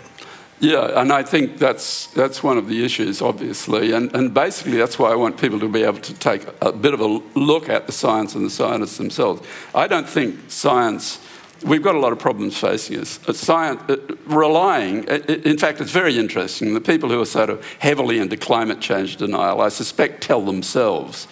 Yeah, 0.59 1.01
and 1.01 1.11
I 1.12 1.22
think 1.22 1.57
that's 1.59 2.09
that's 2.09 2.43
one 2.43 2.59
of 2.59 2.66
the 2.68 2.84
issues, 2.84 3.22
obviously, 3.22 3.93
and 3.93 4.14
and 4.14 4.34
basically 4.34 4.76
that's 4.76 4.99
why 4.99 5.11
I 5.11 5.14
want 5.14 5.41
people 5.41 5.59
to 5.61 5.68
be 5.68 5.84
able 5.84 6.01
to 6.01 6.12
take 6.14 6.43
a 6.61 6.72
bit 6.72 6.93
of 6.93 7.01
a 7.01 7.07
look 7.34 7.68
at 7.70 7.86
the 7.86 7.93
science 7.93 8.34
and 8.34 8.45
the 8.45 8.51
scientists 8.51 8.99
themselves. 8.99 9.41
I 9.74 9.86
don't 9.86 10.09
think 10.09 10.34
science. 10.49 11.18
We've 11.62 11.82
got 11.82 11.94
a 11.94 11.98
lot 11.98 12.12
of 12.12 12.18
problems 12.18 12.56
facing 12.56 12.98
us. 12.98 13.20
Uh, 13.28 13.32
Science, 13.34 13.82
uh, 13.88 13.96
relying, 14.26 15.08
uh, 15.11 15.16
in 15.28 15.58
fact, 15.58 15.80
it's 15.80 15.90
very 15.90 16.18
interesting. 16.18 16.72
The 16.72 16.80
people 16.80 17.11
who 17.11 17.20
are 17.20 17.26
sort 17.26 17.50
of 17.50 17.64
heavily 17.78 18.18
into 18.18 18.36
climate 18.36 18.80
change 18.80 19.16
denial, 19.16 19.61
I 19.61 19.68
suspect, 19.68 20.22
tell 20.22 20.40
themselves, 20.40 21.28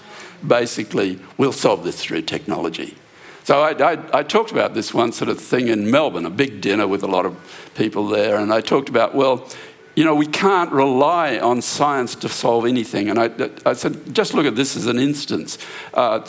basically, 0.47 1.19
we'll 1.39 1.53
solve 1.53 1.83
this 1.83 2.03
through 2.03 2.23
technology. 2.23 2.97
So 3.45 3.63
I, 3.63 3.93
I, 3.93 4.19
I 4.19 4.23
talked 4.23 4.53
about 4.53 4.75
this 4.75 4.93
one 4.93 5.13
sort 5.13 5.31
of 5.31 5.41
thing 5.41 5.69
in 5.69 5.91
Melbourne, 5.91 6.27
a 6.27 6.31
big 6.31 6.61
dinner 6.61 6.87
with 6.87 7.03
a 7.03 7.07
lot 7.07 7.25
of 7.25 7.35
people 7.75 8.07
there, 8.07 8.37
and 8.37 8.53
I 8.53 8.61
talked 8.61 8.91
about, 8.91 9.15
well, 9.15 9.49
you 9.95 10.05
know, 10.05 10.15
we 10.15 10.27
can't 10.27 10.71
rely 10.71 11.39
on 11.39 11.63
science 11.63 12.15
to 12.17 12.29
solve 12.29 12.67
anything. 12.67 13.09
And 13.09 13.19
I, 13.19 13.31
I 13.67 13.73
said, 13.73 14.15
just 14.15 14.33
look 14.33 14.47
at 14.47 14.55
this 14.55 14.77
as 14.77 14.87
an 14.87 14.99
instance. 14.99 15.59
Uh, 15.93 16.21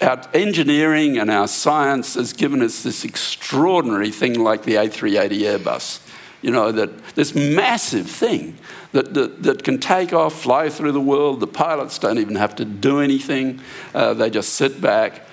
our 0.00 0.22
engineering 0.32 1.18
and 1.18 1.30
our 1.30 1.48
science 1.48 2.14
has 2.14 2.32
given 2.32 2.62
us 2.62 2.82
this 2.82 3.04
extraordinary 3.04 4.10
thing 4.10 4.38
like 4.38 4.62
the 4.62 4.74
A380 4.74 5.58
Airbus. 5.58 6.00
You 6.40 6.52
know, 6.52 6.70
that 6.70 7.16
this 7.16 7.34
massive 7.34 8.08
thing 8.08 8.56
that, 8.92 9.14
that, 9.14 9.42
that 9.42 9.64
can 9.64 9.78
take 9.78 10.12
off, 10.12 10.40
fly 10.40 10.68
through 10.68 10.92
the 10.92 11.00
world. 11.00 11.40
The 11.40 11.48
pilots 11.48 11.98
don't 11.98 12.18
even 12.18 12.36
have 12.36 12.54
to 12.56 12.64
do 12.64 13.00
anything, 13.00 13.60
uh, 13.94 14.14
they 14.14 14.30
just 14.30 14.54
sit 14.54 14.80
back. 14.80 15.26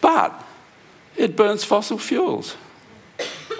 But 0.00 0.44
it 1.16 1.36
burns 1.36 1.64
fossil 1.64 1.98
fuels. 1.98 2.56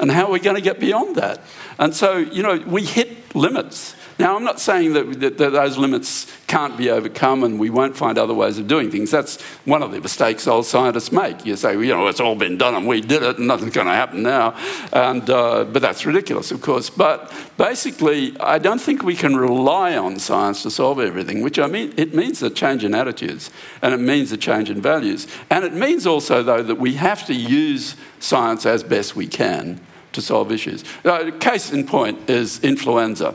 And 0.01 0.11
how 0.11 0.27
are 0.27 0.31
we 0.31 0.41
going 0.41 0.57
to 0.57 0.63
get 0.63 0.81
beyond 0.81 1.17
that? 1.17 1.41
And 1.79 1.95
so, 1.95 2.17
you 2.17 2.43
know, 2.43 2.57
we 2.67 2.85
hit 2.85 3.35
limits. 3.35 3.95
Now, 4.19 4.37
I'm 4.37 4.45
not 4.45 4.61
saying 4.61 4.93
that, 4.93 5.21
that, 5.21 5.39
that 5.39 5.51
those 5.51 5.79
limits 5.79 6.31
can't 6.47 6.77
be 6.77 6.91
overcome 6.91 7.45
and 7.45 7.59
we 7.59 7.71
won't 7.71 7.97
find 7.97 8.19
other 8.19 8.35
ways 8.35 8.59
of 8.59 8.69
doing 8.69 8.91
things. 8.91 9.11
That's 9.11 9.41
one 9.65 9.83
of 9.83 9.91
the 9.91 10.01
mistakes 10.01 10.47
old 10.47 10.67
scientists 10.67 11.11
make. 11.11 11.47
You 11.47 11.57
say, 11.57 11.77
well, 11.77 11.85
you 11.85 11.95
know, 11.95 12.07
it's 12.09 12.21
all 12.21 12.35
been 12.35 12.59
done 12.59 12.75
and 12.75 12.87
we 12.87 13.01
did 13.01 13.23
it 13.23 13.39
and 13.39 13.47
nothing's 13.47 13.73
going 13.73 13.87
to 13.87 13.95
happen 13.95 14.23
now. 14.23 14.55
And, 14.93 15.29
uh, 15.31 15.65
but 15.65 15.81
that's 15.81 16.05
ridiculous, 16.05 16.51
of 16.51 16.61
course. 16.61 16.91
But 16.91 17.33
basically, 17.57 18.39
I 18.39 18.59
don't 18.59 18.81
think 18.81 19.03
we 19.03 19.17
can 19.17 19.37
rely 19.37 19.97
on 19.97 20.19
science 20.19 20.63
to 20.65 20.71
solve 20.71 21.01
everything, 21.01 21.43
which 21.43 21.59
I 21.59 21.67
mean, 21.67 21.95
it 21.97 22.15
means 22.15 22.43
a 22.43 22.51
change 22.51 22.85
in 22.85 22.95
attitudes 22.95 23.51
and 23.81 23.95
it 23.95 24.01
means 24.01 24.31
a 24.33 24.37
change 24.37 24.69
in 24.69 24.83
values. 24.83 25.27
And 25.49 25.65
it 25.65 25.73
means 25.73 26.07
also, 26.07 26.43
though, 26.43 26.63
that 26.63 26.77
we 26.77 26.95
have 26.95 27.27
to 27.27 27.35
use 27.35 27.97
science 28.21 28.67
as 28.67 28.83
best 28.83 29.17
we 29.17 29.27
can 29.27 29.81
to 30.13 30.21
solve 30.21 30.53
issues. 30.53 30.85
Uh, 31.05 31.31
case 31.41 31.73
in 31.73 31.87
point 31.87 32.29
is 32.29 32.63
influenza. 32.63 33.35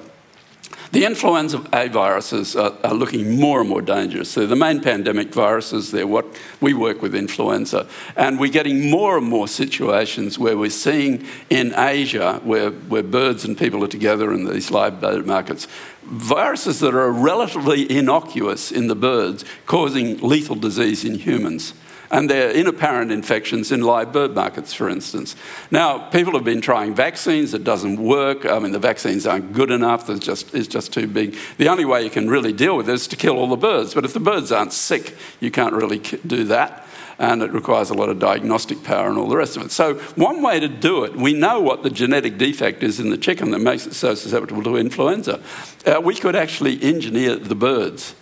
The 0.92 1.06
influenza 1.06 1.64
A 1.74 1.90
viruses 1.90 2.56
are, 2.56 2.74
are, 2.84 2.94
looking 2.94 3.40
more 3.40 3.60
and 3.60 3.70
more 3.70 3.82
dangerous. 3.82 4.34
They're 4.34 4.48
the 4.48 4.56
main 4.56 4.82
pandemic 4.82 5.34
viruses. 5.34 5.92
They're 5.92 6.08
what 6.08 6.26
we 6.62 6.74
work 6.74 7.02
with 7.02 7.14
influenza. 7.14 7.88
And 8.16 8.40
we're 8.40 8.52
getting 8.52 8.90
more 8.90 9.18
and 9.18 9.28
more 9.28 9.48
situations 9.48 10.40
where 10.40 10.58
we're 10.58 10.70
seeing 10.70 11.26
in 11.50 11.74
Asia, 11.78 12.40
where, 12.44 12.72
where 12.72 13.04
birds 13.04 13.44
and 13.44 13.58
people 13.58 13.84
are 13.84 13.90
together 13.90 14.32
in 14.32 14.46
these 14.46 14.72
live 14.72 15.02
bird 15.02 15.26
markets, 15.26 15.68
viruses 16.04 16.80
that 16.80 16.96
are 16.96 17.12
relatively 17.12 17.92
innocuous 17.92 18.72
in 18.72 18.88
the 18.88 18.96
birds 18.96 19.44
causing 19.66 20.18
lethal 20.20 20.56
disease 20.56 21.04
in 21.04 21.16
humans 21.16 21.74
and 22.12 22.30
they're 22.30 22.52
inapparent 22.52 23.12
infections 23.12 23.72
in 23.72 23.82
live 23.82 24.12
bird 24.12 24.34
markets, 24.34 24.74
for 24.74 24.90
instance. 24.90 25.36
Now, 25.72 26.10
people 26.10 26.34
have 26.34 26.44
been 26.44 26.62
trying 26.62 26.96
vaccines, 26.96 27.54
it 27.54 27.64
doesn't 27.64 28.02
work. 28.02 28.46
I 28.46 28.60
mean, 28.60 28.72
the 28.72 28.80
vaccines 28.80 29.26
aren't 29.26 29.54
good 29.54 29.72
enough, 29.72 30.10
it's 30.10 30.26
just, 30.26 30.54
it's 30.54 30.68
just 30.68 30.94
too 30.94 31.08
big. 31.08 31.36
The 31.58 31.70
only 31.70 31.86
way 31.86 32.04
you 32.04 32.10
can 32.10 32.30
really 32.30 32.54
deal 32.54 32.78
with 32.78 32.90
it 32.90 32.94
is 32.94 33.08
to 33.08 33.16
kill 33.16 33.38
all 33.38 33.48
the 33.48 33.58
birds, 33.58 33.94
but 33.94 34.06
if 34.06 34.14
the 34.14 34.20
birds 34.20 34.52
aren't 34.52 34.74
sick, 34.74 35.16
you 35.40 35.52
can't 35.52 35.74
really 35.74 36.00
do 36.00 36.46
that. 36.46 36.86
And 37.20 37.42
it 37.42 37.52
requires 37.52 37.90
a 37.90 37.96
lot 37.96 38.10
of 38.10 38.20
diagnostic 38.20 38.84
power 38.84 39.10
and 39.10 39.18
all 39.18 39.28
the 39.28 39.38
rest 39.38 39.58
of 39.58 39.64
it. 39.64 39.72
So, 39.72 39.96
one 40.16 40.44
way 40.44 40.60
to 40.60 40.68
do 40.68 41.04
it, 41.04 41.16
we 41.16 41.34
know 41.34 41.60
what 41.60 41.82
the 41.82 41.90
genetic 41.90 42.38
defect 42.38 42.84
is 42.84 43.00
in 43.00 43.10
the 43.10 43.18
chicken 43.18 43.50
that 43.52 43.60
makes 43.60 43.88
it 43.88 43.96
so 43.96 44.14
susceptible 44.14 44.62
to 44.62 44.78
influenza. 44.78 45.42
Uh, 45.84 46.00
we 46.00 46.14
could 46.14 46.36
actually 46.36 46.80
engineer 46.84 47.36
the 47.36 47.56
birds 47.56 48.14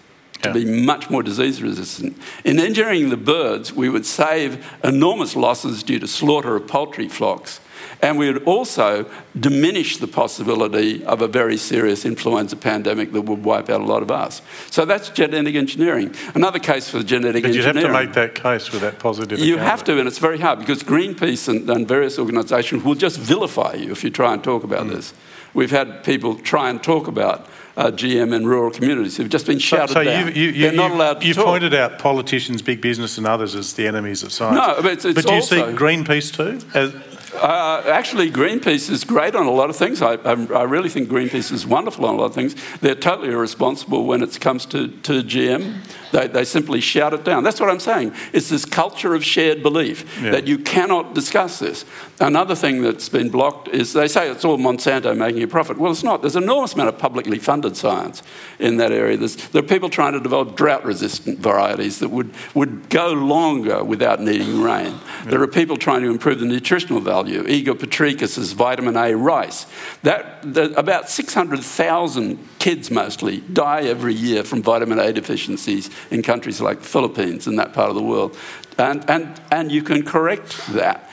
to 0.41 0.53
be 0.53 0.65
much 0.65 1.09
more 1.09 1.23
disease 1.23 1.61
resistant. 1.61 2.17
In 2.43 2.59
engineering 2.59 3.09
the 3.09 3.17
birds, 3.17 3.73
we 3.73 3.89
would 3.89 4.05
save 4.05 4.65
enormous 4.83 5.35
losses 5.35 5.83
due 5.83 5.99
to 5.99 6.07
slaughter 6.07 6.55
of 6.55 6.67
poultry 6.67 7.07
flocks. 7.07 7.59
And 8.01 8.17
we 8.17 8.31
would 8.31 8.43
also 8.43 9.05
diminish 9.39 9.97
the 9.97 10.07
possibility 10.07 11.03
of 11.05 11.21
a 11.21 11.27
very 11.27 11.57
serious 11.57 12.05
influenza 12.05 12.55
pandemic 12.55 13.13
that 13.13 13.21
would 13.21 13.43
wipe 13.43 13.69
out 13.69 13.81
a 13.81 13.85
lot 13.85 14.01
of 14.01 14.11
us. 14.11 14.41
So 14.69 14.85
that's 14.85 15.09
genetic 15.09 15.55
engineering. 15.55 16.13
Another 16.33 16.59
case 16.59 16.89
for 16.89 17.03
genetic 17.03 17.45
engineering. 17.45 17.73
But 17.73 17.81
you'd 17.81 17.85
have 17.85 17.93
to 17.93 18.05
make 18.05 18.13
that 18.13 18.35
case 18.35 18.71
with 18.71 18.81
that 18.81 18.99
positive. 18.99 19.39
You 19.39 19.57
have 19.57 19.83
to, 19.85 19.97
and 19.97 20.07
it's 20.07 20.19
very 20.19 20.39
hard 20.39 20.59
because 20.59 20.83
Greenpeace 20.83 21.47
and, 21.47 21.69
and 21.69 21.87
various 21.87 22.19
organisations 22.19 22.83
will 22.83 22.95
just 22.95 23.17
vilify 23.17 23.73
you 23.73 23.91
if 23.91 24.03
you 24.03 24.09
try 24.09 24.33
and 24.33 24.43
talk 24.43 24.63
about 24.63 24.85
mm. 24.85 24.91
this. 24.91 25.13
We've 25.53 25.71
had 25.71 26.03
people 26.03 26.35
try 26.35 26.69
and 26.69 26.83
talk 26.83 27.07
about 27.07 27.47
uh, 27.77 27.91
GM 27.91 28.33
in 28.33 28.45
rural 28.47 28.71
communities 28.71 29.17
who've 29.17 29.29
just 29.29 29.45
been 29.45 29.59
shouted 29.59 29.93
so 29.93 30.03
down. 30.03 30.27
you, 30.27 30.33
you, 30.33 30.49
you, 30.51 30.61
They're 30.63 30.71
not 30.73 30.91
you- 30.91 30.95
allowed 30.97 31.21
to 31.21 31.27
you've 31.27 31.35
talk. 31.37 31.45
pointed 31.45 31.73
out 31.73 31.99
politicians, 31.99 32.61
big 32.61 32.79
business, 32.81 33.17
and 33.17 33.27
others 33.27 33.53
as 33.55 33.73
the 33.73 33.85
enemies 33.87 34.23
of 34.23 34.31
science. 34.31 34.55
No, 34.55 34.81
but 34.81 34.91
it's- 34.93 35.05
it's 35.05 35.25
do 35.25 35.33
you 35.33 35.41
see 35.41 35.59
also- 35.61 35.75
Greenpeace 35.75 36.33
too? 36.33 36.59
As, 36.73 36.93
Uh, 37.35 37.83
actually, 37.87 38.31
Greenpeace 38.31 38.89
is 38.89 39.03
great 39.03 39.35
on 39.35 39.45
a 39.45 39.51
lot 39.51 39.69
of 39.69 39.75
things. 39.75 40.01
I, 40.01 40.13
I, 40.13 40.31
I, 40.53 40.63
really 40.63 40.89
think 40.89 41.09
Greenpeace 41.09 41.51
is 41.51 41.65
wonderful 41.65 42.05
on 42.05 42.15
a 42.15 42.17
lot 42.17 42.25
of 42.27 42.33
things. 42.33 42.55
They're 42.79 42.95
totally 42.95 43.29
irresponsible 43.29 44.05
when 44.05 44.23
it 44.23 44.39
comes 44.39 44.65
to, 44.67 44.87
to 44.87 45.21
GM. 45.21 45.83
They, 46.11 46.27
they 46.27 46.45
simply 46.45 46.79
shout 46.79 47.13
it 47.13 47.25
down. 47.25 47.43
That's 47.43 47.59
what 47.59 47.69
I'm 47.69 47.79
saying. 47.79 48.13
It's 48.31 48.47
this 48.47 48.63
culture 48.63 49.13
of 49.13 49.25
shared 49.25 49.61
belief 49.61 50.21
yeah. 50.21 50.31
that 50.31 50.47
you 50.47 50.57
cannot 50.57 51.13
discuss 51.13 51.59
this. 51.59 51.83
Another 52.21 52.55
thing 52.55 52.81
that's 52.81 53.09
been 53.09 53.29
blocked 53.29 53.67
is 53.67 53.91
they 53.91 54.07
say 54.07 54.29
it's 54.29 54.45
all 54.45 54.57
Monsanto 54.57 55.15
making 55.17 55.43
a 55.43 55.47
profit. 55.47 55.77
Well, 55.77 55.91
it's 55.91 56.03
not. 56.03 56.21
There's 56.21 56.37
an 56.37 56.43
enormous 56.43 56.73
amount 56.73 56.89
of 56.89 56.97
publicly 56.97 57.37
funded 57.37 57.75
science 57.75 58.23
in 58.59 58.77
that 58.77 58.93
area. 58.93 59.17
There's, 59.17 59.35
there 59.49 59.61
are 59.61 59.67
people 59.67 59.89
trying 59.89 60.13
to 60.13 60.21
develop 60.21 60.55
drought 60.55 60.85
resistant 60.85 61.39
varieties 61.39 61.99
that 61.99 62.09
would, 62.09 62.33
would 62.53 62.89
go 62.89 63.11
longer 63.11 63.83
without 63.83 64.21
needing 64.21 64.61
rain. 64.61 64.93
Yeah. 64.93 65.31
There 65.31 65.41
are 65.41 65.47
people 65.47 65.75
trying 65.75 66.01
to 66.03 66.09
improve 66.09 66.39
the 66.39 66.45
nutritional 66.45 67.01
value. 67.01 67.24
Ingo 67.25 67.73
Potrykus' 67.73 68.53
vitamin 68.53 68.95
A 68.97 69.13
rice. 69.13 69.65
That, 70.03 70.45
about 70.77 71.09
600,000 71.09 72.39
kids 72.59 72.91
mostly 72.91 73.41
die 73.41 73.83
every 73.83 74.13
year 74.13 74.43
from 74.43 74.61
vitamin 74.61 74.99
A 74.99 75.11
deficiencies 75.13 75.89
in 76.11 76.21
countries 76.21 76.61
like 76.61 76.79
the 76.79 76.87
Philippines 76.87 77.47
and 77.47 77.57
that 77.59 77.73
part 77.73 77.89
of 77.89 77.95
the 77.95 78.03
world. 78.03 78.37
And, 78.77 79.07
and, 79.09 79.39
and 79.51 79.71
you 79.71 79.81
can 79.83 80.03
correct 80.03 80.65
that 80.73 81.09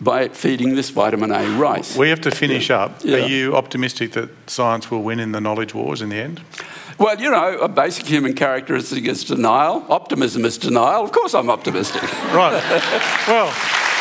by 0.00 0.28
feeding 0.28 0.74
this 0.74 0.90
vitamin 0.90 1.30
A 1.30 1.48
rice. 1.58 1.96
We 1.96 2.10
have 2.10 2.20
to 2.22 2.30
finish 2.30 2.70
up. 2.70 3.02
Yeah. 3.02 3.16
Are 3.16 3.28
you 3.28 3.56
optimistic 3.56 4.12
that 4.12 4.28
science 4.48 4.90
will 4.90 5.02
win 5.02 5.20
in 5.20 5.32
the 5.32 5.40
knowledge 5.40 5.74
wars 5.74 6.02
in 6.02 6.10
the 6.10 6.16
end? 6.16 6.42
Well, 6.98 7.20
you 7.20 7.30
know, 7.30 7.58
a 7.58 7.68
basic 7.68 8.06
human 8.06 8.34
characteristic 8.34 9.04
is 9.04 9.24
denial. 9.24 9.84
Optimism 9.88 10.44
is 10.44 10.56
denial. 10.56 11.04
Of 11.04 11.12
course, 11.12 11.34
I'm 11.34 11.50
optimistic. 11.50 12.02
right. 12.32 12.62
Well, 13.28 13.48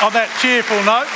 on 0.02 0.14
that 0.14 0.32
cheerful 0.42 0.82
note, 0.84 1.08